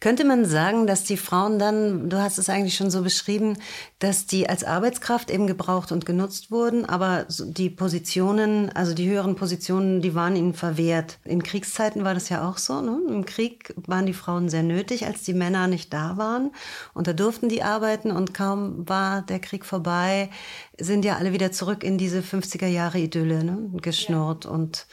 Könnte 0.00 0.24
man 0.24 0.46
sagen, 0.46 0.86
dass 0.86 1.04
die 1.04 1.18
Frauen 1.18 1.58
dann, 1.58 2.08
du 2.08 2.18
hast 2.18 2.38
es 2.38 2.48
eigentlich 2.48 2.74
schon 2.74 2.90
so 2.90 3.02
beschrieben, 3.02 3.58
dass 3.98 4.26
die 4.26 4.48
als 4.48 4.64
Arbeitskraft 4.64 5.30
eben 5.30 5.46
gebraucht 5.46 5.92
und 5.92 6.06
genutzt 6.06 6.50
wurden, 6.50 6.86
aber 6.86 7.26
die 7.28 7.68
Positionen, 7.68 8.70
also 8.70 8.94
die 8.94 9.10
höheren 9.10 9.36
Positionen, 9.36 10.00
die 10.00 10.14
waren 10.14 10.36
ihnen 10.36 10.54
verwehrt. 10.54 11.18
In 11.24 11.42
Kriegszeiten 11.42 12.02
war 12.02 12.14
das 12.14 12.30
ja 12.30 12.48
auch 12.48 12.56
so. 12.56 12.80
Ne? 12.80 12.98
Im 13.08 13.26
Krieg 13.26 13.74
waren 13.76 14.06
die 14.06 14.14
Frauen 14.14 14.48
sehr 14.48 14.62
nötig, 14.62 15.06
als 15.06 15.22
die 15.22 15.34
Männer 15.34 15.66
nicht 15.66 15.92
da 15.92 16.16
waren. 16.16 16.52
Und 16.94 17.06
da 17.06 17.12
durften 17.12 17.50
die 17.50 17.62
arbeiten 17.62 18.10
und 18.10 18.32
kaum 18.32 18.88
war 18.88 19.20
der 19.20 19.38
Krieg 19.38 19.66
vorbei, 19.66 20.30
sind 20.78 21.04
ja 21.04 21.16
alle 21.16 21.34
wieder 21.34 21.52
zurück 21.52 21.84
in 21.84 21.98
diese 21.98 22.20
50er 22.20 22.66
Jahre 22.66 22.98
Idylle 22.98 23.44
ne? 23.44 23.70
geschnurrt 23.82 24.46
ja. 24.46 24.50
und 24.50 24.86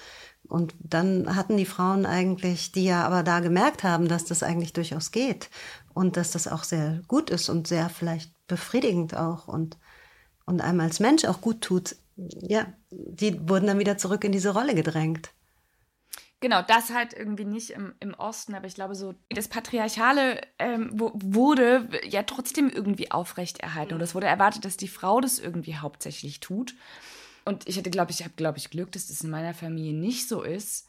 und 0.49 0.75
dann 0.79 1.35
hatten 1.35 1.57
die 1.57 1.65
Frauen 1.65 2.05
eigentlich, 2.05 2.71
die 2.71 2.85
ja 2.85 3.05
aber 3.05 3.23
da 3.23 3.39
gemerkt 3.39 3.83
haben, 3.83 4.07
dass 4.07 4.25
das 4.25 4.43
eigentlich 4.43 4.73
durchaus 4.73 5.11
geht 5.11 5.49
und 5.93 6.17
dass 6.17 6.31
das 6.31 6.47
auch 6.47 6.63
sehr 6.63 7.01
gut 7.07 7.29
ist 7.29 7.49
und 7.49 7.67
sehr 7.67 7.89
vielleicht 7.89 8.31
befriedigend 8.47 9.15
auch 9.15 9.47
und, 9.47 9.77
und 10.45 10.61
einem 10.61 10.79
als 10.79 10.99
Mensch 10.99 11.25
auch 11.25 11.41
gut 11.41 11.61
tut, 11.61 11.95
ja, 12.15 12.65
die 12.89 13.49
wurden 13.49 13.67
dann 13.67 13.79
wieder 13.79 13.97
zurück 13.97 14.23
in 14.23 14.31
diese 14.31 14.53
Rolle 14.53 14.73
gedrängt. 14.73 15.31
Genau, 16.39 16.61
das 16.61 16.91
halt 16.91 17.13
irgendwie 17.13 17.45
nicht 17.45 17.71
im, 17.71 17.95
im 17.99 18.13
Osten, 18.13 18.53
aber 18.53 18.67
ich 18.67 18.75
glaube 18.75 18.93
so, 18.93 19.15
das 19.29 19.47
Patriarchale 19.47 20.41
ähm, 20.59 20.91
wurde 20.93 21.89
ja 22.07 22.23
trotzdem 22.23 22.69
irgendwie 22.69 23.09
aufrechterhalten. 23.09 23.95
Und 23.95 24.01
es 24.01 24.13
wurde 24.13 24.27
erwartet, 24.27 24.63
dass 24.63 24.77
die 24.77 24.87
Frau 24.87 25.19
das 25.19 25.39
irgendwie 25.39 25.77
hauptsächlich 25.77 26.39
tut. 26.39 26.75
Und 27.47 27.67
ich 27.67 27.77
hätte, 27.77 27.89
glaube 27.89 28.11
ich, 28.11 28.23
habe, 28.23 28.33
glaube 28.35 28.57
ich, 28.57 28.69
Glück, 28.69 28.91
dass 28.91 29.07
das 29.07 29.21
in 29.21 29.29
meiner 29.29 29.53
Familie 29.53 29.93
nicht 29.93 30.27
so 30.27 30.43
ist. 30.43 30.87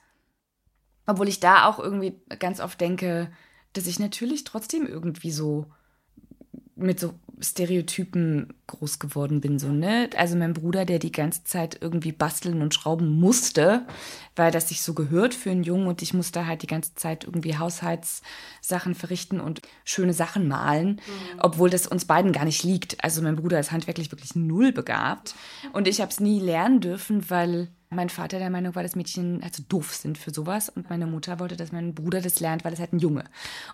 Obwohl 1.06 1.28
ich 1.28 1.40
da 1.40 1.66
auch 1.66 1.78
irgendwie 1.78 2.20
ganz 2.38 2.60
oft 2.60 2.80
denke, 2.80 3.32
dass 3.72 3.86
ich 3.86 3.98
natürlich 3.98 4.44
trotzdem 4.44 4.86
irgendwie 4.86 5.30
so 5.30 5.66
mit 6.74 6.98
so 6.98 7.14
Stereotypen 7.40 8.54
groß 8.66 8.98
geworden 8.98 9.40
bin, 9.40 9.58
so, 9.58 9.68
ne? 9.68 10.10
Also 10.16 10.36
mein 10.36 10.54
Bruder, 10.54 10.84
der 10.84 10.98
die 10.98 11.12
ganze 11.12 11.44
Zeit 11.44 11.78
irgendwie 11.80 12.12
basteln 12.12 12.62
und 12.62 12.74
schrauben 12.74 13.08
musste, 13.08 13.86
weil 14.36 14.50
das 14.50 14.68
sich 14.68 14.82
so 14.82 14.94
gehört 14.94 15.34
für 15.34 15.50
einen 15.50 15.62
Jungen 15.62 15.86
und 15.86 16.02
ich 16.02 16.14
musste 16.14 16.46
halt 16.46 16.62
die 16.62 16.66
ganze 16.66 16.94
Zeit 16.94 17.24
irgendwie 17.24 17.56
Haushaltssachen 17.56 18.94
verrichten 18.94 19.40
und 19.40 19.62
schöne 19.84 20.12
Sachen 20.12 20.48
malen, 20.48 20.88
mhm. 20.88 21.40
obwohl 21.40 21.70
das 21.70 21.86
uns 21.86 22.04
beiden 22.04 22.32
gar 22.32 22.44
nicht 22.44 22.62
liegt. 22.62 23.02
Also 23.02 23.22
mein 23.22 23.36
Bruder 23.36 23.60
ist 23.60 23.72
handwerklich 23.72 24.10
wirklich 24.10 24.34
null 24.34 24.72
begabt 24.72 25.34
und 25.72 25.88
ich 25.88 26.00
habe 26.00 26.10
es 26.10 26.20
nie 26.20 26.40
lernen 26.40 26.80
dürfen, 26.80 27.30
weil 27.30 27.68
mein 27.90 28.10
Vater 28.10 28.38
der 28.38 28.50
Meinung 28.50 28.74
war, 28.74 28.82
dass 28.82 28.96
Mädchen 28.96 29.42
also 29.42 29.62
doof 29.68 29.94
sind 29.94 30.18
für 30.18 30.30
sowas 30.30 30.68
und 30.68 30.90
meine 30.90 31.06
Mutter 31.06 31.40
wollte, 31.40 31.56
dass 31.56 31.72
mein 31.72 31.94
Bruder 31.94 32.20
das 32.20 32.40
lernt, 32.40 32.64
weil 32.64 32.72
es 32.72 32.80
halt 32.80 32.92
ein 32.92 32.98
Junge. 32.98 33.24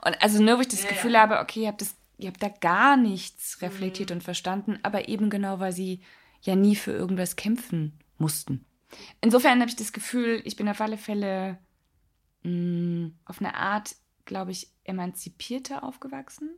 Und 0.05 0.23
also 0.23 0.41
nur, 0.43 0.59
wo 0.59 0.61
ich 0.61 0.69
das 0.69 0.85
ja, 0.85 0.91
Gefühl 0.91 1.13
ja. 1.13 1.21
habe, 1.21 1.41
okay, 1.41 1.63
ihr 1.63 1.69
habt 1.69 1.81
das 1.81 1.97
ihr 2.19 2.29
habt 2.29 2.43
da 2.43 2.49
gar 2.49 2.97
nichts 2.97 3.61
reflektiert 3.63 4.11
mhm. 4.11 4.17
und 4.17 4.23
verstanden, 4.23 4.79
aber 4.83 5.09
eben 5.09 5.31
genau, 5.31 5.61
weil 5.61 5.73
sie 5.73 6.01
ja 6.43 6.57
nie 6.57 6.77
für 6.77 6.93
irgendwas 6.93 7.37
kämpfen 7.37 7.99
mussten. 8.19 8.65
Insofern 9.21 9.61
habe 9.61 9.71
ich 9.71 9.77
das 9.77 9.93
Gefühl, 9.93 10.41
ich 10.45 10.57
bin 10.57 10.69
auf 10.69 10.81
alle 10.81 10.99
Fälle 10.99 11.59
mh, 12.43 12.51
mm, 12.51 13.19
auf 13.25 13.41
eine 13.41 13.55
Art, 13.55 13.97
glaube 14.25 14.53
ich, 14.53 14.69
emanzipierter 14.85 15.83
aufgewachsen, 15.83 16.51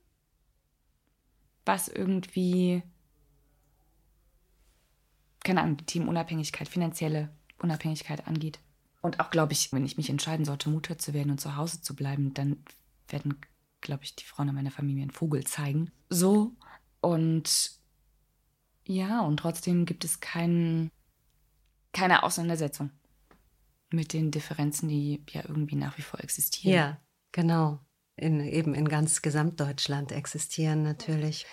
was 1.64 1.88
irgendwie, 1.88 2.82
keine 5.44 5.62
Ahnung, 5.62 5.76
die 5.78 5.86
Themenunabhängigkeit, 5.86 6.68
finanzielle 6.68 7.30
Unabhängigkeit 7.58 8.26
angeht. 8.26 8.58
Und 9.00 9.20
auch, 9.20 9.30
glaube 9.30 9.52
ich, 9.52 9.72
wenn 9.72 9.86
ich 9.86 9.96
mich 9.96 10.10
entscheiden 10.10 10.44
sollte, 10.44 10.68
Mutter 10.68 10.98
zu 10.98 11.14
werden 11.14 11.30
und 11.30 11.40
zu 11.40 11.56
Hause 11.56 11.80
zu 11.80 11.94
bleiben, 11.94 12.34
dann 12.34 12.62
werden 13.08 13.40
glaube 13.86 14.04
ich, 14.04 14.14
die 14.14 14.24
Frauen 14.24 14.48
in 14.48 14.54
meiner 14.54 14.70
Familie 14.70 15.02
einen 15.02 15.10
Vogel 15.10 15.44
zeigen. 15.44 15.90
So. 16.10 16.52
Und 17.00 17.70
ja, 18.86 19.20
und 19.20 19.38
trotzdem 19.38 19.86
gibt 19.86 20.04
es 20.04 20.20
kein, 20.20 20.90
keine 21.92 22.22
Auseinandersetzung 22.22 22.90
mit 23.90 24.12
den 24.12 24.30
Differenzen, 24.30 24.88
die 24.88 25.22
ja 25.30 25.42
irgendwie 25.46 25.76
nach 25.76 25.96
wie 25.96 26.02
vor 26.02 26.20
existieren. 26.20 26.74
Ja, 26.74 27.00
genau. 27.32 27.80
In, 28.16 28.40
eben 28.40 28.74
in 28.74 28.88
ganz 28.88 29.22
Gesamtdeutschland 29.22 30.12
existieren 30.12 30.82
natürlich. 30.82 31.46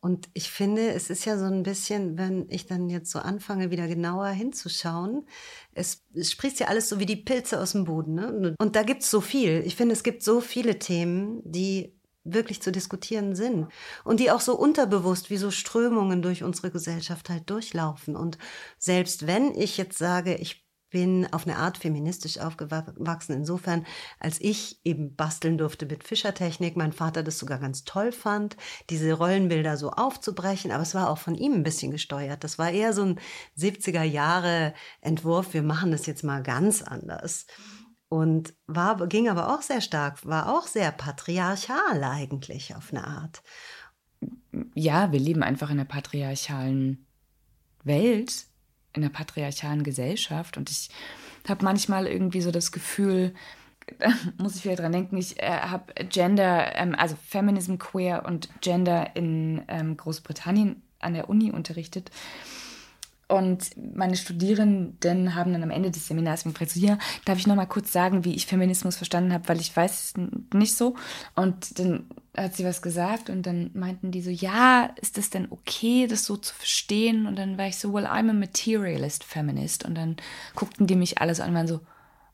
Und 0.00 0.28
ich 0.32 0.50
finde, 0.50 0.92
es 0.92 1.10
ist 1.10 1.24
ja 1.24 1.36
so 1.36 1.46
ein 1.46 1.64
bisschen, 1.64 2.16
wenn 2.16 2.46
ich 2.50 2.66
dann 2.66 2.88
jetzt 2.88 3.10
so 3.10 3.18
anfange, 3.18 3.72
wieder 3.72 3.88
genauer 3.88 4.28
hinzuschauen, 4.28 5.26
es, 5.72 6.04
es 6.14 6.30
sprießt 6.30 6.60
ja 6.60 6.68
alles 6.68 6.88
so 6.88 7.00
wie 7.00 7.06
die 7.06 7.16
Pilze 7.16 7.60
aus 7.60 7.72
dem 7.72 7.84
Boden. 7.84 8.14
Ne? 8.14 8.54
Und 8.58 8.76
da 8.76 8.84
gibt 8.84 9.02
es 9.02 9.10
so 9.10 9.20
viel. 9.20 9.62
Ich 9.66 9.74
finde, 9.74 9.94
es 9.94 10.04
gibt 10.04 10.22
so 10.22 10.40
viele 10.40 10.78
Themen, 10.78 11.42
die 11.44 11.98
wirklich 12.22 12.62
zu 12.62 12.70
diskutieren 12.70 13.34
sind 13.34 13.68
und 14.04 14.20
die 14.20 14.30
auch 14.30 14.40
so 14.40 14.56
unterbewusst 14.56 15.30
wie 15.30 15.36
so 15.36 15.50
Strömungen 15.50 16.22
durch 16.22 16.44
unsere 16.44 16.70
Gesellschaft 16.70 17.28
halt 17.28 17.48
durchlaufen. 17.50 18.16
Und 18.16 18.38
selbst 18.78 19.26
wenn 19.26 19.54
ich 19.54 19.78
jetzt 19.78 19.98
sage, 19.98 20.36
ich 20.36 20.67
bin 20.90 21.26
auf 21.32 21.46
eine 21.46 21.56
Art 21.56 21.78
feministisch 21.78 22.38
aufgewachsen, 22.38 23.32
insofern, 23.34 23.86
als 24.18 24.40
ich 24.40 24.80
eben 24.84 25.14
basteln 25.14 25.58
durfte 25.58 25.86
mit 25.86 26.04
Fischertechnik, 26.04 26.76
mein 26.76 26.92
Vater 26.92 27.22
das 27.22 27.38
sogar 27.38 27.58
ganz 27.58 27.84
toll 27.84 28.12
fand, 28.12 28.56
diese 28.90 29.12
Rollenbilder 29.12 29.76
so 29.76 29.90
aufzubrechen, 29.90 30.70
aber 30.70 30.82
es 30.82 30.94
war 30.94 31.10
auch 31.10 31.18
von 31.18 31.34
ihm 31.34 31.52
ein 31.52 31.62
bisschen 31.62 31.90
gesteuert. 31.90 32.44
Das 32.44 32.58
war 32.58 32.70
eher 32.70 32.92
so 32.92 33.02
ein 33.02 33.20
70er 33.58 34.02
Jahre 34.02 34.74
Entwurf, 35.00 35.54
wir 35.54 35.62
machen 35.62 35.90
das 35.90 36.06
jetzt 36.06 36.24
mal 36.24 36.42
ganz 36.42 36.82
anders. 36.82 37.46
Und 38.10 38.54
war, 38.66 39.06
ging 39.06 39.28
aber 39.28 39.54
auch 39.54 39.60
sehr 39.60 39.82
stark, 39.82 40.24
war 40.24 40.56
auch 40.56 40.66
sehr 40.66 40.90
patriarchal 40.92 42.02
eigentlich 42.02 42.74
auf 42.74 42.90
eine 42.90 43.06
Art. 43.06 43.42
Ja, 44.74 45.12
wir 45.12 45.20
leben 45.20 45.42
einfach 45.42 45.68
in 45.68 45.78
einer 45.78 45.84
patriarchalen 45.84 47.06
Welt 47.84 48.47
in 48.98 49.04
einer 49.04 49.12
patriarchalen 49.12 49.82
Gesellschaft 49.82 50.56
und 50.56 50.70
ich 50.70 50.90
habe 51.48 51.64
manchmal 51.64 52.06
irgendwie 52.06 52.40
so 52.40 52.50
das 52.50 52.72
Gefühl, 52.72 53.34
da 53.98 54.12
muss 54.36 54.56
ich 54.56 54.64
wieder 54.64 54.76
dran 54.76 54.92
denken, 54.92 55.16
ich 55.16 55.40
äh, 55.42 55.48
habe 55.48 55.92
Gender, 56.04 56.76
ähm, 56.76 56.94
also 56.96 57.16
Feminism, 57.28 57.76
Queer 57.76 58.24
und 58.26 58.48
Gender 58.60 59.16
in 59.16 59.62
ähm, 59.68 59.96
Großbritannien 59.96 60.82
an 61.00 61.14
der 61.14 61.28
Uni 61.28 61.50
unterrichtet. 61.50 62.10
Und 63.28 63.70
meine 63.76 64.16
Studierenden 64.16 65.34
haben 65.34 65.52
dann 65.52 65.62
am 65.62 65.70
Ende 65.70 65.90
des 65.90 66.08
Seminars 66.08 66.46
mir 66.46 66.52
gefragt, 66.52 66.70
so, 66.70 66.80
ja, 66.80 66.98
darf 67.26 67.36
ich 67.36 67.46
noch 67.46 67.56
mal 67.56 67.66
kurz 67.66 67.92
sagen, 67.92 68.24
wie 68.24 68.34
ich 68.34 68.46
Feminismus 68.46 68.96
verstanden 68.96 69.34
habe, 69.34 69.46
weil 69.48 69.60
ich 69.60 69.76
weiß 69.76 69.92
es 69.92 70.14
nicht 70.54 70.74
so. 70.74 70.96
Und 71.36 71.78
dann 71.78 72.06
hat 72.34 72.56
sie 72.56 72.64
was 72.64 72.80
gesagt 72.80 73.28
und 73.28 73.42
dann 73.42 73.70
meinten 73.74 74.12
die 74.12 74.22
so, 74.22 74.30
ja, 74.30 74.94
ist 74.96 75.18
das 75.18 75.28
denn 75.28 75.48
okay, 75.50 76.06
das 76.06 76.24
so 76.24 76.38
zu 76.38 76.54
verstehen? 76.54 77.26
Und 77.26 77.36
dann 77.36 77.58
war 77.58 77.66
ich 77.66 77.76
so, 77.76 77.92
well, 77.92 78.06
I'm 78.06 78.30
a 78.30 78.32
materialist 78.32 79.24
feminist. 79.24 79.84
Und 79.84 79.96
dann 79.96 80.16
guckten 80.54 80.86
die 80.86 80.96
mich 80.96 81.20
alles 81.20 81.40
an 81.40 81.50
und 81.50 81.56
waren 81.56 81.68
so, 81.68 81.80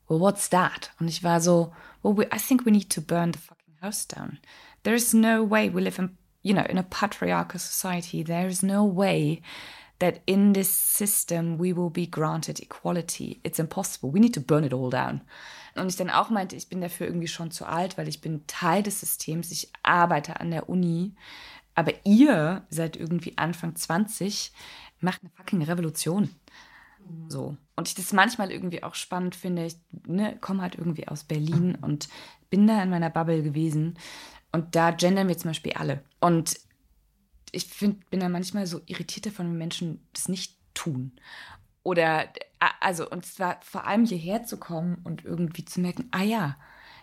well, 0.09 0.20
what's 0.20 0.48
that? 0.50 0.92
Und 1.00 1.09
ich 1.09 1.24
war 1.24 1.40
so, 1.40 1.72
well, 2.04 2.16
we, 2.16 2.24
I 2.26 2.38
think 2.38 2.64
we 2.64 2.70
need 2.70 2.90
to 2.90 3.00
burn 3.00 3.33
the 3.33 3.40
fucking 3.40 3.74
house 3.83 4.07
down. 4.07 4.38
There 4.85 4.94
is 4.94 5.12
no 5.12 5.42
way 5.50 5.74
we 5.74 5.80
live 5.80 5.98
in, 5.98 6.16
you 6.42 6.54
know, 6.54 6.64
in 6.64 6.78
a 6.78 6.85
patriarchal 6.85 7.59
society. 7.59 8.22
There 8.22 8.46
is 8.46 8.62
no 8.62 8.85
way 8.85 9.42
that 10.05 10.21
in 10.27 10.53
this 10.53 10.69
system 10.69 11.59
we 11.59 11.75
will 11.75 11.90
be 11.90 12.07
granted 12.07 12.61
equality. 12.61 13.40
It's 13.43 13.59
impossible. 13.59 14.12
We 14.12 14.21
need 14.21 14.35
to 14.35 14.40
burn 14.40 14.64
it 14.64 14.75
all 14.75 14.90
down. 14.90 15.23
Und 15.75 15.88
ich 15.88 15.97
dann 15.97 16.11
auch 16.11 16.29
meinte, 16.29 16.57
ich 16.57 16.69
bin 16.69 16.83
dafür 16.83 17.07
irgendwie 17.07 17.29
schon 17.29 17.51
zu 17.51 17.64
alt, 17.64 17.97
weil 17.97 18.07
ich 18.07 18.21
bin 18.21 18.47
Teil 18.47 18.83
des 18.83 19.01
Systems, 19.01 19.51
ich 19.51 19.73
arbeite 19.83 20.38
an 20.38 20.51
der 20.51 20.69
Uni, 20.69 21.14
aber 21.75 21.93
ihr 22.05 22.64
seid 22.71 22.97
irgendwie 22.97 23.37
Anfang 23.38 23.75
20, 23.75 24.53
macht 25.01 25.23
eine 25.23 25.31
fucking 25.31 25.62
Revolution. 25.62 26.29
So. 27.29 27.57
Und 27.75 27.88
ich 27.88 27.95
das 27.95 28.12
manchmal 28.12 28.53
irgendwie 28.53 28.83
auch 28.83 28.95
spannend 28.95 29.35
finde. 29.35 29.67
Ich 29.67 29.77
ne, 30.07 30.37
komme 30.40 30.62
halt 30.62 30.77
irgendwie 30.77 31.09
aus 31.09 31.25
Berlin 31.25 31.77
und 31.81 32.09
bin 32.51 32.67
da 32.67 32.83
in 32.83 32.90
meiner 32.90 33.11
Bubble 33.11 33.43
gewesen. 33.43 33.99
Und 34.53 34.77
da 34.77 34.90
gendern 34.93 35.29
wir 35.29 35.37
zum 35.37 35.51
Beispiel 35.51 35.73
alle. 35.73 36.05
Und 36.21 36.57
ich 37.55 37.67
find, 37.67 38.09
bin 38.11 38.21
da 38.21 38.29
manchmal 38.29 38.67
so 38.67 38.81
irritiert 38.87 39.27
davon, 39.27 39.51
wenn 39.51 39.59
Menschen 39.59 40.07
das 40.12 40.29
nicht 40.29 40.57
tun. 40.75 41.12
Oder, 41.83 42.29
also, 42.81 43.09
und 43.09 43.27
zwar 43.27 43.61
vor 43.62 43.87
allem 43.87 44.07
hierher 44.07 44.45
zu 44.45 44.57
kommen 44.57 44.99
und 45.05 45.25
irgendwie 45.25 45.64
zu 45.64 45.81
merken, 45.81 46.09
ah 46.12 46.23
ja, 46.23 46.57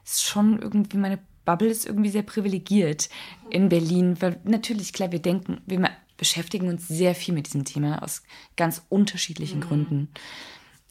ist 0.03 0.23
schon 0.23 0.59
irgendwie, 0.59 0.97
meine 0.97 1.19
Bubble 1.45 1.69
ist 1.69 1.85
irgendwie 1.85 2.09
sehr 2.09 2.23
privilegiert 2.23 3.09
in 3.49 3.69
Berlin, 3.69 4.21
weil 4.21 4.39
natürlich, 4.43 4.93
klar, 4.93 5.11
wir 5.11 5.21
denken, 5.21 5.61
wir 5.65 5.89
beschäftigen 6.17 6.67
uns 6.67 6.87
sehr 6.87 7.15
viel 7.15 7.33
mit 7.33 7.47
diesem 7.47 7.65
Thema 7.65 8.03
aus 8.03 8.23
ganz 8.55 8.83
unterschiedlichen 8.89 9.59
mhm. 9.59 9.63
Gründen. 9.63 10.09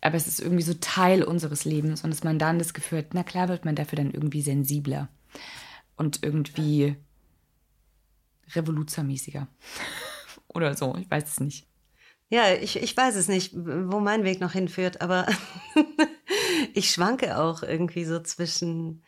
Aber 0.00 0.16
es 0.16 0.26
ist 0.26 0.40
irgendwie 0.40 0.62
so 0.62 0.74
Teil 0.74 1.22
unseres 1.22 1.64
Lebens 1.64 2.02
und 2.02 2.10
dass 2.10 2.24
man 2.24 2.38
dann 2.38 2.58
das 2.58 2.74
Gefühl 2.74 2.98
hat, 2.98 3.12
na 3.12 3.22
klar 3.22 3.48
wird 3.48 3.64
man 3.64 3.76
dafür 3.76 3.96
dann 3.96 4.10
irgendwie 4.10 4.42
sensibler 4.42 5.08
und 5.96 6.22
irgendwie 6.22 6.96
revoluzermäßiger. 8.54 9.48
Oder 10.48 10.76
so, 10.76 10.94
ich 10.96 11.10
weiß 11.10 11.24
es 11.24 11.40
nicht. 11.40 11.66
Ja, 12.28 12.52
ich, 12.52 12.80
ich 12.80 12.96
weiß 12.96 13.16
es 13.16 13.26
nicht, 13.26 13.54
wo 13.56 13.98
mein 13.98 14.22
Weg 14.22 14.40
noch 14.40 14.52
hinführt, 14.52 15.00
aber 15.00 15.26
ich 16.74 16.90
schwanke 16.90 17.38
auch 17.38 17.64
irgendwie 17.64 18.04
so 18.04 18.20
zwischen. 18.20 19.02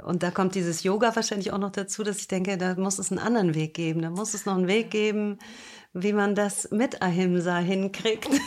Und 0.00 0.22
da 0.22 0.30
kommt 0.30 0.54
dieses 0.54 0.84
Yoga 0.84 1.14
wahrscheinlich 1.14 1.52
auch 1.52 1.58
noch 1.58 1.72
dazu, 1.72 2.04
dass 2.04 2.18
ich 2.18 2.28
denke, 2.28 2.56
da 2.58 2.76
muss 2.76 2.98
es 2.98 3.10
einen 3.10 3.20
anderen 3.20 3.54
Weg 3.54 3.74
geben. 3.74 4.02
Da 4.02 4.10
muss 4.10 4.34
es 4.34 4.46
noch 4.46 4.56
einen 4.56 4.68
Weg 4.68 4.90
geben, 4.90 5.38
wie 5.92 6.12
man 6.12 6.34
das 6.34 6.70
mit 6.70 7.02
Ahimsa 7.02 7.58
hinkriegt. 7.58 8.28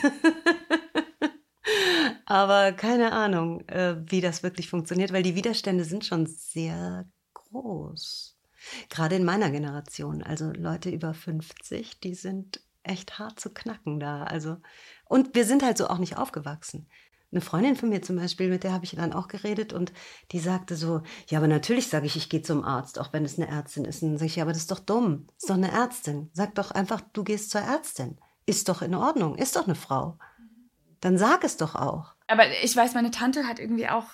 aber 2.25 2.71
keine 2.71 3.11
Ahnung, 3.11 3.67
äh, 3.67 3.95
wie 4.05 4.21
das 4.21 4.43
wirklich 4.43 4.69
funktioniert, 4.69 5.13
weil 5.13 5.23
die 5.23 5.35
Widerstände 5.35 5.83
sind 5.83 6.05
schon 6.05 6.25
sehr 6.25 7.05
groß. 7.33 8.34
Gerade 8.89 9.15
in 9.15 9.25
meiner 9.25 9.51
Generation, 9.51 10.23
also 10.23 10.51
Leute 10.51 10.89
über 10.89 11.13
50, 11.13 11.99
die 11.99 12.15
sind 12.15 12.61
echt 12.83 13.19
hart 13.19 13.39
zu 13.39 13.49
knacken 13.49 13.99
da. 13.99 14.23
Also, 14.23 14.57
und 15.05 15.35
wir 15.35 15.45
sind 15.45 15.63
halt 15.63 15.77
so 15.77 15.87
auch 15.87 15.97
nicht 15.97 16.17
aufgewachsen. 16.17 16.87
Eine 17.31 17.41
Freundin 17.41 17.75
von 17.75 17.89
mir 17.89 18.01
zum 18.01 18.15
Beispiel, 18.15 18.49
mit 18.49 18.63
der 18.63 18.71
habe 18.71 18.85
ich 18.85 18.95
dann 18.95 19.11
auch 19.11 19.27
geredet 19.27 19.73
und 19.73 19.91
die 20.31 20.39
sagte 20.39 20.75
so, 20.75 21.01
ja, 21.27 21.39
aber 21.39 21.47
natürlich 21.47 21.89
sage 21.89 22.05
ich, 22.05 22.15
ich 22.15 22.29
gehe 22.29 22.41
zum 22.41 22.63
Arzt, 22.63 22.97
auch 22.97 23.11
wenn 23.11 23.25
es 23.25 23.37
eine 23.37 23.49
Ärztin 23.49 23.83
ist. 23.83 24.01
Und 24.01 24.11
dann 24.11 24.17
sage 24.19 24.27
ich, 24.27 24.35
ja, 24.37 24.43
aber 24.43 24.53
das 24.53 24.61
ist 24.61 24.71
doch 24.71 24.79
dumm. 24.79 25.25
Das 25.27 25.43
ist 25.43 25.49
doch 25.49 25.55
eine 25.55 25.71
Ärztin. 25.71 26.29
Sag 26.33 26.55
doch 26.55 26.71
einfach, 26.71 27.01
du 27.13 27.23
gehst 27.23 27.49
zur 27.49 27.61
Ärztin. 27.61 28.17
Ist 28.45 28.69
doch 28.69 28.81
in 28.81 28.95
Ordnung, 28.95 29.35
ist 29.35 29.55
doch 29.55 29.65
eine 29.65 29.75
Frau. 29.75 30.17
Dann 31.01 31.17
sag 31.17 31.43
es 31.43 31.57
doch 31.57 31.75
auch. 31.75 32.13
Aber 32.27 32.43
ich 32.63 32.75
weiß, 32.75 32.93
meine 32.93 33.11
Tante 33.11 33.47
hat 33.47 33.59
irgendwie 33.59 33.89
auch, 33.89 34.05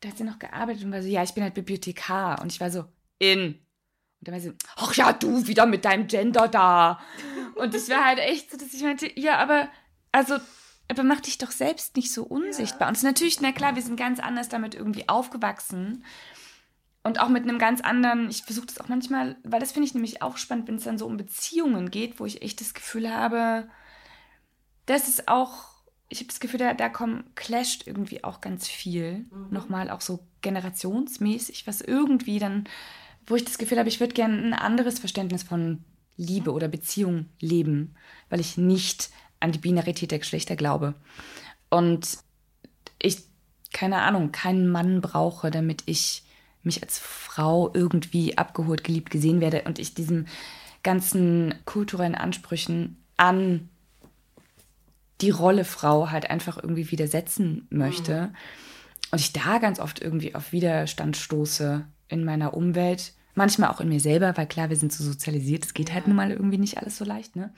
da 0.00 0.08
hat 0.08 0.16
sie 0.16 0.24
noch 0.24 0.38
gearbeitet 0.38 0.84
und 0.84 0.92
war 0.92 1.02
so, 1.02 1.08
ja, 1.08 1.22
ich 1.22 1.34
bin 1.34 1.42
halt 1.44 1.54
Bibliothekar. 1.54 2.40
Und 2.40 2.52
ich 2.52 2.60
war 2.60 2.70
so, 2.70 2.84
in. 3.18 3.65
Und 4.26 4.34
dann 4.34 4.42
war 4.42 4.52
sie, 4.52 4.56
ach 4.76 4.94
ja, 4.94 5.12
du 5.12 5.46
wieder 5.46 5.66
mit 5.66 5.84
deinem 5.84 6.06
Gender 6.06 6.48
da. 6.48 7.00
Und 7.54 7.74
ich 7.74 7.88
war 7.88 8.04
halt 8.04 8.18
echt 8.18 8.50
so, 8.50 8.56
dass 8.56 8.72
ich 8.74 8.82
meinte, 8.82 9.10
ja, 9.18 9.38
aber, 9.38 9.68
also, 10.12 10.36
aber 10.88 11.02
mach 11.02 11.20
dich 11.20 11.38
doch 11.38 11.50
selbst 11.50 11.96
nicht 11.96 12.12
so 12.12 12.24
unsichtbar. 12.24 12.82
Ja. 12.82 12.88
Und 12.88 12.94
es 12.94 13.02
ist 13.02 13.04
natürlich, 13.04 13.40
na 13.40 13.52
klar, 13.52 13.74
wir 13.74 13.82
sind 13.82 13.96
ganz 13.96 14.20
anders 14.20 14.48
damit 14.48 14.74
irgendwie 14.74 15.08
aufgewachsen. 15.08 16.04
Und 17.02 17.20
auch 17.20 17.28
mit 17.28 17.44
einem 17.44 17.60
ganz 17.60 17.82
anderen, 17.82 18.28
ich 18.28 18.42
versuche 18.42 18.66
das 18.66 18.80
auch 18.80 18.88
manchmal, 18.88 19.36
weil 19.44 19.60
das 19.60 19.70
finde 19.70 19.86
ich 19.86 19.94
nämlich 19.94 20.22
auch 20.22 20.36
spannend, 20.36 20.66
wenn 20.66 20.74
es 20.74 20.84
dann 20.84 20.98
so 20.98 21.06
um 21.06 21.16
Beziehungen 21.16 21.90
geht, 21.90 22.18
wo 22.18 22.26
ich 22.26 22.42
echt 22.42 22.60
das 22.60 22.74
Gefühl 22.74 23.12
habe, 23.14 23.68
das 24.86 25.06
ist 25.06 25.28
auch, 25.28 25.68
ich 26.08 26.18
habe 26.18 26.28
das 26.28 26.40
Gefühl, 26.40 26.58
da, 26.58 26.74
da 26.74 26.88
kommt, 26.88 27.36
clasht 27.36 27.86
irgendwie 27.86 28.24
auch 28.24 28.40
ganz 28.40 28.66
viel. 28.66 29.26
Mhm. 29.30 29.48
Nochmal 29.50 29.90
auch 29.90 30.00
so 30.00 30.26
generationsmäßig, 30.42 31.66
was 31.66 31.80
irgendwie 31.80 32.40
dann, 32.40 32.64
wo 33.26 33.36
ich 33.36 33.44
das 33.44 33.58
Gefühl 33.58 33.78
habe, 33.78 33.88
ich 33.88 34.00
würde 34.00 34.14
gerne 34.14 34.36
ein 34.36 34.54
anderes 34.54 34.98
Verständnis 34.98 35.42
von 35.42 35.84
Liebe 36.16 36.52
oder 36.52 36.68
Beziehung 36.68 37.26
leben, 37.40 37.94
weil 38.30 38.40
ich 38.40 38.56
nicht 38.56 39.10
an 39.40 39.52
die 39.52 39.58
Binarität 39.58 40.10
der 40.10 40.18
Geschlechter 40.18 40.56
glaube. 40.56 40.94
Und 41.68 42.18
ich, 43.00 43.18
keine 43.72 43.98
Ahnung, 43.98 44.32
keinen 44.32 44.70
Mann 44.70 45.00
brauche, 45.00 45.50
damit 45.50 45.82
ich 45.86 46.24
mich 46.62 46.82
als 46.82 46.98
Frau 46.98 47.70
irgendwie 47.74 48.38
abgeholt, 48.38 48.82
geliebt, 48.84 49.10
gesehen 49.10 49.40
werde 49.40 49.62
und 49.62 49.78
ich 49.78 49.94
diesen 49.94 50.26
ganzen 50.82 51.54
kulturellen 51.64 52.14
Ansprüchen 52.14 53.02
an 53.16 53.68
die 55.20 55.30
Rolle 55.30 55.64
Frau 55.64 56.10
halt 56.10 56.28
einfach 56.30 56.58
irgendwie 56.58 56.90
widersetzen 56.90 57.66
möchte. 57.70 58.28
Mhm. 58.28 58.36
Und 59.12 59.20
ich 59.20 59.32
da 59.32 59.58
ganz 59.58 59.80
oft 59.80 60.00
irgendwie 60.00 60.34
auf 60.34 60.52
Widerstand 60.52 61.16
stoße 61.16 61.86
in 62.08 62.24
meiner 62.24 62.54
Umwelt, 62.54 63.14
Manchmal 63.36 63.70
auch 63.70 63.80
in 63.80 63.88
mir 63.88 64.00
selber, 64.00 64.36
weil 64.36 64.46
klar, 64.46 64.70
wir 64.70 64.76
sind 64.76 64.92
so 64.92 65.04
sozialisiert, 65.04 65.64
es 65.64 65.74
geht 65.74 65.92
halt 65.92 66.08
nun 66.08 66.16
mal 66.16 66.32
irgendwie 66.32 66.58
nicht 66.58 66.78
alles 66.78 66.96
so 66.96 67.04
leicht, 67.04 67.36
ne? 67.36 67.52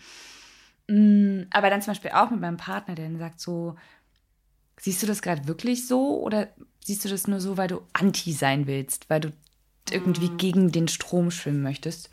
Mm, 0.88 1.46
aber 1.50 1.70
dann 1.70 1.80
zum 1.80 1.92
Beispiel 1.92 2.10
auch 2.10 2.30
mit 2.30 2.40
meinem 2.40 2.56
Partner, 2.56 2.94
der 2.94 3.06
dann 3.06 3.18
sagt 3.18 3.40
so, 3.40 3.76
siehst 4.78 5.02
du 5.02 5.06
das 5.06 5.22
gerade 5.22 5.46
wirklich 5.46 5.86
so 5.86 6.20
oder 6.20 6.48
siehst 6.84 7.04
du 7.04 7.08
das 7.08 7.28
nur 7.28 7.40
so, 7.40 7.56
weil 7.56 7.68
du 7.68 7.80
anti 7.92 8.32
sein 8.32 8.66
willst, 8.66 9.08
weil 9.08 9.20
du 9.20 9.32
irgendwie 9.90 10.30
mhm. 10.30 10.36
gegen 10.36 10.72
den 10.72 10.88
Strom 10.88 11.30
schwimmen 11.30 11.62
möchtest? 11.62 12.10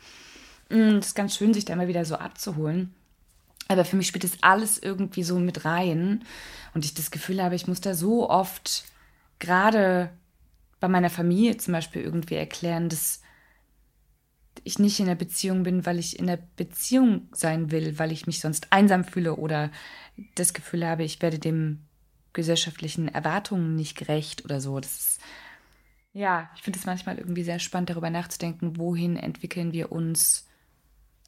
Mm, 0.70 0.96
das 0.96 1.08
ist 1.08 1.14
ganz 1.14 1.36
schön, 1.36 1.52
sich 1.52 1.64
da 1.64 1.72
immer 1.72 1.88
wieder 1.88 2.04
so 2.04 2.14
abzuholen. 2.16 2.94
Aber 3.68 3.84
für 3.84 3.96
mich 3.96 4.06
spielt 4.06 4.24
das 4.24 4.38
alles 4.42 4.78
irgendwie 4.78 5.24
so 5.24 5.38
mit 5.38 5.64
rein 5.64 6.24
und 6.72 6.84
ich 6.84 6.94
das 6.94 7.10
Gefühl 7.10 7.42
habe, 7.42 7.56
ich 7.56 7.66
muss 7.66 7.80
da 7.80 7.94
so 7.94 8.30
oft 8.30 8.84
gerade 9.40 10.10
bei 10.78 10.88
meiner 10.88 11.10
Familie 11.10 11.56
zum 11.56 11.72
Beispiel 11.72 12.02
irgendwie 12.02 12.36
erklären, 12.36 12.88
dass 12.88 13.22
ich 14.64 14.78
nicht 14.78 15.00
in 15.00 15.06
der 15.06 15.14
Beziehung 15.14 15.62
bin, 15.62 15.86
weil 15.86 15.98
ich 15.98 16.18
in 16.18 16.26
der 16.26 16.38
Beziehung 16.56 17.28
sein 17.32 17.70
will, 17.70 17.98
weil 17.98 18.12
ich 18.12 18.26
mich 18.26 18.40
sonst 18.40 18.72
einsam 18.72 19.04
fühle 19.04 19.36
oder 19.36 19.70
das 20.34 20.54
Gefühl 20.54 20.86
habe, 20.86 21.04
ich 21.04 21.20
werde 21.22 21.38
dem 21.38 21.80
gesellschaftlichen 22.32 23.08
Erwartungen 23.08 23.76
nicht 23.76 23.96
gerecht 23.96 24.44
oder 24.44 24.60
so. 24.60 24.78
Das 24.80 24.98
ist, 24.98 25.20
ja, 26.12 26.50
ich 26.54 26.62
finde 26.62 26.78
es 26.78 26.86
manchmal 26.86 27.18
irgendwie 27.18 27.44
sehr 27.44 27.58
spannend, 27.58 27.90
darüber 27.90 28.10
nachzudenken, 28.10 28.78
wohin 28.78 29.16
entwickeln 29.16 29.72
wir 29.72 29.92
uns 29.92 30.46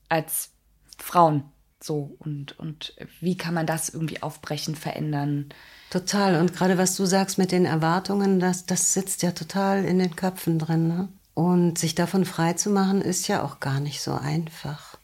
als 0.08 0.50
Frauen 0.98 1.44
So, 1.80 2.16
und, 2.18 2.58
und 2.58 2.94
wie 3.20 3.36
kann 3.36 3.54
man 3.54 3.66
das 3.66 3.88
irgendwie 3.88 4.22
aufbrechen, 4.22 4.74
verändern? 4.74 5.50
Total. 5.90 6.40
Und 6.40 6.52
gerade 6.54 6.76
was 6.76 6.96
du 6.96 7.06
sagst 7.06 7.38
mit 7.38 7.52
den 7.52 7.64
Erwartungen, 7.64 8.40
das, 8.40 8.66
das 8.66 8.92
sitzt 8.94 9.22
ja 9.22 9.32
total 9.32 9.84
in 9.84 9.98
den 9.98 10.16
Köpfen 10.16 10.58
drin. 10.58 10.88
Ne? 10.88 11.08
Und 11.38 11.78
sich 11.78 11.94
davon 11.94 12.24
frei 12.24 12.54
zu 12.54 12.68
machen, 12.68 13.00
ist 13.00 13.28
ja 13.28 13.44
auch 13.44 13.60
gar 13.60 13.78
nicht 13.78 14.00
so 14.00 14.12
einfach. 14.12 14.97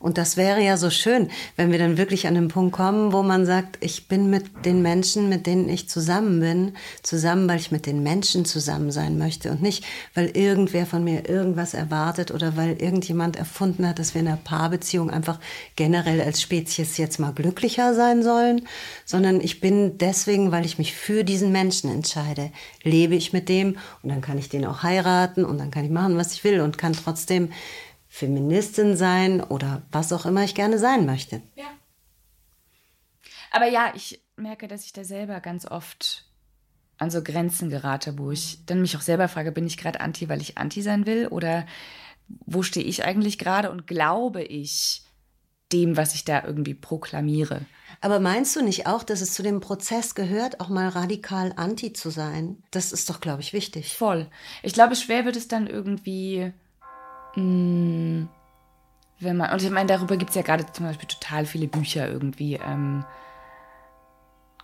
Und 0.00 0.16
das 0.16 0.38
wäre 0.38 0.62
ja 0.62 0.78
so 0.78 0.88
schön, 0.88 1.28
wenn 1.56 1.70
wir 1.72 1.78
dann 1.78 1.98
wirklich 1.98 2.26
an 2.26 2.34
den 2.34 2.48
Punkt 2.48 2.72
kommen, 2.72 3.12
wo 3.12 3.22
man 3.22 3.44
sagt, 3.44 3.76
ich 3.84 4.08
bin 4.08 4.30
mit 4.30 4.64
den 4.64 4.80
Menschen, 4.80 5.28
mit 5.28 5.46
denen 5.46 5.68
ich 5.68 5.90
zusammen 5.90 6.40
bin, 6.40 6.72
zusammen, 7.02 7.46
weil 7.46 7.60
ich 7.60 7.70
mit 7.70 7.84
den 7.84 8.02
Menschen 8.02 8.46
zusammen 8.46 8.92
sein 8.92 9.18
möchte 9.18 9.50
und 9.50 9.60
nicht, 9.60 9.84
weil 10.14 10.34
irgendwer 10.34 10.86
von 10.86 11.04
mir 11.04 11.28
irgendwas 11.28 11.74
erwartet 11.74 12.30
oder 12.30 12.56
weil 12.56 12.80
irgendjemand 12.80 13.36
erfunden 13.36 13.86
hat, 13.86 13.98
dass 13.98 14.14
wir 14.14 14.22
in 14.22 14.28
einer 14.28 14.38
Paarbeziehung 14.38 15.10
einfach 15.10 15.38
generell 15.76 16.22
als 16.22 16.40
Spezies 16.40 16.96
jetzt 16.96 17.20
mal 17.20 17.34
glücklicher 17.34 17.92
sein 17.94 18.22
sollen, 18.22 18.62
sondern 19.04 19.42
ich 19.42 19.60
bin 19.60 19.98
deswegen, 19.98 20.50
weil 20.50 20.64
ich 20.64 20.78
mich 20.78 20.94
für 20.94 21.24
diesen 21.24 21.52
Menschen 21.52 21.90
entscheide, 21.90 22.50
lebe 22.82 23.16
ich 23.16 23.34
mit 23.34 23.50
dem 23.50 23.76
und 24.02 24.08
dann 24.08 24.22
kann 24.22 24.38
ich 24.38 24.48
den 24.48 24.64
auch 24.64 24.82
heiraten 24.82 25.44
und 25.44 25.58
dann 25.58 25.70
kann 25.70 25.84
ich 25.84 25.90
machen, 25.90 26.16
was 26.16 26.32
ich 26.32 26.42
will 26.42 26.62
und 26.62 26.78
kann 26.78 26.94
trotzdem 26.94 27.50
Feministin 28.12 28.96
sein 28.96 29.40
oder 29.40 29.82
was 29.92 30.12
auch 30.12 30.26
immer 30.26 30.42
ich 30.42 30.56
gerne 30.56 30.78
sein 30.78 31.06
möchte. 31.06 31.40
Ja. 31.54 31.68
Aber 33.52 33.66
ja, 33.66 33.92
ich 33.94 34.20
merke, 34.36 34.66
dass 34.68 34.84
ich 34.84 34.92
da 34.92 35.04
selber 35.04 35.40
ganz 35.40 35.64
oft 35.64 36.26
an 36.98 37.10
so 37.10 37.22
Grenzen 37.22 37.70
gerate, 37.70 38.18
wo 38.18 38.32
ich 38.32 38.66
dann 38.66 38.82
mich 38.82 38.96
auch 38.96 39.00
selber 39.00 39.28
frage, 39.28 39.52
bin 39.52 39.66
ich 39.66 39.78
gerade 39.78 40.00
anti, 40.00 40.28
weil 40.28 40.40
ich 40.40 40.58
anti 40.58 40.82
sein 40.82 41.06
will 41.06 41.28
oder 41.28 41.64
wo 42.26 42.62
stehe 42.62 42.84
ich 42.84 43.04
eigentlich 43.04 43.38
gerade 43.38 43.70
und 43.70 43.86
glaube 43.86 44.42
ich 44.42 45.04
dem, 45.72 45.96
was 45.96 46.14
ich 46.14 46.24
da 46.24 46.42
irgendwie 46.44 46.74
proklamiere? 46.74 47.64
Aber 48.00 48.18
meinst 48.18 48.56
du 48.56 48.62
nicht 48.62 48.88
auch, 48.88 49.04
dass 49.04 49.20
es 49.20 49.34
zu 49.34 49.42
dem 49.44 49.60
Prozess 49.60 50.16
gehört, 50.16 50.60
auch 50.60 50.68
mal 50.68 50.88
radikal 50.88 51.52
anti 51.56 51.92
zu 51.92 52.10
sein? 52.10 52.62
Das 52.72 52.92
ist 52.92 53.08
doch, 53.08 53.20
glaube 53.20 53.40
ich, 53.40 53.52
wichtig. 53.52 53.96
Voll. 53.96 54.28
Ich 54.62 54.72
glaube, 54.72 54.96
schwer 54.96 55.24
wird 55.24 55.36
es 55.36 55.48
dann 55.48 55.68
irgendwie 55.68 56.52
wenn 57.34 58.28
man, 59.20 59.52
und 59.52 59.62
ich 59.62 59.70
meine, 59.70 59.86
darüber 59.86 60.16
gibt 60.16 60.30
es 60.30 60.36
ja 60.36 60.42
gerade 60.42 60.66
zum 60.72 60.86
Beispiel 60.86 61.08
total 61.08 61.46
viele 61.46 61.68
Bücher 61.68 62.08
irgendwie. 62.08 62.54
Ähm, 62.54 63.04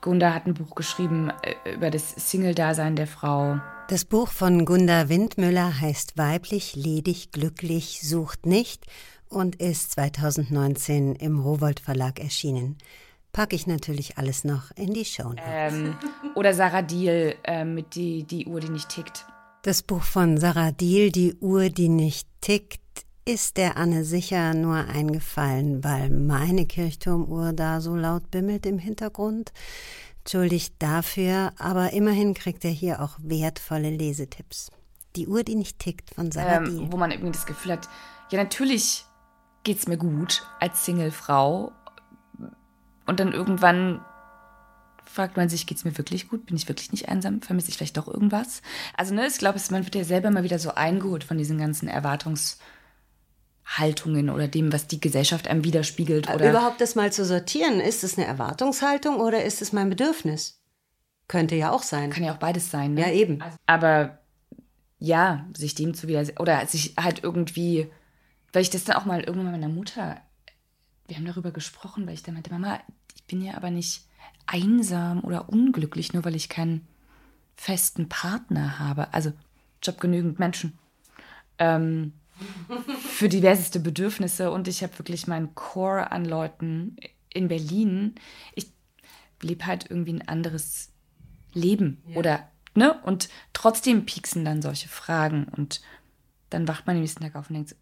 Gunda 0.01 0.33
hat 0.35 0.47
ein 0.47 0.55
Buch 0.55 0.75
geschrieben 0.75 1.33
äh, 1.43 1.75
über 1.75 1.91
das 1.91 2.11
Single-Dasein 2.11 2.97
der 2.97 3.07
Frau. 3.07 3.59
Das 3.89 4.05
Buch 4.05 4.29
von 4.29 4.65
Gunda 4.65 5.09
Windmüller 5.09 5.81
heißt 5.81 6.17
Weiblich, 6.19 6.75
ledig, 6.75 7.33
glücklich, 7.33 8.01
sucht 8.03 8.47
nicht 8.47 8.87
und 9.29 9.57
ist 9.57 9.93
2019 9.93 11.17
im 11.17 11.41
Rowold 11.41 11.81
Verlag 11.81 12.21
erschienen. 12.21 12.79
Packe 13.33 13.55
ich 13.55 13.67
natürlich 13.67 14.17
alles 14.17 14.45
noch 14.45 14.71
in 14.77 14.95
die 14.95 15.05
Show. 15.05 15.35
Ähm, 15.47 15.97
oder 16.35 16.55
Sarah 16.55 16.83
Diel 16.83 17.35
äh, 17.45 17.65
mit 17.65 17.95
die, 17.95 18.25
die 18.25 18.47
Uhr, 18.47 18.61
die 18.61 18.71
nicht 18.71 18.89
tickt. 18.89 19.27
Das 19.67 19.83
Buch 19.83 20.05
von 20.05 20.39
Sarah 20.39 20.71
Diel, 20.71 21.11
Die 21.11 21.35
Uhr, 21.41 21.71
die 21.71 21.89
nicht 21.89 22.29
tickt, 22.41 22.79
ist 23.25 23.57
der 23.57 23.77
Anne 23.77 24.05
sicher 24.05 24.55
nur 24.55 24.77
eingefallen, 24.77 25.83
weil 25.83 26.09
meine 26.09 26.67
Kirchturmuhr 26.67 27.53
da 27.53 27.81
so 27.81 27.97
laut 27.97 28.31
bimmelt 28.31 28.65
im 28.65 28.79
Hintergrund. 28.79 29.53
Entschuldigt 30.19 30.75
dafür, 30.79 31.53
aber 31.59 31.93
immerhin 31.95 32.33
kriegt 32.35 32.65
er 32.65 32.71
hier 32.71 33.03
auch 33.03 33.19
wertvolle 33.19 33.91
Lesetipps. 33.91 34.71
Die 35.17 35.27
Uhr, 35.27 35.43
die 35.43 35.57
nicht 35.57 35.81
tickt 35.81 36.15
von 36.15 36.31
Sarah 36.31 36.59
ähm, 36.59 36.65
Diel. 36.67 36.93
Wo 36.93 36.97
man 36.97 37.11
irgendwie 37.11 37.33
das 37.33 37.47
Gefühl 37.47 37.73
hat, 37.73 37.89
ja, 38.31 38.41
natürlich 38.41 39.05
geht's 39.65 39.89
mir 39.89 39.97
gut 39.97 40.47
als 40.61 40.85
Singlefrau. 40.85 41.73
Und 43.05 43.19
dann 43.19 43.33
irgendwann 43.33 44.01
fragt 45.07 45.37
man 45.37 45.49
sich, 45.49 45.67
geht 45.67 45.79
es 45.79 45.85
mir 45.85 45.97
wirklich 45.97 46.29
gut? 46.29 46.47
Bin 46.47 46.57
ich 46.57 46.69
wirklich 46.69 46.93
nicht 46.93 47.09
einsam? 47.09 47.43
Vermisse 47.43 47.71
ich 47.71 47.77
vielleicht 47.77 47.97
doch 47.97 48.09
irgendwas? 48.09 48.63
Also, 48.97 49.15
ne, 49.15 49.27
ich 49.27 49.39
glaube, 49.39 49.61
man 49.71 49.85
wird 49.85 49.95
ja 49.95 50.05
selber 50.05 50.31
mal 50.31 50.43
wieder 50.43 50.59
so 50.59 50.75
eingeholt 50.75 51.25
von 51.25 51.39
diesen 51.39 51.59
ganzen 51.59 51.89
Erwartungshaltungen 51.89 54.31
oder 54.31 54.49
dem, 54.49 54.73
was 54.73 54.87
die 54.87 55.01
Gesellschaft 55.01 55.49
einem 55.49 55.65
widerspiegelt. 55.65 56.29
Oder 56.29 56.51
Überhaupt 56.51 56.81
das 56.81 56.95
mal 56.95 57.13
zu 57.13 57.25
sortieren, 57.25 57.81
ist 57.81 58.05
es 58.05 58.19
eine 58.19 58.27
Erwartungshaltung 58.27 59.21
oder 59.21 59.45
ist 59.45 59.63
es 59.63 59.73
mein 59.73 59.89
Bedürfnis? 59.89 60.61
Könnte 61.29 61.57
ja 61.57 61.73
auch 61.73 61.83
sein. 61.83 62.11
Kann 62.11 62.25
ja 62.25 62.35
auch 62.35 62.39
beides 62.39 62.71
sein. 62.71 62.95
Ne? 62.95 63.01
Ja, 63.01 63.11
eben. 63.11 63.43
Also, 63.43 63.57
aber 63.67 64.19
ja, 64.99 65.47
sich 65.57 65.75
dem 65.75 65.95
zu 65.95 66.09
wieder 66.09 66.25
oder 66.39 66.67
sich 66.67 66.95
halt 66.97 67.23
irgendwie, 67.23 67.91
weil 68.53 68.63
ich 68.63 68.71
das 68.71 68.85
dann 68.85 68.97
auch 68.97 69.05
mal 69.05 69.23
irgendwann 69.23 69.53
meiner 69.53 69.69
Mutter, 69.69 70.21
wir 71.07 71.17
haben 71.17 71.27
darüber 71.27 71.53
gesprochen, 71.53 72.07
weil 72.07 72.15
ich 72.15 72.23
dann 72.23 72.35
meinte, 72.35 72.51
Mama, 72.51 72.81
ich 73.15 73.25
bin 73.25 73.43
ja 73.43 73.55
aber 73.55 73.71
nicht 73.71 74.03
einsam 74.47 75.25
oder 75.25 75.49
unglücklich, 75.49 76.13
nur 76.13 76.25
weil 76.25 76.37
ich 76.37 76.49
keinen 76.49 76.87
festen 77.57 78.09
Partner 78.09 78.79
habe. 78.79 79.13
Also 79.13 79.33
ich 79.81 79.89
habe 79.89 79.99
genügend 79.99 80.39
Menschen 80.39 80.79
ähm, 81.59 82.13
für 83.01 83.29
diverseste 83.29 83.81
Bedürfnisse 83.81 84.51
und 84.51 84.69
ich 84.69 84.83
habe 84.83 84.99
wirklich 84.99 85.27
meinen 85.27 85.55
Core 85.55 86.13
an 86.13 86.25
Leuten 86.25 86.97
in 87.33 87.49
Berlin. 87.49 88.15
Ich 88.55 88.71
lebe 89.43 89.67
halt 89.67 89.91
irgendwie 89.91 90.15
ein 90.15 90.29
anderes 90.29 90.91
Leben 91.53 92.03
ja. 92.09 92.17
oder 92.17 92.51
ne 92.75 93.01
und 93.03 93.29
trotzdem 93.53 94.05
pieksen 94.07 94.45
dann 94.45 94.63
solche 94.63 94.89
Fragen 94.89 95.47
und 95.57 95.81
dann 96.51 96.69
wacht 96.69 96.87
man 96.87 96.97
am 96.97 97.03
nächsten 97.03 97.23
Tag 97.23 97.35
auf 97.35 97.49
und 97.51 97.55
denkt, 97.55 97.75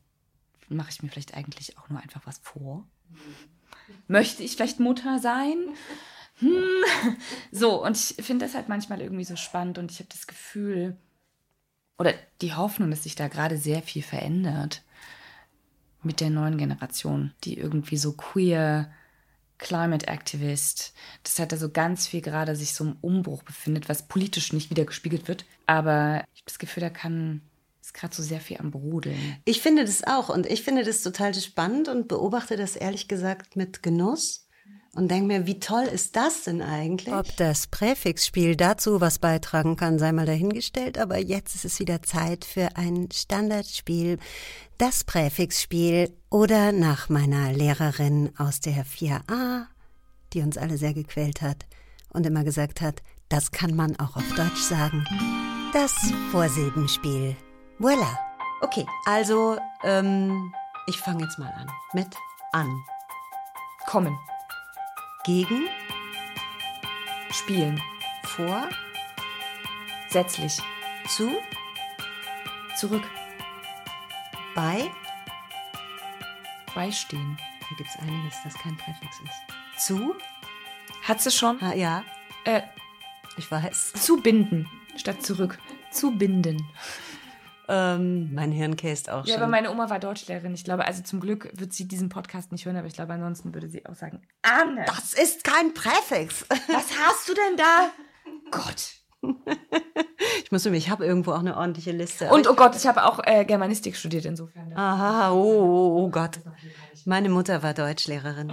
mache 0.68 0.90
ich 0.90 1.02
mir 1.02 1.08
vielleicht 1.08 1.34
eigentlich 1.34 1.76
auch 1.78 1.88
nur 1.88 2.00
einfach 2.00 2.22
was 2.24 2.38
vor? 2.38 2.86
Mhm. 3.10 3.16
Möchte 4.08 4.42
ich 4.42 4.56
vielleicht 4.56 4.80
Mutter 4.80 5.18
sein? 5.18 5.56
hm. 6.40 6.50
So, 7.52 7.84
und 7.84 7.96
ich 7.96 8.24
finde 8.24 8.44
das 8.46 8.54
halt 8.54 8.68
manchmal 8.68 9.00
irgendwie 9.00 9.24
so 9.24 9.36
spannend 9.36 9.78
und 9.78 9.90
ich 9.90 9.98
habe 9.98 10.08
das 10.10 10.26
Gefühl 10.26 10.96
oder 11.98 12.14
die 12.40 12.54
Hoffnung, 12.54 12.90
dass 12.90 13.04
sich 13.04 13.14
da 13.14 13.28
gerade 13.28 13.56
sehr 13.56 13.82
viel 13.82 14.02
verändert 14.02 14.82
mit 16.02 16.20
der 16.20 16.30
neuen 16.30 16.58
Generation, 16.58 17.32
die 17.44 17.56
irgendwie 17.56 17.96
so 17.96 18.12
queer, 18.12 18.90
Climate 19.58 20.08
Activist, 20.08 20.92
dass 21.22 21.38
halt 21.38 21.52
da 21.52 21.56
so 21.56 21.70
ganz 21.70 22.08
viel 22.08 22.20
gerade 22.20 22.56
sich 22.56 22.74
so 22.74 22.84
im 22.84 22.96
Umbruch 23.00 23.44
befindet, 23.44 23.88
was 23.88 24.08
politisch 24.08 24.52
nicht 24.52 24.68
wieder 24.68 24.84
gespiegelt 24.84 25.28
wird. 25.28 25.46
Aber 25.66 26.24
ich 26.34 26.40
habe 26.40 26.46
das 26.46 26.58
Gefühl, 26.58 26.82
da 26.82 26.90
kann 26.90 27.40
ist 27.80 27.94
gerade 27.94 28.14
so 28.14 28.22
sehr 28.22 28.40
viel 28.40 28.58
am 28.58 28.70
Brodeln. 28.70 29.36
Ich 29.44 29.60
finde 29.60 29.84
das 29.84 30.04
auch 30.04 30.28
und 30.28 30.46
ich 30.46 30.62
finde 30.62 30.84
das 30.84 31.02
total 31.02 31.34
spannend 31.34 31.88
und 31.88 32.08
beobachte 32.08 32.56
das 32.56 32.76
ehrlich 32.76 33.08
gesagt 33.08 33.56
mit 33.56 33.82
Genuss 33.82 34.43
und 34.94 35.10
denke 35.10 35.26
mir, 35.26 35.46
wie 35.46 35.58
toll 35.58 35.84
ist 35.84 36.16
das 36.16 36.44
denn 36.44 36.62
eigentlich? 36.62 37.14
Ob 37.14 37.36
das 37.36 37.66
Präfixspiel 37.66 38.56
dazu 38.56 39.00
was 39.00 39.18
beitragen 39.18 39.76
kann, 39.76 39.98
sei 39.98 40.12
mal 40.12 40.26
dahingestellt, 40.26 40.98
aber 40.98 41.18
jetzt 41.18 41.54
ist 41.54 41.64
es 41.64 41.80
wieder 41.80 42.02
Zeit 42.02 42.44
für 42.44 42.76
ein 42.76 43.08
Standardspiel, 43.12 44.18
das 44.78 45.04
Präfixspiel 45.04 46.12
oder 46.30 46.72
nach 46.72 47.08
meiner 47.08 47.52
Lehrerin 47.52 48.32
aus 48.38 48.60
der 48.60 48.84
4a, 48.84 49.66
die 50.32 50.42
uns 50.42 50.58
alle 50.58 50.78
sehr 50.78 50.94
gequält 50.94 51.42
hat 51.42 51.66
und 52.10 52.26
immer 52.26 52.44
gesagt 52.44 52.80
hat, 52.80 53.02
das 53.28 53.50
kann 53.50 53.74
man 53.74 53.98
auch 53.98 54.16
auf 54.16 54.34
Deutsch 54.36 54.60
sagen. 54.60 55.04
Das 55.72 55.92
Vorsilbenspiel. 56.30 57.36
Voila. 57.78 58.18
Okay, 58.60 58.86
also 59.06 59.58
ähm, 59.82 60.52
ich 60.86 60.98
fange 60.98 61.24
jetzt 61.24 61.38
mal 61.38 61.52
an 61.58 61.68
mit 61.92 62.08
an. 62.52 62.70
Kommen. 63.86 64.16
Gegen. 65.24 65.68
Spielen. 67.30 67.80
Vor. 68.24 68.68
Setzlich. 70.08 70.58
Zu. 71.08 71.32
Zurück. 72.76 73.04
Bei. 74.54 74.90
Beistehen. 76.74 77.38
Da 77.60 77.76
gibt 77.76 77.88
es 77.88 77.96
einiges, 77.98 78.36
das 78.44 78.54
kein 78.54 78.76
Präfix 78.76 79.20
ist. 79.20 79.86
Zu. 79.86 80.14
Hat 81.02 81.20
sie 81.20 81.30
schon? 81.30 81.60
Ha, 81.60 81.74
ja. 81.74 82.04
Äh, 82.44 82.62
ich 83.36 83.50
weiß. 83.50 83.94
Zubinden 83.94 84.68
statt 84.96 85.22
zurück. 85.22 85.58
Zubinden. 85.90 86.66
Ähm, 87.68 88.34
mein 88.34 88.52
Hirn 88.52 88.76
käst 88.76 89.08
auch 89.08 89.24
schon. 89.24 89.30
Ja, 89.30 89.36
aber 89.36 89.46
meine 89.46 89.70
Oma 89.70 89.88
war 89.88 89.98
Deutschlehrerin. 89.98 90.54
Ich 90.54 90.64
glaube, 90.64 90.84
also 90.84 91.02
zum 91.02 91.20
Glück 91.20 91.50
wird 91.54 91.72
sie 91.72 91.88
diesen 91.88 92.08
Podcast 92.08 92.52
nicht 92.52 92.66
hören, 92.66 92.76
aber 92.76 92.86
ich 92.86 92.94
glaube, 92.94 93.12
ansonsten 93.14 93.54
würde 93.54 93.68
sie 93.68 93.86
auch 93.86 93.94
sagen, 93.94 94.22
Anne. 94.42 94.84
Das 94.86 95.14
ist 95.14 95.44
kein 95.44 95.72
Präfix. 95.74 96.44
Was 96.48 96.98
hast 96.98 97.28
du 97.28 97.34
denn 97.34 97.56
da? 97.56 97.90
Gott. 98.50 98.94
Ich 100.42 100.52
muss 100.52 100.66
ich 100.66 100.90
habe 100.90 101.06
irgendwo 101.06 101.32
auch 101.32 101.38
eine 101.38 101.56
ordentliche 101.56 101.92
Liste. 101.92 102.28
Und 102.28 102.48
oh 102.48 102.54
Gott, 102.54 102.76
ich 102.76 102.86
habe 102.86 103.04
auch 103.04 103.20
äh, 103.24 103.44
Germanistik 103.44 103.96
studiert 103.96 104.24
insofern. 104.26 104.72
Aha, 104.74 105.32
oh, 105.32 105.36
oh, 105.36 106.04
oh 106.04 106.10
Gott. 106.10 106.40
Meine 107.06 107.30
Mutter 107.30 107.62
war 107.62 107.74
Deutschlehrerin. 107.74 108.52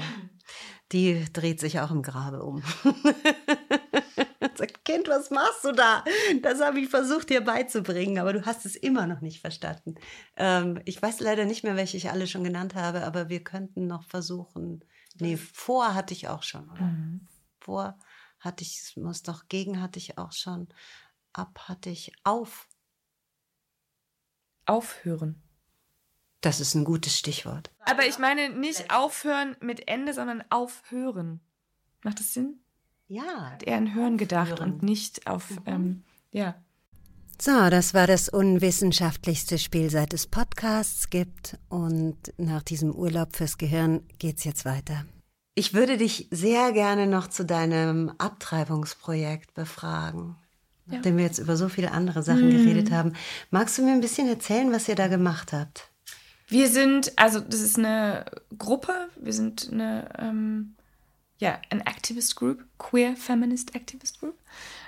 Die 0.91 1.25
dreht 1.31 1.59
sich 1.59 1.79
auch 1.79 1.91
im 1.91 2.01
Grabe 2.01 2.43
um. 2.43 2.63
sagt, 4.61 4.85
Kind, 4.85 5.07
was 5.07 5.29
machst 5.29 5.63
du 5.63 5.71
da? 5.71 6.03
Das 6.41 6.61
habe 6.61 6.79
ich 6.79 6.89
versucht 6.89 7.29
dir 7.29 7.41
beizubringen, 7.41 8.19
aber 8.19 8.33
du 8.33 8.45
hast 8.45 8.65
es 8.65 8.75
immer 8.75 9.07
noch 9.07 9.21
nicht 9.21 9.41
verstanden. 9.41 9.95
Ähm, 10.37 10.79
ich 10.85 11.01
weiß 11.01 11.19
leider 11.19 11.45
nicht 11.45 11.63
mehr, 11.63 11.75
welche 11.75 11.97
ich 11.97 12.09
alle 12.09 12.27
schon 12.27 12.43
genannt 12.43 12.75
habe, 12.75 13.03
aber 13.03 13.29
wir 13.29 13.43
könnten 13.43 13.87
noch 13.87 14.03
versuchen, 14.05 14.83
Nee, 15.19 15.37
vor 15.37 15.93
hatte 15.93 16.13
ich 16.13 16.27
auch 16.27 16.43
schon? 16.43 16.67
Mhm. 16.67 17.27
Vor 17.59 17.97
hatte 18.39 18.63
ich, 18.63 18.95
muss 18.95 19.23
doch 19.23 19.47
gegen 19.47 19.81
hatte 19.81 19.99
ich 19.99 20.17
auch 20.17 20.31
schon. 20.31 20.67
Ab 21.33 21.67
hatte 21.67 21.89
ich 21.89 22.11
auf. 22.23 22.67
Aufhören. 24.65 25.41
Das 26.41 26.59
ist 26.59 26.73
ein 26.73 26.85
gutes 26.85 27.17
Stichwort. 27.17 27.69
Aber 27.81 28.05
ich 28.07 28.17
meine 28.17 28.49
nicht 28.49 28.91
aufhören 28.91 29.55
mit 29.59 29.87
Ende, 29.87 30.13
sondern 30.13 30.43
aufhören. 30.49 31.39
Macht 32.03 32.19
das 32.19 32.33
Sinn? 32.33 32.60
Ja. 33.11 33.51
Hat 33.51 33.63
eher 33.63 33.75
an 33.75 33.93
Hören 33.93 34.17
gedacht 34.17 34.61
hören. 34.61 34.75
und 34.75 34.83
nicht 34.83 35.27
auf, 35.27 35.49
mhm. 35.49 35.57
ähm, 35.65 36.03
ja. 36.31 36.55
So, 37.37 37.69
das 37.69 37.93
war 37.93 38.07
das 38.07 38.29
unwissenschaftlichste 38.29 39.57
Spiel, 39.57 39.89
seit 39.89 40.13
es 40.13 40.27
Podcasts 40.27 41.09
gibt. 41.09 41.57
Und 41.67 42.15
nach 42.37 42.63
diesem 42.63 42.95
Urlaub 42.95 43.35
fürs 43.35 43.57
Gehirn 43.57 44.03
geht's 44.17 44.45
jetzt 44.45 44.63
weiter. 44.63 45.03
Ich 45.55 45.73
würde 45.73 45.97
dich 45.97 46.29
sehr 46.31 46.71
gerne 46.71 47.05
noch 47.05 47.27
zu 47.27 47.43
deinem 47.43 48.13
Abtreibungsprojekt 48.17 49.55
befragen. 49.55 50.37
Ja. 50.85 50.95
Nachdem 50.95 51.17
wir 51.17 51.25
jetzt 51.25 51.39
über 51.39 51.57
so 51.57 51.67
viele 51.67 51.91
andere 51.91 52.23
Sachen 52.23 52.45
mhm. 52.45 52.63
geredet 52.63 52.91
haben. 52.91 53.11
Magst 53.49 53.77
du 53.77 53.81
mir 53.81 53.91
ein 53.91 53.99
bisschen 54.01 54.29
erzählen, 54.29 54.71
was 54.71 54.87
ihr 54.87 54.95
da 54.95 55.09
gemacht 55.09 55.51
habt? 55.51 55.89
Wir 56.47 56.69
sind, 56.69 57.11
also 57.17 57.41
das 57.41 57.59
ist 57.59 57.77
eine 57.77 58.23
Gruppe, 58.57 59.09
wir 59.19 59.33
sind 59.33 59.67
eine, 59.69 60.07
ähm, 60.17 60.75
ja, 61.41 61.59
ein 61.71 61.81
Activist 61.81 62.35
Group, 62.35 62.63
Queer 62.77 63.17
Feminist 63.17 63.75
Activist 63.75 64.19
Group. 64.19 64.35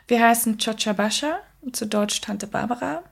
Wir 0.07 0.23
heißen 0.23 0.59
Chocha 0.59 0.93
Basha, 0.93 1.39
zu 1.71 1.87
Deutsch 1.87 2.21
Tante 2.21 2.45
Barbara. 2.45 3.03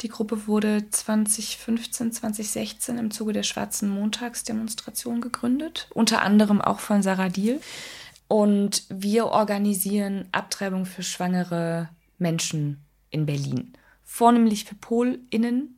Die 0.00 0.08
Gruppe 0.08 0.46
wurde 0.46 0.88
2015, 0.88 2.12
2016 2.12 2.98
im 2.98 3.10
Zuge 3.10 3.32
der 3.32 3.42
Schwarzen 3.42 3.88
Montagsdemonstration 3.88 5.20
gegründet, 5.20 5.88
unter 5.92 6.22
anderem 6.22 6.60
auch 6.60 6.78
von 6.78 7.02
Sarah 7.02 7.28
Diel. 7.28 7.60
Und 8.28 8.84
wir 8.88 9.26
organisieren 9.26 10.28
Abtreibung 10.30 10.86
für 10.86 11.02
schwangere 11.02 11.88
Menschen 12.18 12.84
in 13.10 13.26
Berlin. 13.26 13.72
Vornehmlich 14.04 14.66
für 14.66 14.76
PolInnen, 14.76 15.76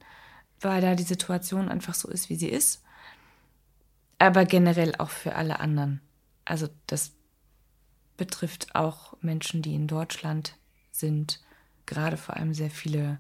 weil 0.61 0.83
da 0.83 0.95
die 0.95 1.05
Situation 1.05 1.71
einfach 1.71 1.95
so 1.95 2.09
ist, 2.09 2.29
wie 2.29 2.37
sie 2.37 2.51
ist. 2.51 2.83
Aber 4.19 4.45
generell 4.45 4.95
auch 4.99 5.09
für 5.09 5.35
alle 5.35 5.61
anderen. 5.61 6.03
Also 6.51 6.69
das 6.89 7.13
betrifft 8.17 8.75
auch 8.75 9.15
Menschen, 9.23 9.63
die 9.63 9.75
in 9.75 9.87
Deutschland 9.87 10.57
sind. 10.91 11.41
Gerade 11.87 12.17
vor 12.17 12.37
allem 12.37 12.55
sehr 12.55 12.71
viele 12.71 13.19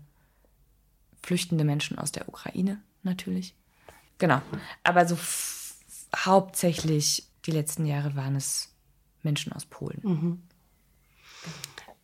flüchtende 1.23 1.65
Menschen 1.65 1.97
aus 1.97 2.11
der 2.11 2.29
Ukraine 2.29 2.83
natürlich. 3.05 3.55
Genau. 4.19 4.43
Aber 4.83 5.07
so 5.07 5.17
hauptsächlich 6.15 7.29
die 7.47 7.53
letzten 7.53 7.87
Jahre 7.87 8.17
waren 8.17 8.35
es 8.35 8.75
Menschen 9.23 9.53
aus 9.53 9.65
Polen. 9.65 10.01
Mhm. 10.03 10.43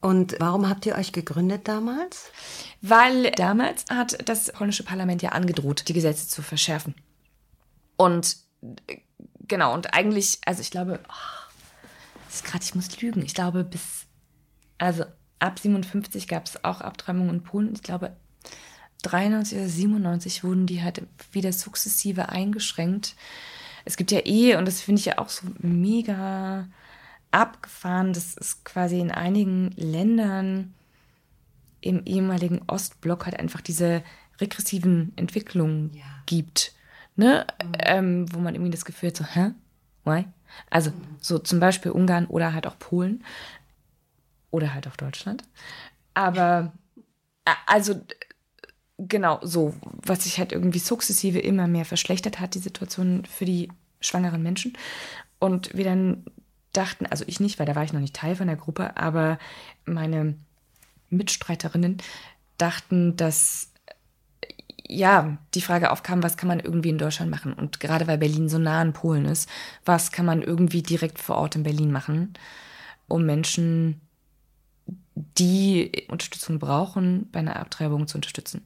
Und 0.01 0.37
warum 0.39 0.69
habt 0.69 0.87
ihr 0.87 0.95
euch 0.95 1.11
gegründet 1.11 1.67
damals? 1.67 2.31
Weil 2.83 3.33
damals 3.33 3.85
hat 3.91 4.29
das 4.29 4.53
polnische 4.53 4.85
Parlament 4.85 5.23
ja 5.23 5.31
angedroht, 5.31 5.89
die 5.89 5.93
Gesetze 5.93 6.29
zu 6.29 6.41
verschärfen. 6.43 6.95
Und 7.97 8.37
genau, 9.49 9.75
und 9.75 9.95
eigentlich, 9.95 10.39
also 10.47 10.61
ich 10.61 10.71
glaube, 10.71 11.01
oh, 11.09 12.43
gerade, 12.45 12.65
ich 12.65 12.75
muss 12.75 13.01
lügen, 13.01 13.23
ich 13.23 13.35
glaube 13.35 13.65
bis, 13.65 14.07
also 14.79 15.05
ab 15.39 15.59
57 15.59 16.29
gab 16.29 16.47
es 16.47 16.65
auch 16.65 16.81
Abtreibungen 16.81 17.31
in 17.31 17.43
Polen. 17.43 17.73
Ich 17.75 17.83
glaube, 17.83 18.17
93 19.03 19.59
oder 19.59 19.69
97 19.69 20.45
wurden 20.45 20.67
die 20.67 20.83
halt 20.83 21.03
wieder 21.33 21.53
sukzessive 21.53 22.29
eingeschränkt. 22.29 23.15
Es 23.85 23.97
gibt 23.97 24.11
ja 24.11 24.21
eh, 24.25 24.57
und 24.57 24.67
das 24.67 24.81
finde 24.81 25.01
ich 25.01 25.07
ja 25.07 25.19
auch 25.19 25.29
so 25.29 25.47
mega 25.59 26.69
abgefahren, 27.31 28.13
dass 28.13 28.37
es 28.37 28.65
quasi 28.65 28.99
in 28.99 29.11
einigen 29.11 29.71
Ländern 29.77 30.75
im 31.81 32.05
ehemaligen 32.05 32.63
Ostblock 32.67 33.27
halt 33.27 33.39
einfach 33.39 33.61
diese 33.61 34.03
regressiven 34.41 35.13
Entwicklungen 35.17 35.93
ja. 35.95 36.05
gibt. 36.27 36.73
Ne? 37.17 37.47
Mhm. 37.63 37.73
Ähm, 37.79 38.35
wo 38.35 38.39
man 38.39 38.55
irgendwie 38.55 38.73
das 38.73 38.85
Gefühl 38.85 39.09
hat, 39.09 39.17
so, 39.17 39.25
hä? 39.25 39.53
Why? 40.05 40.25
Also, 40.71 40.91
mhm. 40.91 41.17
so 41.21 41.39
zum 41.39 41.61
Beispiel 41.61 41.93
Ungarn 41.93 42.27
oder 42.27 42.53
halt 42.53 42.67
auch 42.67 42.79
Polen. 42.79 43.25
Oder 44.51 44.75
halt 44.75 44.87
auch 44.87 44.97
Deutschland. 44.97 45.43
Aber, 46.15 46.73
also, 47.67 48.01
genau 48.99 49.41
so, 49.43 49.75
was 49.83 50.25
sich 50.25 50.39
halt 50.39 50.53
irgendwie 50.53 50.79
sukzessive 50.79 51.39
immer 51.39 51.67
mehr 51.67 51.85
verschlechtert 51.85 52.41
hat, 52.41 52.55
die 52.55 52.61
Situation 52.61 53.25
für 53.27 53.45
die 53.45 53.71
schwangeren 54.01 54.43
Menschen. 54.43 54.77
Und 55.39 55.77
wir 55.77 55.85
dann 55.85 56.25
dachten, 56.73 57.07
also 57.07 57.25
ich 57.27 57.41
nicht, 57.41 57.59
weil 57.59 57.67
da 57.67 57.75
war 57.75 57.85
ich 57.85 57.93
noch 57.93 58.01
nicht 58.01 58.17
Teil 58.17 58.37
von 58.37 58.47
der 58.47 58.57
Gruppe, 58.57 58.97
aber 58.97 59.39
meine 59.85 60.35
Mitstreiterinnen 61.11 61.99
dachten, 62.59 63.17
dass 63.17 63.71
ja, 64.89 65.39
die 65.55 65.61
Frage 65.61 65.91
aufkam, 65.91 66.23
was 66.23 66.37
kann 66.37 66.49
man 66.49 66.61
irgendwie 66.61 66.91
in 66.91 66.99
Deutschland 66.99 67.31
machen? 67.31 67.53
Und 67.53 67.81
gerade 67.81 68.07
weil 68.07 68.19
Berlin 68.19 68.49
so 68.49 68.59
nah 68.59 68.81
an 68.81 68.93
Polen 68.93 69.25
ist, 69.25 69.49
was 69.85 70.13
kann 70.13 70.27
man 70.27 70.43
irgendwie 70.43 70.83
direkt 70.83 71.19
vor 71.19 71.37
Ort 71.37 71.57
in 71.57 71.63
Berlin 71.63 71.91
machen, 71.91 72.35
um 73.09 73.25
Menschen, 73.25 74.01
die 75.15 76.07
Unterstützung 76.09 76.59
brauchen, 76.59 77.29
bei 77.33 77.41
einer 77.41 77.57
Abtreibung 77.57 78.07
zu 78.07 78.19
unterstützen? 78.19 78.63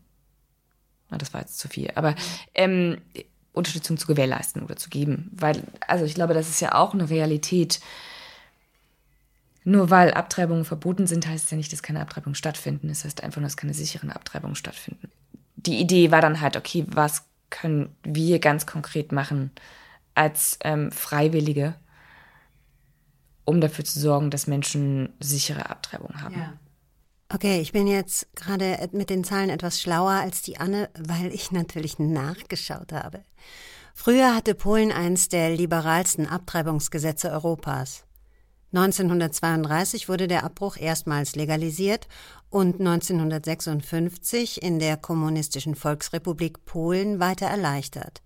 Na, 1.08 1.18
das 1.18 1.32
war 1.32 1.40
jetzt 1.40 1.58
zu 1.58 1.68
viel, 1.68 1.90
aber 1.94 2.14
ähm, 2.54 2.98
Unterstützung 3.52 3.96
zu 3.96 4.06
gewährleisten 4.06 4.62
oder 4.62 4.76
zu 4.76 4.90
geben. 4.90 5.30
Weil, 5.32 5.62
also 5.86 6.04
ich 6.04 6.14
glaube, 6.14 6.34
das 6.34 6.48
ist 6.48 6.60
ja 6.60 6.74
auch 6.74 6.94
eine 6.94 7.08
Realität. 7.10 7.80
Nur 9.64 9.90
weil 9.90 10.12
Abtreibungen 10.12 10.64
verboten 10.64 11.06
sind, 11.06 11.26
heißt 11.26 11.44
es 11.44 11.50
ja 11.50 11.56
nicht, 11.56 11.72
dass 11.72 11.82
keine 11.82 12.00
Abtreibungen 12.00 12.34
stattfinden. 12.34 12.88
Das 12.88 13.04
heißt 13.04 13.22
einfach 13.22 13.40
nur, 13.40 13.46
dass 13.46 13.56
keine 13.56 13.74
sicheren 13.74 14.10
Abtreibungen 14.10 14.56
stattfinden. 14.56 15.10
Die 15.66 15.78
Idee 15.78 16.10
war 16.10 16.20
dann 16.20 16.40
halt, 16.40 16.56
okay, 16.56 16.84
was 16.88 17.24
können 17.50 17.94
wir 18.02 18.38
ganz 18.38 18.66
konkret 18.66 19.12
machen 19.12 19.50
als 20.14 20.58
ähm, 20.64 20.92
Freiwillige, 20.92 21.74
um 23.44 23.60
dafür 23.60 23.84
zu 23.84 23.98
sorgen, 23.98 24.30
dass 24.30 24.46
Menschen 24.46 25.12
sichere 25.20 25.68
Abtreibungen 25.68 26.22
haben. 26.22 26.34
Ja. 26.34 26.52
Okay, 27.32 27.60
ich 27.60 27.72
bin 27.72 27.86
jetzt 27.86 28.26
gerade 28.34 28.88
mit 28.92 29.08
den 29.08 29.22
Zahlen 29.22 29.50
etwas 29.50 29.80
schlauer 29.80 30.12
als 30.12 30.42
die 30.42 30.58
Anne, 30.58 30.90
weil 30.98 31.32
ich 31.32 31.52
natürlich 31.52 31.98
nachgeschaut 31.98 32.92
habe. 32.92 33.24
Früher 33.94 34.34
hatte 34.34 34.54
Polen 34.54 34.90
eins 34.90 35.28
der 35.28 35.54
liberalsten 35.54 36.26
Abtreibungsgesetze 36.26 37.30
Europas. 37.30 38.04
1932 38.72 40.08
wurde 40.08 40.28
der 40.28 40.44
Abbruch 40.44 40.76
erstmals 40.76 41.34
legalisiert 41.34 42.06
und 42.50 42.78
1956 42.80 44.62
in 44.62 44.78
der 44.78 44.96
Kommunistischen 44.96 45.74
Volksrepublik 45.74 46.64
Polen 46.64 47.20
weiter 47.20 47.46
erleichtert. 47.46 48.22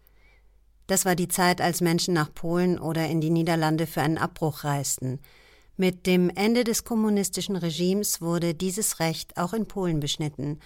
Das 0.87 1.05
war 1.05 1.15
die 1.15 1.29
Zeit, 1.29 1.61
als 1.61 1.81
Menschen 1.81 2.13
nach 2.13 2.33
Polen 2.35 2.79
oder 2.79 3.07
in 3.09 3.21
die 3.21 3.31
Niederlande 3.31 3.87
für 3.87 4.03
einen 4.03 4.19
Abbruch 4.19 4.65
reisten– 4.65 5.21
mit 5.77 6.07
dem 6.07 6.31
Ende 6.31 6.63
des 6.63 6.85
kommunistischen 6.85 7.57
Regimes 7.57 8.21
wurde 8.21 8.55
dieses 8.55 9.01
Recht 9.01 9.37
auch 9.37 9.53
in 9.53 9.67
Polen 9.67 9.99
beschnitten 9.99 10.61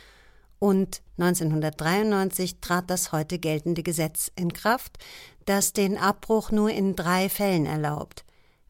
und 0.58 1.00
1993 1.16 2.60
trat 2.60 2.90
das 2.90 3.10
heute 3.10 3.38
geltende 3.38 3.82
Gesetz 3.82 4.30
in 4.36 4.52
Kraft, 4.52 4.98
das 5.46 5.72
den 5.72 5.96
Abbruch 5.96 6.50
nur 6.50 6.70
in 6.70 6.94
drei 6.94 7.30
Fällen 7.30 7.64
erlaubt. 7.64 8.24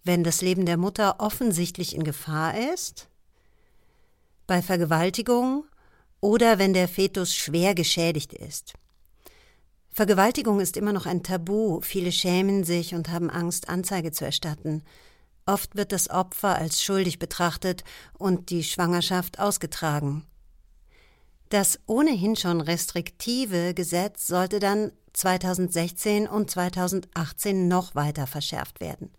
Wenn 0.04 0.24
das 0.24 0.40
Leben 0.40 0.66
der 0.66 0.76
Mutter 0.76 1.16
offensichtlich 1.18 1.94
in 1.94 2.04
Gefahr 2.04 2.58
ist, 2.74 3.08
bei 4.46 4.62
Vergewaltigung 4.62 5.64
oder 6.20 6.58
wenn 6.58 6.72
der 6.72 6.88
Fetus 6.88 7.34
schwer 7.34 7.74
geschädigt 7.74 8.32
ist. 8.32 8.74
Vergewaltigung 9.90 10.60
ist 10.60 10.76
immer 10.76 10.92
noch 10.92 11.06
ein 11.06 11.22
Tabu, 11.22 11.80
viele 11.80 12.12
schämen 12.12 12.64
sich 12.64 12.94
und 12.94 13.10
haben 13.10 13.30
Angst, 13.30 13.68
Anzeige 13.68 14.12
zu 14.12 14.24
erstatten. 14.24 14.82
Oft 15.44 15.76
wird 15.76 15.92
das 15.92 16.08
Opfer 16.08 16.56
als 16.56 16.82
schuldig 16.82 17.18
betrachtet 17.18 17.84
und 18.16 18.50
die 18.50 18.62
Schwangerschaft 18.62 19.38
ausgetragen. 19.38 20.24
Das 21.48 21.80
ohnehin 21.86 22.36
schon 22.36 22.60
restriktive 22.60 23.74
Gesetz 23.74 24.26
sollte 24.26 24.60
dann 24.60 24.92
2016 25.14 26.28
und 26.28 26.50
2018 26.50 27.66
noch 27.66 27.94
weiter 27.94 28.26
verschärft 28.26 28.80
werden. 28.80 29.10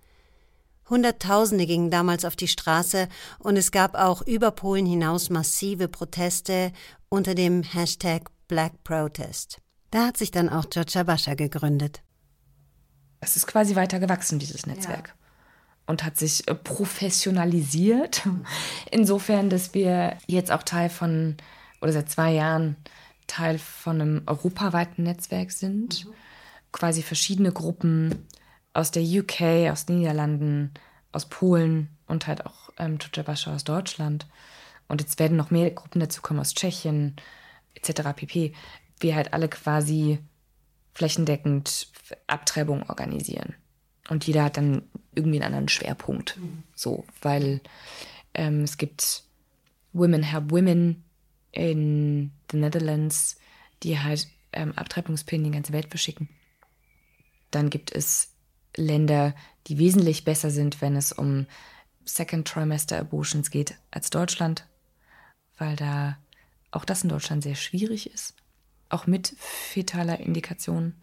Hunderttausende 0.89 1.65
gingen 1.65 1.91
damals 1.91 2.25
auf 2.25 2.36
die 2.36 2.47
Straße 2.47 3.08
und 3.39 3.58
es 3.58 3.71
gab 3.71 3.95
auch 3.95 4.21
über 4.21 4.52
Polen 4.52 4.86
hinaus 4.86 5.30
massive 5.30 5.88
Proteste 5.88 6.71
unter 7.10 7.36
dem 7.36 7.63
Hashtag 7.63 8.30
Black 8.47 8.84
Protest. 8.84 9.60
Da 9.91 10.08
hat 10.08 10.17
sich 10.17 10.32
dann 10.32 10.49
auch 10.49 10.69
Georgia 10.69 11.04
Bascha 11.04 11.34
gegründet. 11.34 12.02
Es 13.21 13.36
ist 13.36 13.47
quasi 13.47 13.75
weiter 13.75 13.99
gewachsen, 13.99 14.39
dieses 14.39 14.65
Netzwerk. 14.65 15.10
Ja 15.10 15.13
und 15.90 16.04
hat 16.04 16.17
sich 16.17 16.48
äh, 16.48 16.54
professionalisiert. 16.54 18.21
Insofern, 18.92 19.50
dass 19.50 19.73
wir 19.73 20.17
jetzt 20.27 20.52
auch 20.52 20.62
Teil 20.62 20.87
von, 20.87 21.35
oder 21.81 21.92
seit 21.92 22.12
zwei 22.12 22.31
Jahren 22.31 22.75
Teil 23.25 23.58
von 23.58 24.00
einem 24.00 24.21
europaweiten 24.27 25.04
Netzwerk 25.04 25.52
sind. 25.52 26.06
Mhm. 26.06 26.13
Quasi 26.71 27.02
verschiedene 27.02 27.52
Gruppen 27.52 28.27
aus 28.74 28.92
der 28.92 29.04
UK, 29.04 29.72
aus 29.72 29.86
den 29.86 30.00
Niederlanden, 30.00 30.74
aus 31.12 31.28
Polen 31.28 31.90
und 32.08 32.28
halt 32.28 32.46
auch 32.46 32.70
ähm, 32.78 33.00
Tutschabascha 33.00 33.54
aus 33.54 33.63
Deutschland. 33.63 34.28
Und 34.88 35.02
jetzt 35.02 35.20
werden 35.20 35.38
noch 35.38 35.52
mehr 35.52 35.70
Gruppen 35.72 36.00
dazukommen 36.00 36.42
aus 36.42 36.54
Tschechien 36.54 37.15
etc. 37.76 38.02
pp. 38.15 38.54
Wir 39.00 39.15
halt 39.15 39.34
alle 39.34 39.48
quasi 39.48 40.20
flächendeckend 40.94 41.88
Abtreibung 42.28 42.84
organisieren. 42.90 43.56
Und 44.10 44.26
jeder 44.26 44.44
hat 44.44 44.58
dann 44.58 44.84
irgendwie 45.13 45.38
einen 45.38 45.54
anderen 45.54 45.70
Schwerpunkt. 45.70 46.38
Mhm. 46.38 46.63
So, 46.76 47.06
weil 47.22 47.62
ähm, 48.34 48.63
es 48.63 48.78
gibt 48.78 49.24
Women 49.94 50.24
Help 50.24 50.52
Women 50.52 51.04
in 51.52 52.32
the 52.52 52.58
Netherlands, 52.58 53.38
die 53.84 54.00
halt 54.00 54.28
ähm, 54.52 54.74
Abtreibungspillen 54.76 55.46
in 55.46 55.52
die 55.52 55.58
ganze 55.58 55.74
Welt 55.74 55.88
verschicken. 55.90 56.30
Dann 57.52 57.70
gibt 57.70 57.96
es 57.96 58.34
Länder, 58.76 59.34
die 59.67 59.78
wesentlich 59.78 60.26
besser 60.26 60.50
sind, 60.50 60.82
wenn 60.82 60.96
es 60.96 61.12
um 61.12 61.46
Second 62.06 62.48
Trimester 62.48 63.00
Abortions 63.00 63.52
geht 63.52 63.76
als 63.92 64.10
Deutschland, 64.10 64.65
weil 65.58 65.76
da 65.76 66.17
auch 66.72 66.86
das 66.86 67.04
in 67.04 67.10
Deutschland 67.10 67.44
sehr 67.44 67.56
schwierig 67.56 68.12
ist. 68.12 68.36
Auch 68.90 69.06
mit 69.06 69.36
fetaler 69.38 70.20
Indikation 70.20 70.96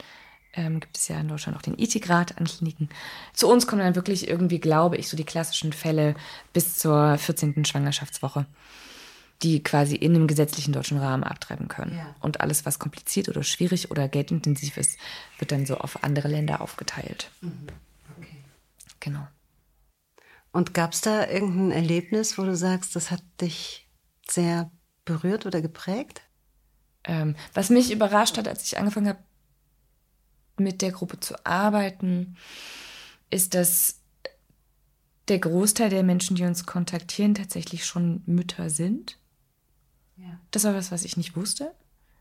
ähm, 0.54 0.80
gibt 0.80 0.96
es 0.96 1.08
ja 1.08 1.20
in 1.20 1.28
Deutschland 1.28 1.56
auch 1.56 1.62
den 1.62 1.78
Ethikrat 1.78 2.38
an 2.38 2.46
Kliniken. 2.46 2.88
Zu 3.32 3.48
uns 3.48 3.66
kommen 3.66 3.82
dann 3.82 3.94
wirklich 3.94 4.28
irgendwie, 4.28 4.58
glaube 4.58 4.96
ich, 4.96 5.08
so 5.08 5.16
die 5.16 5.24
klassischen 5.24 5.72
Fälle 5.72 6.14
bis 6.52 6.76
zur 6.76 7.16
14. 7.18 7.64
Schwangerschaftswoche 7.64 8.46
die 9.42 9.62
quasi 9.62 9.96
in 9.96 10.14
einem 10.14 10.26
gesetzlichen 10.26 10.72
deutschen 10.72 10.98
Rahmen 10.98 11.24
abtreiben 11.24 11.68
können. 11.68 11.96
Ja. 11.96 12.14
Und 12.20 12.40
alles, 12.40 12.64
was 12.64 12.78
kompliziert 12.78 13.28
oder 13.28 13.42
schwierig 13.42 13.90
oder 13.90 14.08
geldintensiv 14.08 14.76
ist, 14.76 14.98
wird 15.38 15.52
dann 15.52 15.66
so 15.66 15.76
auf 15.76 16.02
andere 16.04 16.28
Länder 16.28 16.60
aufgeteilt. 16.60 17.30
Mhm. 17.40 17.66
Okay. 18.18 18.36
Genau. 19.00 19.26
Und 20.52 20.72
gab 20.72 20.94
es 20.94 21.02
da 21.02 21.28
irgendein 21.28 21.70
Erlebnis, 21.70 22.38
wo 22.38 22.42
du 22.44 22.56
sagst, 22.56 22.96
das 22.96 23.10
hat 23.10 23.22
dich 23.42 23.86
sehr 24.26 24.70
berührt 25.04 25.44
oder 25.44 25.60
geprägt? 25.60 26.22
Ähm, 27.04 27.36
was 27.52 27.68
mich 27.68 27.92
überrascht 27.92 28.38
hat, 28.38 28.48
als 28.48 28.64
ich 28.64 28.78
angefangen 28.78 29.08
habe, 29.08 29.18
mit 30.58 30.80
der 30.80 30.92
Gruppe 30.92 31.20
zu 31.20 31.34
arbeiten, 31.44 32.36
ist, 33.28 33.54
dass 33.54 34.00
der 35.28 35.38
Großteil 35.38 35.90
der 35.90 36.02
Menschen, 36.02 36.36
die 36.36 36.44
uns 36.44 36.66
kontaktieren, 36.66 37.34
tatsächlich 37.34 37.84
schon 37.84 38.22
Mütter 38.26 38.70
sind. 38.70 39.18
Das 40.50 40.64
war 40.64 40.74
was, 40.74 40.92
was 40.92 41.04
ich 41.04 41.16
nicht 41.16 41.36
wusste. 41.36 41.72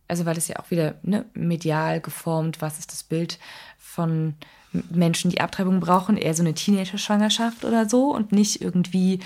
Also 0.08 0.26
weil 0.26 0.38
es 0.38 0.48
ja 0.48 0.60
auch 0.60 0.70
wieder 0.72 0.96
ne, 1.02 1.26
medial 1.34 2.00
geformt, 2.00 2.62
was 2.62 2.80
ist 2.80 2.91
das 2.91 3.04
Bild 3.04 3.39
von 3.78 4.36
Menschen, 4.91 5.32
die 5.32 5.41
Abtreibung 5.41 5.80
brauchen, 5.80 6.18
eher 6.18 6.34
so 6.34 6.43
eine 6.43 6.54
Teenager-Schwangerschaft 6.54 7.64
oder 7.66 7.88
so 7.88 8.14
und 8.14 8.32
nicht 8.32 8.62
irgendwie 8.62 9.20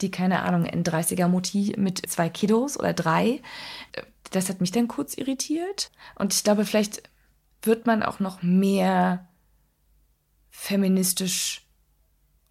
die, 0.00 0.10
keine 0.10 0.42
Ahnung, 0.42 0.66
ein 0.66 0.84
30er-Mutti 0.84 1.74
mit 1.78 2.08
zwei 2.10 2.28
Kiddos 2.28 2.78
oder 2.78 2.92
drei. 2.92 3.40
Das 4.30 4.48
hat 4.48 4.60
mich 4.60 4.72
dann 4.72 4.88
kurz 4.88 5.14
irritiert. 5.14 5.90
Und 6.16 6.34
ich 6.34 6.44
glaube, 6.44 6.64
vielleicht 6.64 7.02
wird 7.62 7.86
man 7.86 8.02
auch 8.02 8.20
noch 8.20 8.42
mehr 8.42 9.26
feministisch 10.50 11.64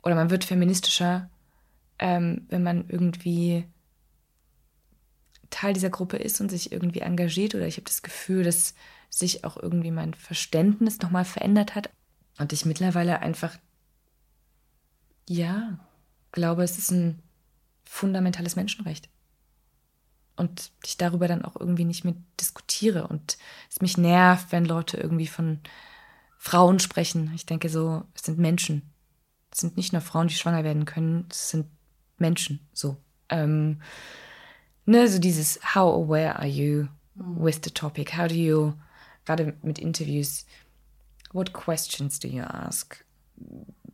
oder 0.04 0.16
man 0.16 0.30
wird 0.30 0.46
feministischer, 0.46 1.30
ähm, 2.00 2.46
wenn 2.50 2.64
man 2.64 2.86
irgendwie 2.88 3.66
Teil 5.50 5.74
dieser 5.74 5.90
Gruppe 5.90 6.18
ist 6.18 6.42
und 6.42 6.50
sich 6.50 6.72
irgendwie 6.72 7.00
engagiert 7.00 7.56
oder 7.56 7.68
ich 7.68 7.78
habe 7.78 7.86
das 7.86 8.02
Gefühl, 8.02 8.44
dass 8.44 8.74
sich 9.10 9.44
auch 9.44 9.58
irgendwie 9.58 9.92
mein 9.92 10.14
Verständnis 10.14 11.00
nochmal 11.00 11.26
verändert 11.26 11.76
hat 11.76 11.90
und 12.38 12.54
ich 12.54 12.66
mittlerweile 12.66 13.20
einfach, 13.22 13.58
ja, 15.28 15.80
glaube, 16.32 16.64
es 16.64 16.78
ist 16.78 16.92
ein 16.92 17.22
fundamentales 17.84 18.56
Menschenrecht. 18.56 19.10
Und 20.36 20.72
ich 20.86 20.98
darüber 20.98 21.28
dann 21.28 21.44
auch 21.44 21.56
irgendwie 21.60 21.86
nicht 21.86 22.04
mehr 22.04 22.14
diskutiere 22.40 23.08
und 23.08 23.40
es 23.72 23.82
mich 23.82 23.98
nervt, 23.98 24.52
wenn 24.52 24.66
Leute 24.66 24.98
irgendwie 24.98 25.26
von 25.26 25.60
Frauen 26.38 26.80
sprechen. 26.80 27.32
Ich 27.34 27.48
denke 27.48 27.70
so, 27.70 28.04
es 28.14 28.22
sind 28.22 28.38
Menschen. 28.38 28.94
Es 29.52 29.62
sind 29.62 29.78
nicht 29.78 29.94
nur 29.94 30.02
Frauen, 30.04 30.28
die 30.28 30.36
schwanger 30.36 30.64
werden 30.64 30.86
können, 30.86 31.26
es 31.32 31.50
sind 31.50 31.68
Menschen, 32.20 32.68
so. 32.74 32.98
Ähm, 33.30 33.82
ne, 34.88 35.08
so 35.08 35.20
dieses 35.20 35.60
How 35.76 35.94
aware 35.94 36.38
are 36.38 36.48
you 36.48 36.88
with 37.16 37.60
the 37.64 37.70
topic? 37.70 38.18
How 38.18 38.28
do 38.28 38.36
you, 38.36 38.74
gerade 39.26 39.54
mit 39.62 39.78
Interviews, 39.78 40.46
what 41.34 41.54
questions 41.54 42.20
do 42.20 42.28
you 42.28 42.44
ask? 42.44 43.04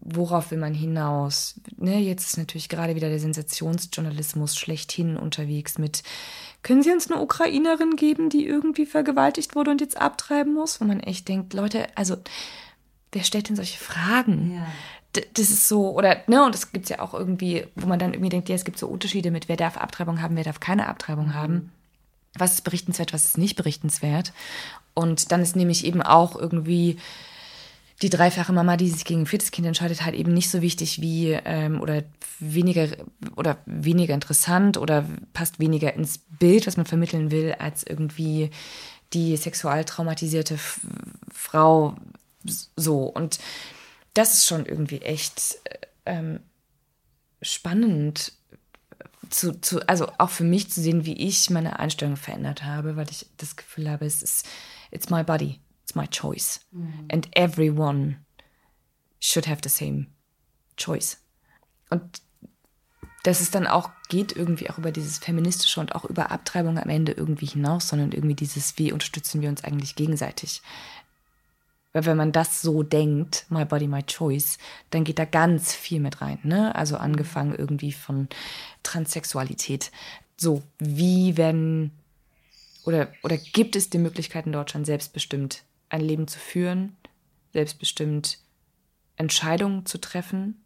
Worauf 0.06 0.52
will 0.52 0.60
man 0.60 0.74
hinaus? 0.74 1.60
Ne, 1.78 2.00
jetzt 2.00 2.28
ist 2.28 2.38
natürlich 2.38 2.70
gerade 2.70 2.96
wieder 2.96 3.10
der 3.10 3.20
Sensationsjournalismus 3.20 4.56
schlechthin 4.56 5.18
unterwegs 5.18 5.78
mit, 5.78 6.04
können 6.62 6.84
Sie 6.84 6.92
uns 6.92 7.12
eine 7.12 7.22
Ukrainerin 7.22 7.96
geben, 7.96 8.30
die 8.30 8.46
irgendwie 8.46 8.86
vergewaltigt 8.86 9.56
wurde 9.56 9.72
und 9.72 9.82
jetzt 9.82 9.98
abtreiben 9.98 10.54
muss? 10.54 10.80
Wo 10.80 10.86
man 10.86 11.00
echt 11.00 11.28
denkt, 11.28 11.54
Leute, 11.54 11.88
also 11.98 12.18
wer 13.12 13.24
stellt 13.24 13.50
denn 13.50 13.56
solche 13.56 13.80
Fragen? 13.80 14.56
Ja 14.56 14.68
das 15.14 15.50
ist 15.50 15.68
so, 15.68 15.92
oder, 15.92 16.18
ne, 16.28 16.44
und 16.44 16.56
es 16.56 16.72
gibt 16.72 16.90
ja 16.90 17.00
auch 17.00 17.14
irgendwie, 17.14 17.68
wo 17.76 17.88
man 17.88 18.00
dann 18.00 18.14
irgendwie 18.14 18.30
denkt, 18.30 18.50
ja, 18.50 18.56
es 18.56 18.66
gibt 18.66 18.80
so 18.80 18.88
Unterschiede 18.88 19.32
mit, 19.32 19.48
wer 19.48 19.58
darf 19.58 19.78
Abtreibung 19.78 20.22
haben, 20.22 20.36
wer 20.36 20.44
darf 20.44 20.60
keine 20.60 20.88
Abtreibung 20.88 21.34
haben. 21.34 21.72
Was 22.36 22.54
ist 22.54 22.64
berichtenswert, 22.64 23.14
was 23.14 23.26
ist 23.26 23.38
nicht 23.38 23.56
berichtenswert. 23.56 24.34
Und 24.96 25.32
dann 25.32 25.42
ist 25.42 25.56
nämlich 25.56 25.86
eben 25.86 26.02
auch 26.02 26.36
irgendwie 26.36 26.98
die 28.02 28.10
dreifache 28.10 28.54
Mama, 28.54 28.76
die 28.76 28.90
sich 28.90 29.06
gegen 29.06 29.22
ein 29.22 29.26
viertes 29.28 29.52
Kind 29.52 29.68
entscheidet, 29.68 30.04
halt 30.04 30.16
eben 30.16 30.34
nicht 30.34 30.50
so 30.50 30.62
wichtig 30.62 31.00
wie 31.00 31.32
ähm, 31.46 31.80
oder 31.80 32.04
weniger 32.40 32.88
oder 33.36 33.58
weniger 33.66 34.14
interessant 34.14 34.78
oder 34.78 35.06
passt 35.34 35.60
weniger 35.60 35.94
ins 35.94 36.18
Bild, 36.18 36.66
was 36.66 36.76
man 36.76 36.88
vermitteln 36.88 37.30
will, 37.30 37.56
als 37.60 37.84
irgendwie 37.84 38.50
die 39.14 39.38
sexual 39.38 39.86
traumatisierte 39.86 40.58
Frau 41.32 41.96
so. 42.76 43.04
Und 43.04 43.40
das 44.14 44.34
ist 44.34 44.46
schon 44.46 44.66
irgendwie 44.66 45.02
echt 45.02 45.60
ähm, 46.06 46.40
spannend. 47.42 48.34
Zu, 49.30 49.60
zu, 49.60 49.88
also 49.88 50.12
auch 50.20 50.30
für 50.30 50.44
mich 50.44 50.70
zu 50.70 50.80
sehen, 50.80 51.06
wie 51.06 51.18
ich 51.18 51.50
meine 51.50 51.80
Einstellung 51.80 52.18
verändert 52.18 52.64
habe, 52.64 52.96
weil 52.96 53.10
ich 53.10 53.26
das 53.38 53.56
Gefühl 53.56 53.90
habe, 53.90 54.06
es 54.06 54.22
ist, 54.22 54.48
it's 54.92 55.10
my 55.10 55.24
body, 55.24 55.60
it's 55.82 55.96
my 55.96 56.08
choice. 56.08 56.62
Mhm. 56.72 57.08
And 57.12 57.36
everyone 57.36 58.18
should 59.20 59.48
have 59.48 59.62
the 59.64 59.70
same 59.70 60.08
choice. 60.78 61.18
Und 61.90 62.22
dass 63.24 63.40
es 63.40 63.52
dann 63.52 63.68
auch 63.68 63.90
geht 64.10 64.36
irgendwie 64.36 64.70
auch 64.70 64.78
über 64.78 64.92
dieses 64.92 65.18
Feministische 65.18 65.80
und 65.80 65.96
auch 65.96 66.04
über 66.06 66.30
Abtreibung 66.30 66.78
am 66.78 66.90
Ende 66.90 67.14
irgendwie 67.14 67.46
hinaus, 67.46 67.88
sondern 67.88 68.12
irgendwie 68.12 68.36
dieses, 68.36 68.78
wie 68.78 68.92
unterstützen 68.92 69.42
wir 69.42 69.50
uns 69.50 69.64
eigentlich 69.64 69.96
gegenseitig? 69.96 70.62
Weil 71.94 72.06
wenn 72.06 72.18
man 72.18 72.32
das 72.32 72.62
so 72.62 72.82
denkt, 72.84 73.46
my 73.50 73.66
body, 73.66 73.88
my 73.88 74.02
choice, 74.04 74.58
dann 74.90 75.04
geht 75.04 75.20
da 75.20 75.26
ganz 75.26 75.74
viel 75.74 76.00
mit 76.00 76.22
rein. 76.22 76.40
Ne? 76.44 76.76
Also 76.76 76.98
angefangen 76.98 77.56
irgendwie 77.56 77.92
von 77.92 78.28
Transsexualität. 78.82 79.92
So, 80.36 80.64
wie 80.80 81.38
wenn 81.38 81.92
oder, 82.86 83.10
oder 83.24 83.38
gibt 83.38 83.76
es 83.76 83.90
die 83.90 83.98
Möglichkeit 83.98 84.46
in 84.46 84.52
Deutschland 84.52 84.86
selbstbestimmt 84.86 85.64
ein 85.90 86.02
Leben 86.02 86.28
zu 86.28 86.40
führen, 86.40 86.98
selbstbestimmt 87.54 88.40
Entscheidungen 89.16 89.86
zu 89.86 90.00
treffen? 90.00 90.64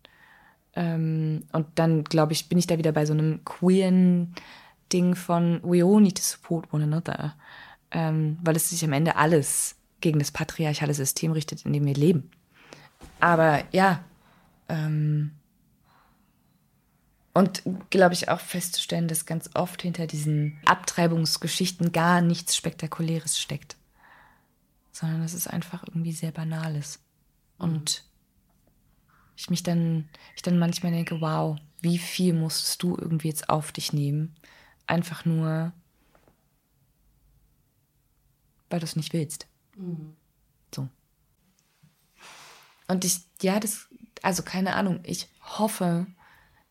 Ähm, 0.74 1.44
und 1.52 1.68
dann, 1.76 2.04
glaube 2.04 2.34
ich, 2.34 2.50
bin 2.50 2.58
ich 2.58 2.68
da 2.68 2.78
wieder 2.78 2.92
bei 2.92 3.06
so 3.06 3.14
einem 3.14 3.44
queeren 3.46 4.34
Ding 4.92 5.16
von 5.16 5.60
we 5.64 5.84
all 5.84 6.02
need 6.02 6.16
to 6.16 6.24
support 6.24 6.74
one 6.74 6.84
another. 6.84 7.36
Ähm, 7.92 8.38
weil 8.44 8.56
es 8.56 8.70
sich 8.70 8.84
am 8.84 8.94
Ende 8.94 9.16
alles 9.16 9.77
gegen 10.02 10.20
das 10.20 10.32
patriarchale 10.32 10.94
System 10.94 11.32
richtet, 11.32 11.66
in 11.66 11.74
dem 11.74 11.86
wir 11.86 11.96
leben. 11.96 12.32
Aber 13.20 13.64
ja, 13.72 14.04
ähm, 14.70 15.32
und 17.34 17.62
glaube 17.92 18.16
ich 18.16 18.30
auch 18.30 18.40
festzustellen, 18.40 19.08
dass 19.08 19.28
ganz 19.28 19.52
oft 19.54 19.84
hinter 19.84 20.08
diesen 20.08 20.60
Abtreibungsgeschichten 20.66 21.92
gar 21.92 22.22
nichts 22.22 22.56
Spektakuläres 22.56 23.40
steckt, 23.40 23.78
sondern 24.92 25.22
dass 25.22 25.34
es 25.34 25.48
einfach 25.48 25.84
irgendwie 25.88 26.14
sehr 26.14 26.32
Banales. 26.32 27.00
Und 27.60 28.06
ich 29.36 29.52
mich 29.52 29.62
dann, 29.62 30.10
ich 30.36 30.42
dann 30.42 30.58
manchmal 30.58 30.92
denke, 30.92 31.22
wow, 31.22 31.58
wie 31.82 32.00
viel 32.00 32.34
musstest 32.34 32.82
du 32.82 32.98
irgendwie 32.98 33.28
jetzt 33.28 33.50
auf 33.50 33.72
dich 33.72 33.94
nehmen? 33.94 34.36
Einfach 34.88 35.26
nur, 35.26 35.74
weil 38.72 38.80
du 38.80 38.86
es 38.86 38.96
nicht 38.96 39.14
willst. 39.14 39.48
Mhm. 39.78 40.16
So. 40.74 40.88
Und 42.88 43.06
ich, 43.06 43.22
ja, 43.42 43.60
das, 43.60 43.88
also 44.22 44.44
keine 44.44 44.76
Ahnung, 44.76 45.00
ich 45.04 45.28
hoffe, 45.42 46.08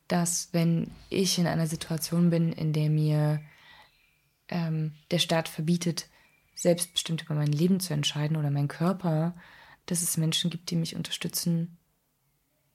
dass 0.09 0.51
wenn 0.53 0.91
ich 1.11 1.39
in 1.39 1.47
einer 1.47 1.67
Situation 1.67 2.31
bin, 2.31 2.53
in 2.53 2.73
der 2.73 2.91
mir 2.91 3.41
ähm, 4.49 4.95
der 5.11 5.19
Staat 5.19 5.49
verbietet, 5.49 6.09
selbstbestimmt 6.55 7.23
über 7.23 7.35
mein 7.35 7.53
Leben 7.53 7.81
zu 7.81 7.93
entscheiden 7.93 8.37
oder 8.37 8.51
mein 8.51 8.69
Körper, 8.69 9.35
dass 9.87 10.03
es 10.03 10.17
Menschen 10.17 10.51
gibt, 10.51 10.71
die 10.71 10.77
mich 10.77 10.97
unterstützen, 10.97 11.77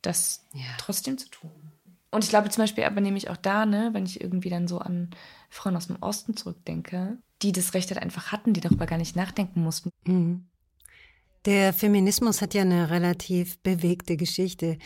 das 0.02 0.46
ja. 0.54 0.62
trotzdem 0.78 1.18
zu 1.18 1.30
tun. 1.30 1.72
Und 2.12 2.24
ich 2.24 2.30
glaube 2.30 2.50
zum 2.50 2.64
Beispiel 2.64 2.84
aber 2.84 3.02
nämlich 3.02 3.30
auch 3.30 3.38
da, 3.38 3.66
ne, 3.66 3.90
wenn 3.94 4.06
ich 4.06 4.22
irgendwie 4.22 4.50
dann 4.50 4.68
so 4.68 4.80
an 4.80 5.10
Frauen 5.50 5.78
aus 5.78 5.88
dem 5.88 5.98
Osten 6.02 6.36
zurückdenke, 6.36 7.18
die 7.42 7.52
das 7.52 7.74
Recht 7.74 7.90
halt 7.92 8.02
einfach 8.02 8.32
hatten, 8.32 8.54
die 8.54 8.62
darüber 8.62 8.86
gar 8.86 8.98
nicht 8.98 9.16
nachdenken 9.16 9.64
mussten. 9.64 9.92
Mhm. 10.06 10.48
Der 11.46 11.74
Feminismus 11.74 12.42
hat 12.42 12.54
ja 12.54 12.62
eine 12.62 12.90
relativ 12.92 13.60
bewegte 13.60 14.16
Geschichte. 14.16 14.78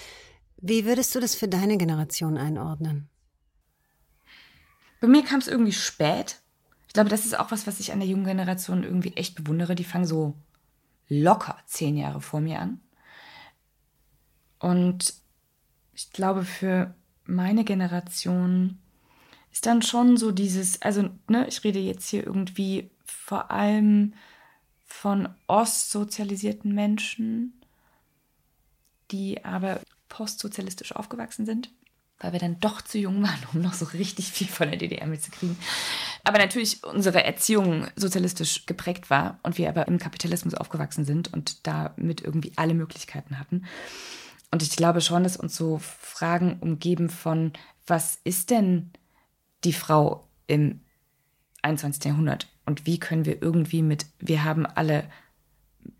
Wie 0.57 0.85
würdest 0.85 1.13
du 1.13 1.19
das 1.19 1.35
für 1.35 1.47
deine 1.47 1.77
Generation 1.77 2.37
einordnen? 2.37 3.09
Bei 5.01 5.07
mir 5.07 5.23
kam 5.23 5.39
es 5.39 5.47
irgendwie 5.47 5.73
spät. 5.73 6.41
Ich 6.87 6.93
glaube, 6.93 7.09
das 7.09 7.25
ist 7.25 7.37
auch 7.37 7.51
was, 7.51 7.67
was 7.67 7.81
ich 7.81 7.91
an 7.91 7.99
der 7.99 8.07
jungen 8.07 8.25
Generation 8.25 8.83
irgendwie 8.83 9.13
echt 9.17 9.35
bewundere. 9.35 9.75
Die 9.75 9.83
fangen 9.83 10.05
so 10.05 10.35
locker 11.09 11.57
zehn 11.65 11.97
Jahre 11.97 12.21
vor 12.21 12.39
mir 12.39 12.59
an. 12.59 12.79
Und 14.59 15.13
ich 15.93 16.11
glaube, 16.11 16.45
für 16.45 16.95
meine 17.25 17.65
Generation 17.65 18.79
ist 19.55 19.65
dann 19.65 19.81
schon 19.81 20.17
so 20.17 20.33
dieses, 20.33 20.81
also 20.81 21.09
ne, 21.29 21.47
ich 21.47 21.63
rede 21.63 21.79
jetzt 21.79 22.09
hier 22.09 22.27
irgendwie 22.27 22.91
vor 23.05 23.51
allem 23.51 24.13
von 24.83 25.29
ostsozialisierten 25.47 26.75
Menschen, 26.75 27.53
die 29.11 29.45
aber 29.45 29.79
postsozialistisch 30.09 30.93
aufgewachsen 30.93 31.45
sind, 31.45 31.71
weil 32.19 32.33
wir 32.33 32.39
dann 32.39 32.59
doch 32.59 32.81
zu 32.81 32.97
jung 32.97 33.23
waren, 33.23 33.39
um 33.53 33.61
noch 33.61 33.73
so 33.73 33.85
richtig 33.85 34.29
viel 34.29 34.47
von 34.47 34.67
der 34.67 34.77
DDR 34.77 35.07
mitzukriegen. 35.07 35.57
Aber 36.25 36.37
natürlich 36.37 36.83
unsere 36.83 37.23
Erziehung 37.23 37.87
sozialistisch 37.95 38.65
geprägt 38.65 39.09
war 39.09 39.39
und 39.41 39.57
wir 39.57 39.69
aber 39.69 39.87
im 39.87 39.99
Kapitalismus 39.99 40.53
aufgewachsen 40.53 41.05
sind 41.05 41.31
und 41.31 41.65
damit 41.65 42.19
irgendwie 42.19 42.51
alle 42.57 42.73
Möglichkeiten 42.73 43.39
hatten. 43.39 43.63
Und 44.51 44.61
ich 44.63 44.75
glaube 44.75 44.99
schon, 44.99 45.23
dass 45.23 45.37
uns 45.37 45.55
so 45.55 45.77
Fragen 45.79 46.57
umgeben 46.59 47.09
von, 47.09 47.53
was 47.87 48.19
ist 48.25 48.49
denn 48.49 48.91
die 49.65 49.73
Frau 49.73 50.27
im 50.47 50.81
21. 51.61 52.05
Jahrhundert? 52.05 52.47
Und 52.65 52.85
wie 52.85 52.99
können 52.99 53.25
wir 53.25 53.41
irgendwie 53.41 53.81
mit, 53.81 54.05
wir 54.19 54.43
haben 54.43 54.65
alle 54.65 55.03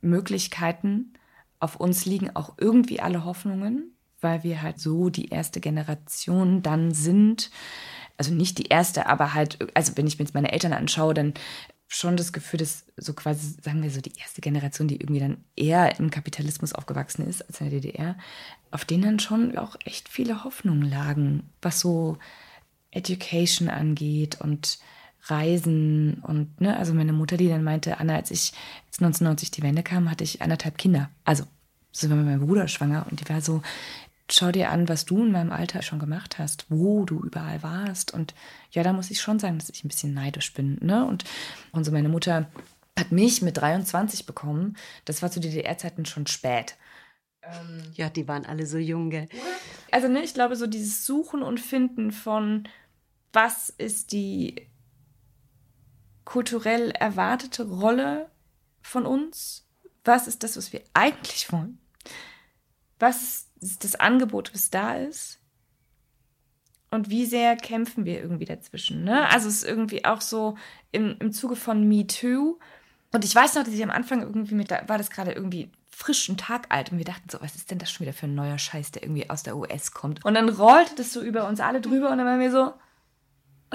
Möglichkeiten, 0.02 1.14
auf 1.60 1.76
uns 1.76 2.06
liegen 2.06 2.36
auch 2.36 2.54
irgendwie 2.58 3.00
alle 3.00 3.26
Hoffnungen, 3.26 3.96
weil 4.22 4.44
wir 4.44 4.62
halt 4.62 4.80
so 4.80 5.10
die 5.10 5.30
erste 5.30 5.60
Generation 5.60 6.62
dann 6.62 6.94
sind. 6.94 7.52
Also 8.18 8.34
nicht 8.34 8.58
die 8.58 8.68
erste, 8.68 9.08
aber 9.08 9.34
halt, 9.34 9.58
also 9.74 9.98
wenn 9.98 10.08
ich 10.08 10.18
mir 10.18 10.26
jetzt 10.26 10.34
meine 10.34 10.52
Eltern 10.52 10.74
anschaue, 10.74 11.14
dann 11.14 11.34
schon 11.88 12.18
das 12.18 12.34
Gefühl, 12.34 12.60
dass 12.60 12.86
so 12.98 13.14
quasi, 13.14 13.56
sagen 13.62 13.84
wir 13.84 13.92
so, 13.92 14.02
die 14.02 14.18
erste 14.20 14.42
Generation, 14.42 14.88
die 14.88 15.00
irgendwie 15.00 15.20
dann 15.20 15.44
eher 15.56 16.00
im 16.00 16.10
Kapitalismus 16.10 16.74
aufgewachsen 16.74 17.28
ist 17.28 17.48
als 17.48 17.62
in 17.62 17.70
der 17.70 17.80
DDR, 17.80 18.18
auf 18.72 18.86
denen 18.86 19.04
dann 19.04 19.20
schon 19.20 19.58
auch 19.58 19.76
echt 19.86 20.10
viele 20.10 20.44
Hoffnungen 20.44 20.90
lagen, 20.90 21.44
was 21.62 21.80
so 21.80 22.18
Education 22.96 23.70
angeht 23.70 24.42
und 24.42 24.80
Reisen 25.28 26.22
und, 26.22 26.62
ne, 26.62 26.78
also 26.78 26.94
meine 26.94 27.14
Mutter, 27.14 27.38
die 27.38 27.50
dann 27.50 27.64
meinte, 27.64 28.00
Anna, 28.00 28.16
als 28.16 28.32
ich 28.32 28.54
1990 29.00 29.52
die 29.52 29.64
Wende 29.64 29.84
kam, 29.84 30.10
hatte 30.10 30.24
ich 30.24 30.42
anderthalb 30.42 30.78
Kinder. 30.78 31.10
Also, 31.24 31.46
so 31.92 32.10
war 32.10 32.18
mit 32.18 32.26
meinem 32.26 32.46
Bruder 32.46 32.68
schwanger 32.68 33.08
und 33.10 33.22
die 33.22 33.30
war 33.30 33.42
so, 33.42 33.62
schau 34.30 34.52
dir 34.52 34.70
an, 34.70 34.88
was 34.88 35.06
du 35.06 35.24
in 35.24 35.32
meinem 35.32 35.52
Alter 35.52 35.82
schon 35.82 36.00
gemacht 36.00 36.38
hast, 36.38 36.66
wo 36.70 37.06
du 37.06 37.20
überall 37.22 37.64
warst. 37.64 38.14
Und 38.14 38.34
ja, 38.72 38.84
da 38.84 38.94
muss 38.94 39.12
ich 39.12 39.22
schon 39.22 39.40
sagen, 39.40 39.58
dass 39.58 39.70
ich 39.70 39.84
ein 39.84 39.88
bisschen 39.88 40.14
neidisch 40.14 40.54
bin. 40.54 40.78
Ne? 40.82 41.06
Und, 41.06 41.24
und 41.72 41.84
so 41.84 41.92
meine 41.92 42.10
Mutter 42.10 42.48
hat 42.98 43.12
mich 43.12 43.42
mit 43.42 43.58
23 43.58 44.26
bekommen. 44.26 44.78
Das 45.06 45.22
war 45.22 45.32
zu 45.32 45.40
DDR-Zeiten 45.40 46.06
schon 46.06 46.28
spät. 46.28 46.76
Ähm, 47.44 47.84
ja, 47.94 48.10
die 48.10 48.28
waren 48.28 48.46
alle 48.46 48.66
so 48.66 48.78
jung, 48.78 49.10
gell? 49.10 49.28
Also, 49.92 50.08
ne, 50.08 50.24
ich 50.24 50.34
glaube, 50.34 50.56
so 50.56 50.66
dieses 50.66 51.06
Suchen 51.06 51.44
und 51.44 51.60
Finden 51.60 52.12
von, 52.12 52.68
was 53.36 53.70
ist 53.70 54.12
die 54.12 54.68
kulturell 56.24 56.92
erwartete 56.92 57.68
Rolle 57.68 58.32
von 58.82 59.06
uns? 59.06 59.68
Was 60.04 60.28
ist 60.28 60.44
das, 60.44 60.58
was 60.58 60.74
wir 60.74 60.82
eigentlich 60.94 61.52
wollen? 61.52 61.80
Was 62.98 63.46
ist 63.66 63.84
das 63.84 63.96
Angebot, 63.96 64.54
was 64.54 64.70
da 64.70 64.96
ist. 64.96 65.40
Und 66.92 67.10
wie 67.10 67.26
sehr 67.26 67.56
kämpfen 67.58 68.06
wir 68.06 68.22
irgendwie 68.22 68.46
dazwischen? 68.46 69.04
Ne? 69.04 69.28
Also 69.30 69.50
es 69.50 69.56
ist 69.56 69.68
irgendwie 69.68 70.06
auch 70.06 70.22
so 70.22 70.58
im, 70.92 71.18
im 71.20 71.32
Zuge 71.34 71.56
von 71.56 71.88
Me 71.88 72.08
Too. 72.08 72.58
Und 73.12 73.26
ich 73.26 73.36
weiß 73.36 73.56
noch, 73.56 73.64
dass 73.64 73.74
ich 73.74 73.84
am 73.84 73.90
Anfang 73.90 74.22
irgendwie 74.22 74.56
mit, 74.56 74.72
da 74.72 74.88
war 74.88 74.98
das 74.98 75.10
gerade 75.10 75.32
irgendwie 75.32 75.72
frisch 75.90 76.30
ein 76.30 76.38
Tag 76.38 76.68
alt 76.70 76.92
und 76.92 76.98
wir 76.98 77.06
dachten 77.06 77.30
so, 77.30 77.40
was 77.42 77.56
ist 77.56 77.72
denn 77.72 77.80
das 77.80 77.90
schon 77.90 78.06
wieder 78.06 78.14
für 78.14 78.28
ein 78.28 78.36
neuer 78.36 78.58
Scheiß, 78.58 78.92
der 78.92 79.04
irgendwie 79.04 79.30
aus 79.30 79.44
der 79.44 79.58
US 79.58 79.92
kommt? 79.92 80.24
Und 80.26 80.36
dann 80.36 80.50
rollte 80.50 80.96
das 80.96 81.14
so 81.14 81.22
über 81.22 81.48
uns 81.48 81.60
alle 81.60 81.82
drüber 81.82 82.12
und 82.12 82.18
dann 82.18 82.28
waren 82.28 82.40
wir 82.40 82.52
so, 82.52 82.74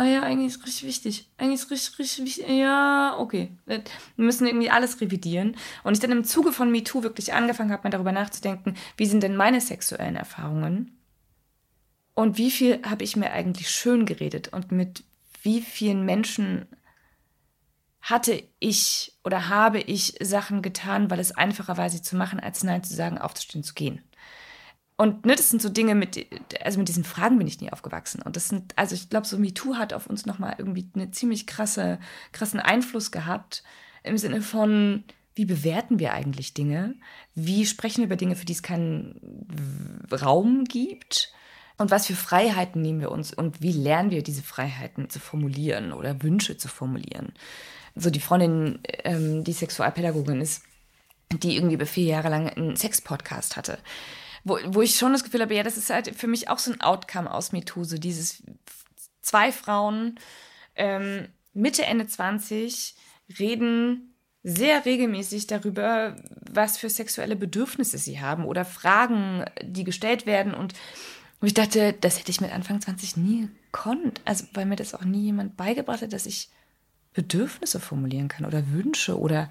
ah 0.01 0.07
ja, 0.07 0.23
eigentlich 0.23 0.55
ist 0.55 0.65
richtig 0.65 0.85
wichtig. 0.85 1.31
Eigentlich 1.37 1.61
ist 1.61 1.71
richtig, 1.71 1.99
richtig 1.99 2.25
wichtig. 2.25 2.49
Ja, 2.49 3.19
okay. 3.19 3.53
Wir 3.67 3.83
müssen 4.17 4.47
irgendwie 4.47 4.71
alles 4.71 4.99
revidieren. 5.03 5.57
Und 5.85 5.93
ich 5.93 6.01
dann 6.01 6.11
im 6.11 6.25
Zuge 6.25 6.53
von 6.53 6.73
MeToo 6.73 7.03
wirklich 7.03 7.35
angefangen 7.35 7.71
habe, 7.71 7.83
mal 7.85 7.91
darüber 7.91 8.11
nachzudenken, 8.11 8.77
wie 8.97 9.05
sind 9.05 9.23
denn 9.23 9.37
meine 9.37 9.61
sexuellen 9.61 10.17
Erfahrungen? 10.17 10.99
Und 12.15 12.39
wie 12.39 12.51
viel 12.51 12.81
habe 12.83 13.05
ich 13.05 13.15
mir 13.17 13.31
eigentlich 13.33 13.69
schön 13.69 14.07
geredet? 14.07 14.49
Und 14.49 14.73
mit 14.73 15.05
wie 15.43 15.61
vielen 15.61 16.07
Menschen 16.07 16.67
hatte 18.01 18.43
ich 18.59 19.13
oder 19.23 19.51
habe 19.51 19.81
ich 19.81 20.15
Sachen 20.23 20.63
getan, 20.63 21.11
weil 21.11 21.21
es 21.21 21.33
einfacher 21.33 21.77
war, 21.77 21.91
sie 21.91 22.01
zu 22.01 22.17
machen, 22.17 22.41
als 22.41 22.65
Nein 22.65 22.83
zu 22.83 22.95
sagen, 22.95 23.19
aufzustehen, 23.19 23.65
zu 23.65 23.75
gehen. 23.75 24.03
Und 25.01 25.25
ne, 25.25 25.35
das 25.35 25.49
sind 25.49 25.63
so 25.63 25.71
Dinge, 25.71 25.95
mit, 25.95 26.27
also 26.63 26.79
mit 26.79 26.89
diesen 26.89 27.05
Fragen 27.05 27.39
bin 27.39 27.47
ich 27.47 27.59
nie 27.59 27.73
aufgewachsen. 27.73 28.21
Und 28.21 28.37
das 28.37 28.49
sind, 28.51 28.77
also 28.77 28.95
ich 28.95 29.09
glaube, 29.09 29.27
so 29.27 29.39
MeToo 29.39 29.77
hat 29.77 29.95
auf 29.95 30.07
uns 30.07 30.27
nochmal 30.27 30.57
irgendwie 30.59 30.91
einen 30.95 31.15
ziemlich 31.15 31.47
krasse, 31.47 31.99
krassen 32.33 32.61
Einfluss 32.61 33.11
gehabt. 33.11 33.63
Im 34.03 34.19
Sinne 34.19 34.43
von, 34.43 35.05
wie 35.35 35.47
bewerten 35.47 36.01
wir 36.01 36.13
eigentlich 36.13 36.53
Dinge? 36.53 36.97
Wie 37.35 37.65
sprechen 37.65 38.01
wir 38.01 38.09
über 38.09 38.17
Dinge, 38.17 38.37
für 38.37 38.45
die 38.45 38.53
es 38.53 38.63
keinen 38.63 40.07
Raum 40.13 40.65
gibt? 40.65 41.33
Und 41.79 41.91
was 41.91 42.07
für 42.07 42.15
Freiheiten 42.15 42.83
nehmen 42.83 43.01
wir 43.01 43.11
uns? 43.11 43.33
Und 43.33 43.63
wie 43.63 43.73
lernen 43.73 44.11
wir 44.11 44.23
diese 44.23 44.43
Freiheiten 44.43 45.09
zu 45.09 45.19
formulieren 45.19 45.95
oder 45.95 46.23
Wünsche 46.23 46.59
zu 46.59 46.69
formulieren? 46.69 47.33
So 47.95 48.11
die 48.11 48.21
Freundin, 48.21 48.81
ähm, 49.05 49.45
die 49.45 49.55
Sexualpädagogin 49.55 50.43
ist, 50.43 50.63
die 51.33 51.57
irgendwie 51.57 51.83
vier 51.87 52.05
Jahre 52.05 52.29
lang 52.29 52.51
einen 52.51 52.77
Sex-Podcast 52.77 53.57
hatte 53.57 53.79
wo, 54.45 54.59
wo 54.66 54.82
ich 54.82 54.97
schon 54.97 55.12
das 55.12 55.24
Gefühl 55.24 55.43
habe, 55.43 55.55
ja, 55.55 55.62
das 55.62 55.76
ist 55.76 55.91
halt 55.91 56.14
für 56.16 56.26
mich 56.26 56.49
auch 56.49 56.59
so 56.59 56.72
ein 56.72 56.80
Outcome 56.80 57.32
aus 57.32 57.53
MeToo, 57.53 57.84
dieses 57.84 58.43
zwei 59.20 59.53
Frauen 59.53 60.18
ähm, 60.76 61.28
Mitte, 61.53 61.84
Ende 61.84 62.07
20 62.07 62.95
reden 63.38 64.14
sehr 64.43 64.84
regelmäßig 64.84 65.47
darüber, 65.47 66.16
was 66.51 66.78
für 66.78 66.88
sexuelle 66.88 67.36
Bedürfnisse 67.36 67.99
sie 67.99 68.20
haben 68.20 68.47
oder 68.47 68.64
Fragen, 68.64 69.45
die 69.62 69.84
gestellt 69.84 70.24
werden. 70.24 70.55
Und 70.55 70.72
ich 71.43 71.55
dachte, 71.55 71.95
das 72.01 72.18
hätte 72.18 72.30
ich 72.30 72.41
mit 72.41 72.53
Anfang 72.53 72.80
20 72.80 73.18
nie 73.18 73.49
gekonnt. 73.66 74.22
Also, 74.24 74.47
weil 74.55 74.66
mir 74.66 74.76
das 74.76 74.95
auch 74.95 75.05
nie 75.05 75.24
jemand 75.24 75.57
beigebracht 75.57 76.03
hat, 76.03 76.12
dass 76.12 76.26
ich 76.26 76.49
Bedürfnisse 77.12 77.80
formulieren 77.80 78.28
kann 78.28 78.47
oder 78.47 78.70
Wünsche 78.70 79.18
oder 79.18 79.51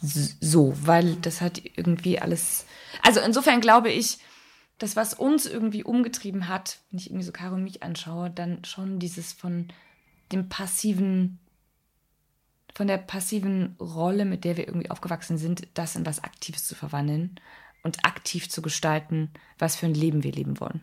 so, 0.00 0.74
weil 0.84 1.16
das 1.16 1.40
hat 1.40 1.60
irgendwie 1.76 2.18
alles. 2.18 2.66
Also 3.02 3.20
insofern 3.20 3.60
glaube 3.60 3.90
ich, 3.90 4.18
das, 4.78 4.94
was 4.94 5.14
uns 5.14 5.46
irgendwie 5.46 5.82
umgetrieben 5.82 6.48
hat, 6.48 6.78
wenn 6.90 7.00
ich 7.00 7.10
irgendwie 7.10 7.24
so 7.24 7.32
Caro 7.32 7.56
und 7.56 7.64
mich 7.64 7.82
anschaue, 7.82 8.30
dann 8.30 8.64
schon 8.64 8.98
dieses 8.98 9.32
von 9.32 9.68
dem 10.30 10.48
passiven, 10.48 11.38
von 12.74 12.86
der 12.86 12.98
passiven 12.98 13.76
Rolle, 13.80 14.24
mit 14.24 14.44
der 14.44 14.56
wir 14.56 14.68
irgendwie 14.68 14.90
aufgewachsen 14.90 15.36
sind, 15.36 15.66
das 15.74 15.96
in 15.96 16.06
was 16.06 16.22
Aktives 16.22 16.66
zu 16.66 16.74
verwandeln 16.74 17.40
und 17.82 18.04
aktiv 18.04 18.48
zu 18.48 18.62
gestalten, 18.62 19.30
was 19.58 19.74
für 19.74 19.86
ein 19.86 19.94
Leben 19.94 20.22
wir 20.22 20.32
leben 20.32 20.60
wollen. 20.60 20.82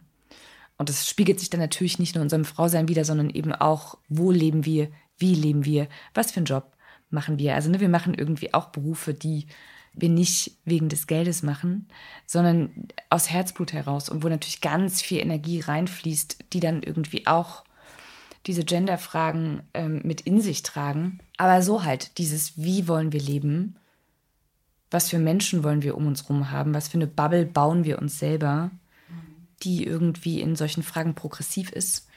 Und 0.78 0.90
das 0.90 1.08
spiegelt 1.08 1.40
sich 1.40 1.50
dann 1.50 1.62
natürlich 1.62 2.00
nicht 2.00 2.16
nur 2.16 2.22
in 2.22 2.26
unserem 2.26 2.44
Frausein 2.44 2.90
wieder, 2.90 3.06
sondern 3.06 3.30
eben 3.30 3.54
auch, 3.54 3.98
wo 4.10 4.32
leben 4.32 4.66
wir, 4.66 4.90
wie 5.18 5.36
leben 5.36 5.64
wir, 5.64 5.88
was 6.14 6.34
für 6.34 6.42
ein 6.42 6.46
Job, 6.46 6.75
machen 7.16 7.40
wir. 7.40 7.56
Also 7.56 7.72
ne, 7.72 7.80
wir 7.80 7.90
machen 7.90 8.14
irgendwie 8.14 8.54
auch 8.54 8.68
Berufe, 8.68 9.16
die 9.16 9.48
wir 9.94 10.10
nicht 10.10 10.52
wegen 10.66 10.90
des 10.90 11.08
Geldes 11.08 11.42
machen, 11.42 11.88
sondern 12.26 12.88
aus 13.10 13.30
Herzblut 13.30 13.74
heraus 13.74 14.10
und 14.10 14.24
wo 14.24 14.28
natürlich 14.28 14.62
ganz 14.62 15.02
viel 15.02 15.20
Energie 15.20 15.62
reinfließt, 15.62 16.54
die 16.54 16.60
dann 16.60 16.84
irgendwie 16.84 17.26
auch 17.28 17.64
diese 18.46 18.64
Genderfragen 18.64 19.64
ähm, 19.74 20.02
mit 20.04 20.22
in 20.22 20.42
sich 20.42 20.64
tragen. 20.64 21.20
Aber 21.38 21.62
so 21.62 21.84
halt, 21.84 22.18
dieses, 22.18 22.58
wie 22.58 22.88
wollen 22.88 23.12
wir 23.12 23.22
leben? 23.22 23.78
Was 24.92 25.10
für 25.10 25.18
Menschen 25.18 25.64
wollen 25.64 25.82
wir 25.82 25.98
um 25.98 26.06
uns 26.06 26.24
herum 26.24 26.52
haben? 26.52 26.74
Was 26.74 26.90
für 26.90 26.98
eine 26.98 27.08
Bubble 27.08 27.46
bauen 27.46 27.86
wir 27.86 28.00
uns 28.00 28.20
selber, 28.20 28.70
die 29.64 29.84
irgendwie 29.84 30.42
in 30.42 30.56
solchen 30.56 30.84
Fragen 30.84 31.16
progressiv 31.16 31.72
ist? 31.72 32.08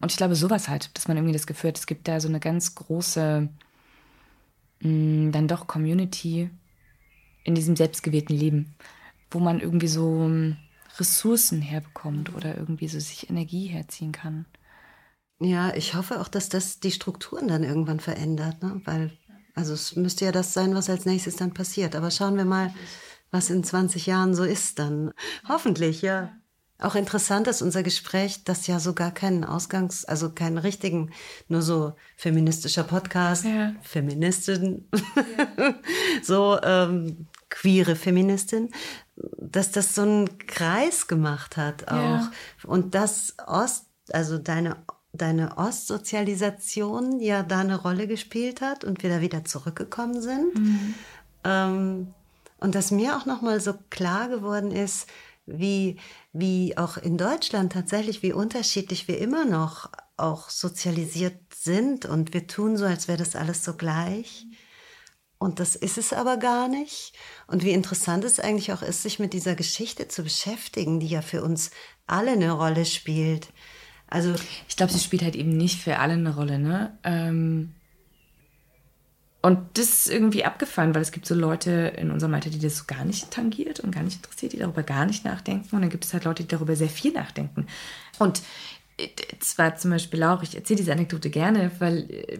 Und 0.00 0.12
ich 0.12 0.16
glaube, 0.16 0.36
sowas 0.36 0.68
halt, 0.68 0.96
dass 0.96 1.08
man 1.08 1.16
irgendwie 1.16 1.34
das 1.34 1.46
Gefühl 1.46 1.68
hat, 1.68 1.78
es 1.78 1.86
gibt 1.86 2.08
da 2.08 2.20
so 2.20 2.28
eine 2.28 2.40
ganz 2.40 2.74
große 2.74 3.48
mh, 4.80 5.30
dann 5.32 5.48
doch 5.48 5.66
Community 5.66 6.50
in 7.44 7.54
diesem 7.54 7.76
selbstgewählten 7.76 8.36
Leben, 8.36 8.74
wo 9.30 9.38
man 9.38 9.60
irgendwie 9.60 9.88
so 9.88 10.30
Ressourcen 10.98 11.62
herbekommt 11.62 12.34
oder 12.34 12.56
irgendwie 12.56 12.88
so 12.88 12.98
sich 12.98 13.30
Energie 13.30 13.66
herziehen 13.66 14.12
kann. 14.12 14.46
Ja, 15.40 15.74
ich 15.74 15.94
hoffe 15.94 16.20
auch, 16.20 16.28
dass 16.28 16.48
das 16.48 16.80
die 16.80 16.90
Strukturen 16.90 17.48
dann 17.48 17.62
irgendwann 17.62 18.00
verändert, 18.00 18.62
ne? 18.62 18.80
weil 18.84 19.12
also 19.54 19.72
es 19.74 19.96
müsste 19.96 20.24
ja 20.24 20.32
das 20.32 20.52
sein, 20.52 20.74
was 20.76 20.88
als 20.88 21.04
nächstes 21.04 21.34
dann 21.36 21.52
passiert. 21.52 21.96
Aber 21.96 22.12
schauen 22.12 22.36
wir 22.36 22.44
mal, 22.44 22.72
was 23.32 23.50
in 23.50 23.64
20 23.64 24.06
Jahren 24.06 24.34
so 24.34 24.44
ist 24.44 24.78
dann. 24.78 25.12
Hoffentlich, 25.48 26.02
ja. 26.02 26.37
Auch 26.80 26.94
interessant 26.94 27.48
ist 27.48 27.60
unser 27.60 27.82
Gespräch, 27.82 28.44
das 28.44 28.68
ja 28.68 28.78
sogar 28.78 29.10
keinen 29.10 29.44
Ausgangs-, 29.44 30.04
also 30.04 30.30
keinen 30.30 30.58
richtigen, 30.58 31.10
nur 31.48 31.60
so 31.60 31.94
feministischer 32.16 32.84
Podcast, 32.84 33.44
ja. 33.44 33.74
Feministin, 33.82 34.88
ja. 34.94 35.74
so 36.22 36.58
ähm, 36.62 37.26
queere 37.50 37.96
Feministin, 37.96 38.70
dass 39.16 39.72
das 39.72 39.96
so 39.96 40.02
einen 40.02 40.38
Kreis 40.46 41.08
gemacht 41.08 41.56
hat 41.56 41.88
auch. 41.88 41.94
Ja. 41.94 42.30
Und 42.64 42.94
das 42.94 43.34
Ost, 43.44 43.86
also 44.12 44.38
deine, 44.38 44.76
deine 45.12 45.58
Ostsozialisation 45.58 47.18
ja 47.18 47.42
da 47.42 47.58
eine 47.58 47.76
Rolle 47.76 48.06
gespielt 48.06 48.60
hat 48.60 48.84
und 48.84 49.02
wir 49.02 49.10
da 49.10 49.20
wieder 49.20 49.44
zurückgekommen 49.44 50.22
sind. 50.22 50.54
Mhm. 50.54 50.94
Ähm, 51.42 52.14
und 52.60 52.74
dass 52.74 52.92
mir 52.92 53.16
auch 53.16 53.26
nochmal 53.26 53.60
so 53.60 53.74
klar 53.90 54.28
geworden 54.28 54.70
ist, 54.70 55.08
wie, 55.48 55.96
wie 56.32 56.76
auch 56.76 56.96
in 56.96 57.16
Deutschland 57.16 57.72
tatsächlich, 57.72 58.22
wie 58.22 58.32
unterschiedlich 58.32 59.08
wir 59.08 59.18
immer 59.18 59.44
noch 59.44 59.90
auch 60.16 60.50
sozialisiert 60.50 61.38
sind 61.54 62.04
und 62.04 62.34
wir 62.34 62.46
tun 62.46 62.76
so, 62.76 62.84
als 62.84 63.08
wäre 63.08 63.18
das 63.18 63.36
alles 63.36 63.64
so 63.64 63.74
gleich. 63.74 64.46
Und 65.38 65.60
das 65.60 65.76
ist 65.76 65.98
es 65.98 66.12
aber 66.12 66.36
gar 66.36 66.68
nicht. 66.68 67.12
Und 67.46 67.64
wie 67.64 67.70
interessant 67.70 68.24
es 68.24 68.40
eigentlich 68.40 68.72
auch 68.72 68.82
ist, 68.82 69.02
sich 69.02 69.20
mit 69.20 69.32
dieser 69.32 69.54
Geschichte 69.54 70.08
zu 70.08 70.24
beschäftigen, 70.24 70.98
die 70.98 71.06
ja 71.06 71.22
für 71.22 71.44
uns 71.44 71.70
alle 72.06 72.32
eine 72.32 72.50
Rolle 72.50 72.84
spielt. 72.84 73.48
Also 74.08 74.34
ich 74.68 74.76
glaube, 74.76 74.92
sie 74.92 74.98
spielt 74.98 75.22
halt 75.22 75.36
eben 75.36 75.56
nicht 75.56 75.80
für 75.80 75.98
alle 75.98 76.14
eine 76.14 76.34
Rolle, 76.34 76.58
ne? 76.58 76.98
Ähm 77.04 77.74
und 79.40 79.58
das 79.74 79.88
ist 79.88 80.10
irgendwie 80.10 80.44
abgefahren, 80.44 80.94
weil 80.94 81.02
es 81.02 81.12
gibt 81.12 81.26
so 81.26 81.34
Leute 81.34 81.92
in 81.96 82.10
unserem 82.10 82.34
Alter, 82.34 82.50
die 82.50 82.58
das 82.58 82.78
so 82.78 82.84
gar 82.86 83.04
nicht 83.04 83.30
tangiert 83.30 83.78
und 83.80 83.94
gar 83.94 84.02
nicht 84.02 84.16
interessiert, 84.16 84.52
die 84.52 84.58
darüber 84.58 84.82
gar 84.82 85.06
nicht 85.06 85.24
nachdenken. 85.24 85.76
Und 85.76 85.82
dann 85.82 85.90
gibt 85.90 86.04
es 86.04 86.12
halt 86.12 86.24
Leute, 86.24 86.42
die 86.42 86.48
darüber 86.48 86.74
sehr 86.74 86.88
viel 86.88 87.12
nachdenken. 87.12 87.66
Und 88.18 88.42
zwar 89.38 89.76
zum 89.76 89.92
Beispiel 89.92 90.22
auch, 90.24 90.42
ich 90.42 90.56
erzähle 90.56 90.78
diese 90.78 90.92
Anekdote 90.92 91.30
gerne, 91.30 91.70
weil 91.78 92.10
äh, 92.10 92.38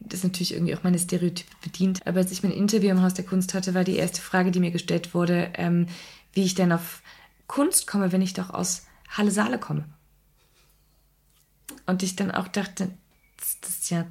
das 0.00 0.22
natürlich 0.22 0.52
irgendwie 0.52 0.76
auch 0.76 0.82
meine 0.82 0.98
Stereotype 0.98 1.50
bedient. 1.62 2.06
Aber 2.06 2.18
als 2.18 2.30
ich 2.30 2.42
mein 2.42 2.52
Interview 2.52 2.90
im 2.90 3.02
Haus 3.02 3.14
der 3.14 3.24
Kunst 3.24 3.54
hatte, 3.54 3.74
war 3.74 3.84
die 3.84 3.96
erste 3.96 4.20
Frage, 4.20 4.50
die 4.50 4.60
mir 4.60 4.70
gestellt 4.70 5.14
wurde, 5.14 5.50
ähm, 5.54 5.86
wie 6.32 6.44
ich 6.44 6.54
denn 6.54 6.72
auf 6.72 7.02
Kunst 7.46 7.86
komme, 7.86 8.12
wenn 8.12 8.22
ich 8.22 8.34
doch 8.34 8.50
aus 8.50 8.86
Halle 9.08 9.30
Saale 9.30 9.58
komme. 9.58 9.84
Und 11.86 12.02
ich 12.02 12.16
dann 12.16 12.30
auch 12.30 12.48
dachte, 12.48 12.90
das 13.38 13.70
ist 13.70 13.90
ja 13.90 14.06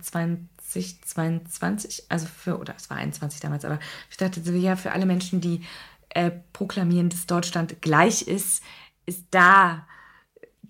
2022, 0.81 2.05
also 2.09 2.27
für, 2.27 2.59
oder 2.59 2.75
es 2.75 2.89
war 2.89 2.97
21 2.97 3.39
damals, 3.39 3.65
aber 3.65 3.79
ich 4.09 4.17
dachte 4.17 4.41
so, 4.43 4.51
ja, 4.53 4.75
für 4.75 4.91
alle 4.91 5.05
Menschen, 5.05 5.41
die 5.41 5.61
äh, 6.09 6.31
proklamieren, 6.53 7.09
dass 7.09 7.25
Deutschland 7.25 7.81
gleich 7.81 8.23
ist, 8.23 8.63
ist 9.05 9.25
da 9.31 9.87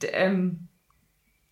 ähm, 0.03 0.67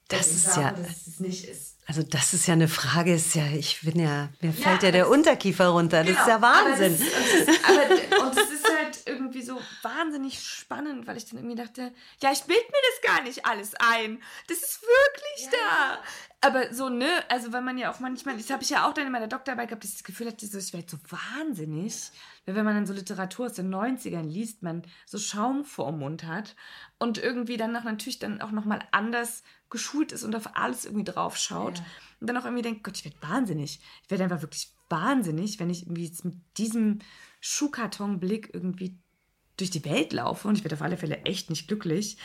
das, 0.07 0.19
das 0.19 0.31
ist 0.31 0.57
ja, 0.57 0.71
dass 0.71 1.07
es 1.07 1.19
nicht 1.19 1.45
ist. 1.45 1.74
Also 1.87 2.01
das 2.01 2.33
ist 2.33 2.47
ja 2.47 2.53
eine 2.53 2.67
Frage, 2.67 3.13
ist 3.13 3.35
ja, 3.35 3.45
ich 3.45 3.81
bin 3.81 3.99
ja, 3.99 4.29
mir 4.41 4.53
fällt 4.53 4.81
ja, 4.81 4.87
ja 4.87 4.91
der 4.91 5.09
Unterkiefer 5.09 5.67
runter, 5.67 6.03
genau, 6.03 6.15
das 6.15 6.25
ist 6.25 6.31
ja 6.31 6.41
Wahnsinn. 6.41 6.95
Aber 6.95 7.05
das 7.13 7.33
ist, 7.33 8.19
aber, 8.19 8.23
und 8.25 8.37
es 8.37 8.49
ist 8.49 8.75
halt 8.75 8.97
irgendwie 9.05 9.43
so 9.43 9.61
wahnsinnig 9.83 10.41
spannend, 10.41 11.05
weil 11.05 11.17
ich 11.17 11.25
dann 11.25 11.37
irgendwie 11.37 11.55
dachte, 11.55 11.93
ja, 12.23 12.31
ich 12.31 12.41
bild 12.43 12.59
mir 12.59 12.81
das 12.91 13.11
gar 13.11 13.21
nicht 13.21 13.45
alles 13.45 13.73
ein. 13.75 14.19
Das 14.47 14.57
ist 14.57 14.81
wirklich 14.81 15.45
ja. 15.45 15.51
da. 15.51 16.47
Aber 16.47 16.73
so, 16.73 16.89
ne, 16.89 17.07
also 17.29 17.53
wenn 17.53 17.63
man 17.63 17.77
ja 17.77 17.91
auch 17.91 17.99
manchmal, 17.99 18.35
das 18.35 18.49
habe 18.49 18.63
ich 18.63 18.69
ja 18.71 18.87
auch 18.87 18.93
dann 18.93 19.05
in 19.05 19.11
meiner 19.11 19.27
Doktorarbeit 19.27 19.69
gehabt, 19.69 19.83
dass 19.83 19.91
ich 19.91 19.97
das 19.97 20.03
Gefühl 20.03 20.27
hatte, 20.27 20.45
so, 20.45 20.57
ich 20.57 20.73
werde 20.73 20.87
so 20.89 20.97
wahnsinnig. 21.09 22.11
Weil 22.45 22.55
wenn 22.55 22.65
man 22.65 22.75
dann 22.75 22.85
so 22.85 22.93
Literatur 22.93 23.47
aus 23.47 23.53
den 23.53 23.73
90ern 23.73 24.27
liest, 24.27 24.63
man 24.63 24.83
so 25.05 25.17
Schaum 25.17 25.65
vor 25.65 25.91
dem 25.91 25.99
Mund 25.99 26.23
hat 26.23 26.55
und 26.99 27.17
irgendwie 27.17 27.57
dann 27.57 27.71
natürlich 27.73 28.19
dann 28.19 28.41
auch 28.41 28.51
nochmal 28.51 28.79
anders 28.91 29.43
geschult 29.69 30.11
ist 30.11 30.23
und 30.23 30.35
auf 30.35 30.55
alles 30.55 30.85
irgendwie 30.85 31.03
drauf 31.03 31.37
schaut. 31.37 31.79
Ja. 31.79 31.85
Und 32.19 32.27
dann 32.27 32.37
auch 32.37 32.45
irgendwie 32.45 32.63
denkt, 32.63 32.83
Gott, 32.83 32.97
ich 32.97 33.05
werde 33.05 33.17
wahnsinnig. 33.21 33.79
Ich 34.03 34.11
werde 34.11 34.23
einfach 34.23 34.41
wirklich 34.41 34.71
wahnsinnig, 34.89 35.59
wenn 35.59 35.69
ich 35.69 35.83
irgendwie 35.83 36.05
jetzt 36.05 36.25
mit 36.25 36.35
diesem 36.57 36.99
Schuhkartonblick 37.41 38.51
irgendwie 38.53 38.97
durch 39.57 39.71
die 39.71 39.85
Welt 39.85 40.13
laufe 40.13 40.47
und 40.47 40.57
ich 40.57 40.63
werde 40.63 40.75
auf 40.75 40.81
alle 40.81 40.97
Fälle 40.97 41.17
echt 41.23 41.49
nicht 41.49 41.67
glücklich. 41.67 42.17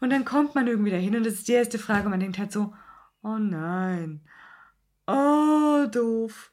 Und 0.00 0.10
dann 0.10 0.24
kommt 0.24 0.54
man 0.54 0.66
irgendwie 0.66 0.90
dahin 0.90 1.16
und 1.16 1.24
das 1.24 1.34
ist 1.34 1.48
die 1.48 1.52
erste 1.52 1.78
Frage. 1.78 2.04
Und 2.04 2.10
man 2.10 2.20
denkt 2.20 2.38
halt 2.38 2.52
so, 2.52 2.74
oh 3.22 3.38
nein, 3.38 4.20
oh 5.06 5.86
doof. 5.90 6.52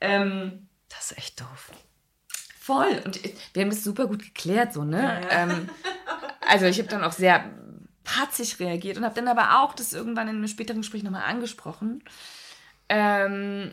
Ähm, 0.00 0.68
das 0.88 1.10
ist 1.10 1.18
echt 1.18 1.40
doof. 1.40 1.72
Voll. 2.58 3.02
Und 3.04 3.20
wir 3.54 3.62
haben 3.62 3.70
das 3.70 3.82
super 3.82 4.06
gut 4.06 4.22
geklärt, 4.22 4.74
so, 4.74 4.84
ne? 4.84 5.02
Ja. 5.02 5.30
Ähm, 5.30 5.68
also 6.40 6.66
ich 6.66 6.78
habe 6.78 6.88
dann 6.88 7.02
auch 7.02 7.12
sehr 7.12 7.50
patzig 8.04 8.58
reagiert 8.60 8.96
und 8.96 9.04
habe 9.04 9.14
dann 9.14 9.28
aber 9.28 9.62
auch 9.62 9.74
das 9.74 9.92
irgendwann 9.92 10.28
in 10.28 10.36
einem 10.36 10.48
späteren 10.48 10.80
Gespräch 10.80 11.02
nochmal 11.02 11.24
angesprochen. 11.24 12.02
Ähm, 12.88 13.72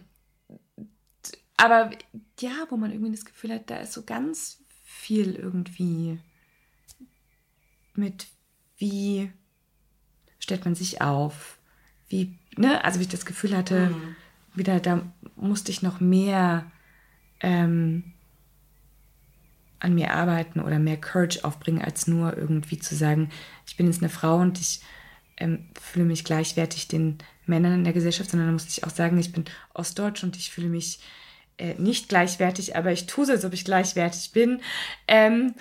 aber 1.57 1.91
ja, 2.39 2.51
wo 2.69 2.77
man 2.77 2.91
irgendwie 2.91 3.11
das 3.11 3.25
Gefühl 3.25 3.53
hat, 3.53 3.69
da 3.69 3.77
ist 3.77 3.93
so 3.93 4.03
ganz 4.03 4.63
viel 4.83 5.35
irgendwie 5.35 6.19
mit, 7.95 8.27
wie 8.77 9.31
stellt 10.39 10.65
man 10.65 10.75
sich 10.75 11.01
auf, 11.01 11.59
wie, 12.07 12.37
ne, 12.55 12.83
also 12.83 12.99
wie 12.99 13.03
ich 13.03 13.09
das 13.09 13.25
Gefühl 13.25 13.55
hatte, 13.55 13.89
mhm. 13.89 14.15
wieder, 14.55 14.79
da 14.79 15.01
musste 15.35 15.71
ich 15.71 15.81
noch 15.81 15.99
mehr 15.99 16.71
ähm, 17.41 18.13
an 19.79 19.95
mir 19.95 20.13
arbeiten 20.13 20.59
oder 20.59 20.79
mehr 20.79 20.97
Courage 20.97 21.43
aufbringen, 21.43 21.81
als 21.81 22.07
nur 22.07 22.37
irgendwie 22.37 22.79
zu 22.79 22.95
sagen, 22.95 23.29
ich 23.65 23.77
bin 23.77 23.87
jetzt 23.87 24.01
eine 24.01 24.09
Frau 24.09 24.37
und 24.37 24.59
ich 24.59 24.81
ähm, 25.37 25.69
fühle 25.79 26.05
mich 26.05 26.23
gleichwertig 26.23 26.87
den 26.87 27.17
Männern 27.45 27.73
in 27.73 27.83
der 27.83 27.93
Gesellschaft, 27.93 28.29
sondern 28.29 28.49
da 28.49 28.53
musste 28.53 28.69
ich 28.69 28.83
auch 28.83 28.89
sagen, 28.89 29.17
ich 29.17 29.31
bin 29.31 29.45
Ostdeutsch 29.73 30.23
und 30.23 30.35
ich 30.35 30.51
fühle 30.51 30.67
mich 30.67 30.99
äh, 31.57 31.73
nicht 31.75 32.09
gleichwertig, 32.09 32.75
aber 32.75 32.91
ich 32.91 33.05
tue 33.05 33.25
so, 33.25 33.31
als 33.31 33.45
ob 33.45 33.53
ich 33.53 33.65
gleichwertig 33.65 34.31
bin. 34.31 34.61
Ähm, 35.07 35.53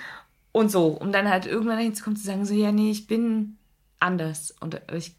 und 0.53 0.71
so, 0.71 0.89
um 0.89 1.13
dann 1.13 1.29
halt 1.29 1.47
irgendwann 1.47 1.77
dahin 1.77 1.95
zu 1.95 2.03
kommen, 2.03 2.17
zu 2.17 2.25
sagen, 2.25 2.45
so, 2.45 2.55
ja, 2.55 2.73
nee, 2.73 2.91
ich 2.91 3.07
bin 3.07 3.59
anders. 4.01 4.55
Und 4.61 4.81
ich, 4.93 5.15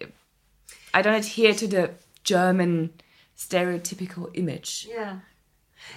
äh, 0.00 0.06
I 0.94 1.02
don't 1.02 1.16
adhere 1.16 1.56
to 1.56 1.66
the 1.66 1.86
German 2.24 2.90
stereotypical 3.36 4.28
image. 4.32 4.86
Ja. 4.94 5.22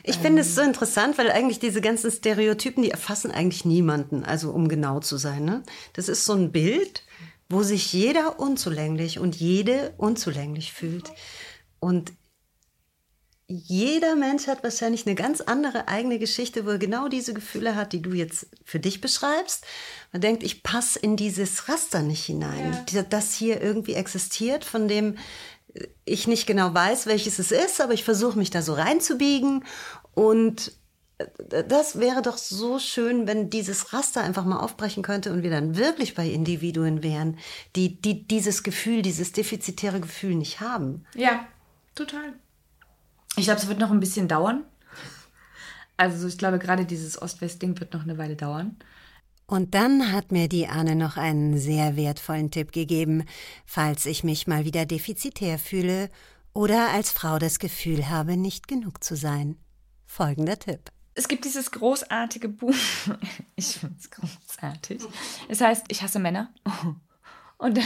Ich 0.03 0.17
finde 0.17 0.41
es 0.41 0.55
so 0.55 0.61
interessant, 0.61 1.17
weil 1.17 1.31
eigentlich 1.31 1.59
diese 1.59 1.81
ganzen 1.81 2.11
Stereotypen, 2.11 2.83
die 2.83 2.91
erfassen 2.91 3.31
eigentlich 3.31 3.65
niemanden, 3.65 4.23
also 4.23 4.51
um 4.51 4.67
genau 4.67 4.99
zu 4.99 5.17
sein. 5.17 5.45
Ne? 5.45 5.63
Das 5.93 6.09
ist 6.09 6.25
so 6.25 6.33
ein 6.33 6.51
Bild, 6.51 7.03
wo 7.49 7.63
sich 7.63 7.91
jeder 7.93 8.39
unzulänglich 8.39 9.19
und 9.19 9.35
jede 9.35 9.93
unzulänglich 9.97 10.73
fühlt. 10.73 11.11
Und 11.79 12.13
jeder 13.47 14.15
Mensch 14.15 14.47
hat 14.47 14.63
wahrscheinlich 14.63 15.05
eine 15.05 15.13
ganz 15.13 15.39
andere 15.39 15.87
eigene 15.87 16.17
Geschichte, 16.17 16.65
wo 16.65 16.71
er 16.71 16.77
genau 16.79 17.09
diese 17.09 17.33
Gefühle 17.35 17.75
hat, 17.75 17.93
die 17.93 18.01
du 18.01 18.11
jetzt 18.11 18.47
für 18.63 18.79
dich 18.79 19.01
beschreibst. 19.01 19.65
Man 20.11 20.21
denkt, 20.21 20.41
ich 20.41 20.63
passe 20.63 20.97
in 20.97 21.15
dieses 21.15 21.69
Raster 21.69 22.01
nicht 22.01 22.25
hinein, 22.25 22.85
ja. 22.91 23.03
das 23.03 23.35
hier 23.35 23.61
irgendwie 23.61 23.93
existiert, 23.93 24.65
von 24.65 24.87
dem 24.87 25.17
ich 26.05 26.27
nicht 26.27 26.47
genau 26.47 26.73
weiß, 26.73 27.05
welches 27.07 27.39
es 27.39 27.51
ist, 27.51 27.81
aber 27.81 27.93
ich 27.93 28.03
versuche 28.03 28.37
mich 28.37 28.49
da 28.49 28.61
so 28.61 28.73
reinzubiegen. 28.73 29.63
Und 30.13 30.71
äh, 31.17 31.63
das 31.67 31.99
wäre 31.99 32.21
doch 32.21 32.37
so 32.37 32.79
schön, 32.79 33.27
wenn 33.27 33.49
dieses 33.49 33.93
Raster 33.93 34.21
einfach 34.21 34.45
mal 34.45 34.59
aufbrechen 34.59 35.03
könnte 35.03 35.31
und 35.31 35.43
wir 35.43 35.49
dann 35.49 35.75
wirklich 35.75 36.15
bei 36.15 36.27
Individuen 36.27 37.03
wären, 37.03 37.37
die, 37.75 38.01
die 38.01 38.27
dieses 38.27 38.63
Gefühl, 38.63 39.01
dieses 39.01 39.31
defizitäre 39.31 39.99
Gefühl 39.99 40.35
nicht 40.35 40.61
haben. 40.61 41.05
Ja, 41.15 41.45
total. 41.93 42.33
Ich 43.37 43.45
glaube, 43.45 43.59
es 43.59 43.67
wird 43.67 43.79
noch 43.79 43.91
ein 43.91 43.99
bisschen 43.99 44.27
dauern. 44.27 44.63
Also 45.97 46.27
ich 46.27 46.37
glaube, 46.37 46.59
gerade 46.59 46.85
dieses 46.85 47.21
Ost-West-Ding 47.21 47.79
wird 47.79 47.93
noch 47.93 48.03
eine 48.03 48.17
Weile 48.17 48.35
dauern. 48.35 48.77
Und 49.47 49.75
dann 49.75 50.11
hat 50.11 50.31
mir 50.31 50.49
die 50.49 50.67
Anne 50.67 50.95
noch 50.95 51.17
einen 51.17 51.57
sehr 51.57 51.95
wertvollen 51.95 52.49
Tipp 52.49 52.71
gegeben, 52.71 53.23
falls 53.65 54.05
ich 54.05 54.23
mich 54.23 54.47
mal 54.47 54.65
wieder 54.65 54.85
defizitär 54.85 55.59
fühle 55.59 56.09
oder 56.53 56.89
als 56.89 57.11
Frau 57.11 57.37
das 57.37 57.59
Gefühl 57.59 58.09
habe, 58.09 58.37
nicht 58.37 58.67
genug 58.67 59.03
zu 59.03 59.15
sein. 59.15 59.57
Folgender 60.05 60.57
Tipp. 60.57 60.91
Es 61.13 61.27
gibt 61.27 61.45
dieses 61.45 61.71
großartige 61.71 62.49
Buch. 62.49 62.75
Ich 63.57 63.77
finde 63.77 63.95
es 63.97 64.11
großartig. 64.11 65.01
Es 65.47 65.61
heißt 65.61 65.85
Ich 65.89 66.01
hasse 66.01 66.19
Männer. 66.19 66.53
Und 67.57 67.77
da 67.77 67.81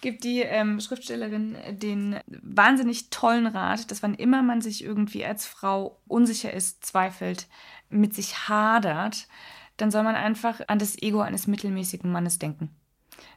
gibt 0.00 0.24
die 0.24 0.40
ähm, 0.40 0.80
Schriftstellerin 0.80 1.56
den 1.72 2.20
wahnsinnig 2.26 3.10
tollen 3.10 3.46
Rat, 3.46 3.90
dass 3.90 4.02
wann 4.02 4.14
immer 4.14 4.42
man 4.42 4.62
sich 4.62 4.82
irgendwie 4.82 5.26
als 5.26 5.44
Frau 5.44 6.00
unsicher 6.06 6.54
ist, 6.54 6.86
zweifelt, 6.86 7.46
mit 7.90 8.14
sich 8.14 8.48
hadert, 8.48 9.28
dann 9.76 9.90
soll 9.90 10.02
man 10.02 10.14
einfach 10.14 10.60
an 10.68 10.78
das 10.78 11.00
Ego 11.00 11.20
eines 11.20 11.46
mittelmäßigen 11.46 12.10
Mannes 12.10 12.38
denken. 12.38 12.70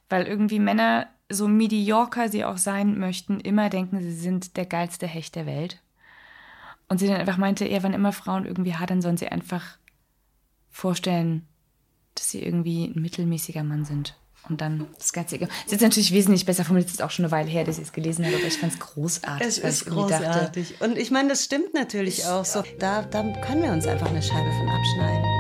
Weil 0.10 0.26
irgendwie 0.26 0.60
Männer, 0.60 1.08
so 1.30 1.48
mediocre 1.48 2.30
sie 2.30 2.46
auch 2.46 2.58
sein 2.58 2.98
möchten, 3.00 3.40
immer 3.40 3.70
denken, 3.70 4.02
sie 4.02 4.14
sind 4.14 4.58
der 4.58 4.66
geilste 4.66 5.08
Hecht 5.08 5.36
der 5.36 5.46
Welt. 5.46 5.82
Und 6.88 7.00
sie 7.00 7.08
dann 7.08 7.18
einfach 7.18 7.38
meinte, 7.38 7.66
eher 7.66 7.84
wann 7.84 7.94
immer 7.94 8.14
Frauen 8.14 8.46
irgendwie 8.46 8.76
hadern, 8.76 9.02
sollen 9.02 9.18
sie 9.18 9.28
einfach 9.28 9.78
vorstellen, 10.70 11.46
dass 12.16 12.32
sie 12.32 12.42
irgendwie 12.42 12.86
ein 12.86 13.02
mittelmäßiger 13.02 13.64
Mann 13.64 13.84
sind. 13.84 14.16
Und 14.50 14.62
dann 14.62 14.88
das 14.98 15.12
ganze 15.12 15.36
Ego. 15.36 15.48
Das 15.66 15.74
ist 15.74 15.82
natürlich 15.82 16.14
wesentlich 16.14 16.46
besser 16.46 16.64
formuliert, 16.64 16.88
es 16.88 16.96
ist 16.96 17.02
auch 17.02 17.12
schon 17.12 17.26
eine 17.26 17.32
Weile 17.32 17.50
her, 17.50 17.66
dass 17.66 17.78
ich 17.78 17.86
es 17.86 17.92
gelesen 17.92 18.26
habe, 18.26 18.38
aber 18.38 18.46
ich 18.46 18.58
fand 18.58 18.74
es 18.74 18.80
großartig. 18.80 19.46
Es 19.46 19.58
ist 19.58 19.86
großartig. 19.88 20.70
Dachte, 20.70 20.86
Und 20.86 20.98
ich 20.98 21.12
meine, 21.12 21.30
das 21.30 21.44
stimmt 21.44 21.74
natürlich 21.74 22.26
auch 22.26 22.46
so. 22.46 22.64
Da, 22.80 23.02
da 23.02 23.24
können 23.42 23.64
wir 23.64 23.72
uns 23.72 23.86
einfach 23.88 24.08
eine 24.10 24.22
Scheibe 24.22 24.50
von 24.52 24.70
abschneiden. 24.70 25.37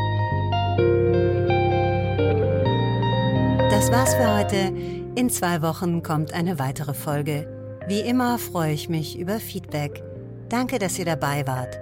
Das 3.69 3.91
war's 3.91 4.15
für 4.15 4.35
heute. 4.35 4.73
In 5.15 5.29
zwei 5.29 5.61
Wochen 5.61 6.03
kommt 6.03 6.33
eine 6.33 6.59
weitere 6.59 6.93
Folge. 6.93 7.47
Wie 7.87 8.01
immer 8.01 8.37
freue 8.37 8.73
ich 8.73 8.89
mich 8.89 9.17
über 9.17 9.39
Feedback. 9.39 10.03
Danke, 10.49 10.79
dass 10.79 10.99
ihr 10.99 11.05
dabei 11.05 11.45
wart. 11.47 11.77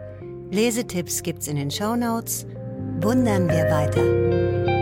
Lesetipps 0.52 1.24
gibt's 1.24 1.48
in 1.48 1.56
den 1.56 1.72
Show 1.72 1.96
Notes. 1.96 2.46
Wundern 3.02 3.50
wir 3.50 3.66
weiter. 3.70 4.75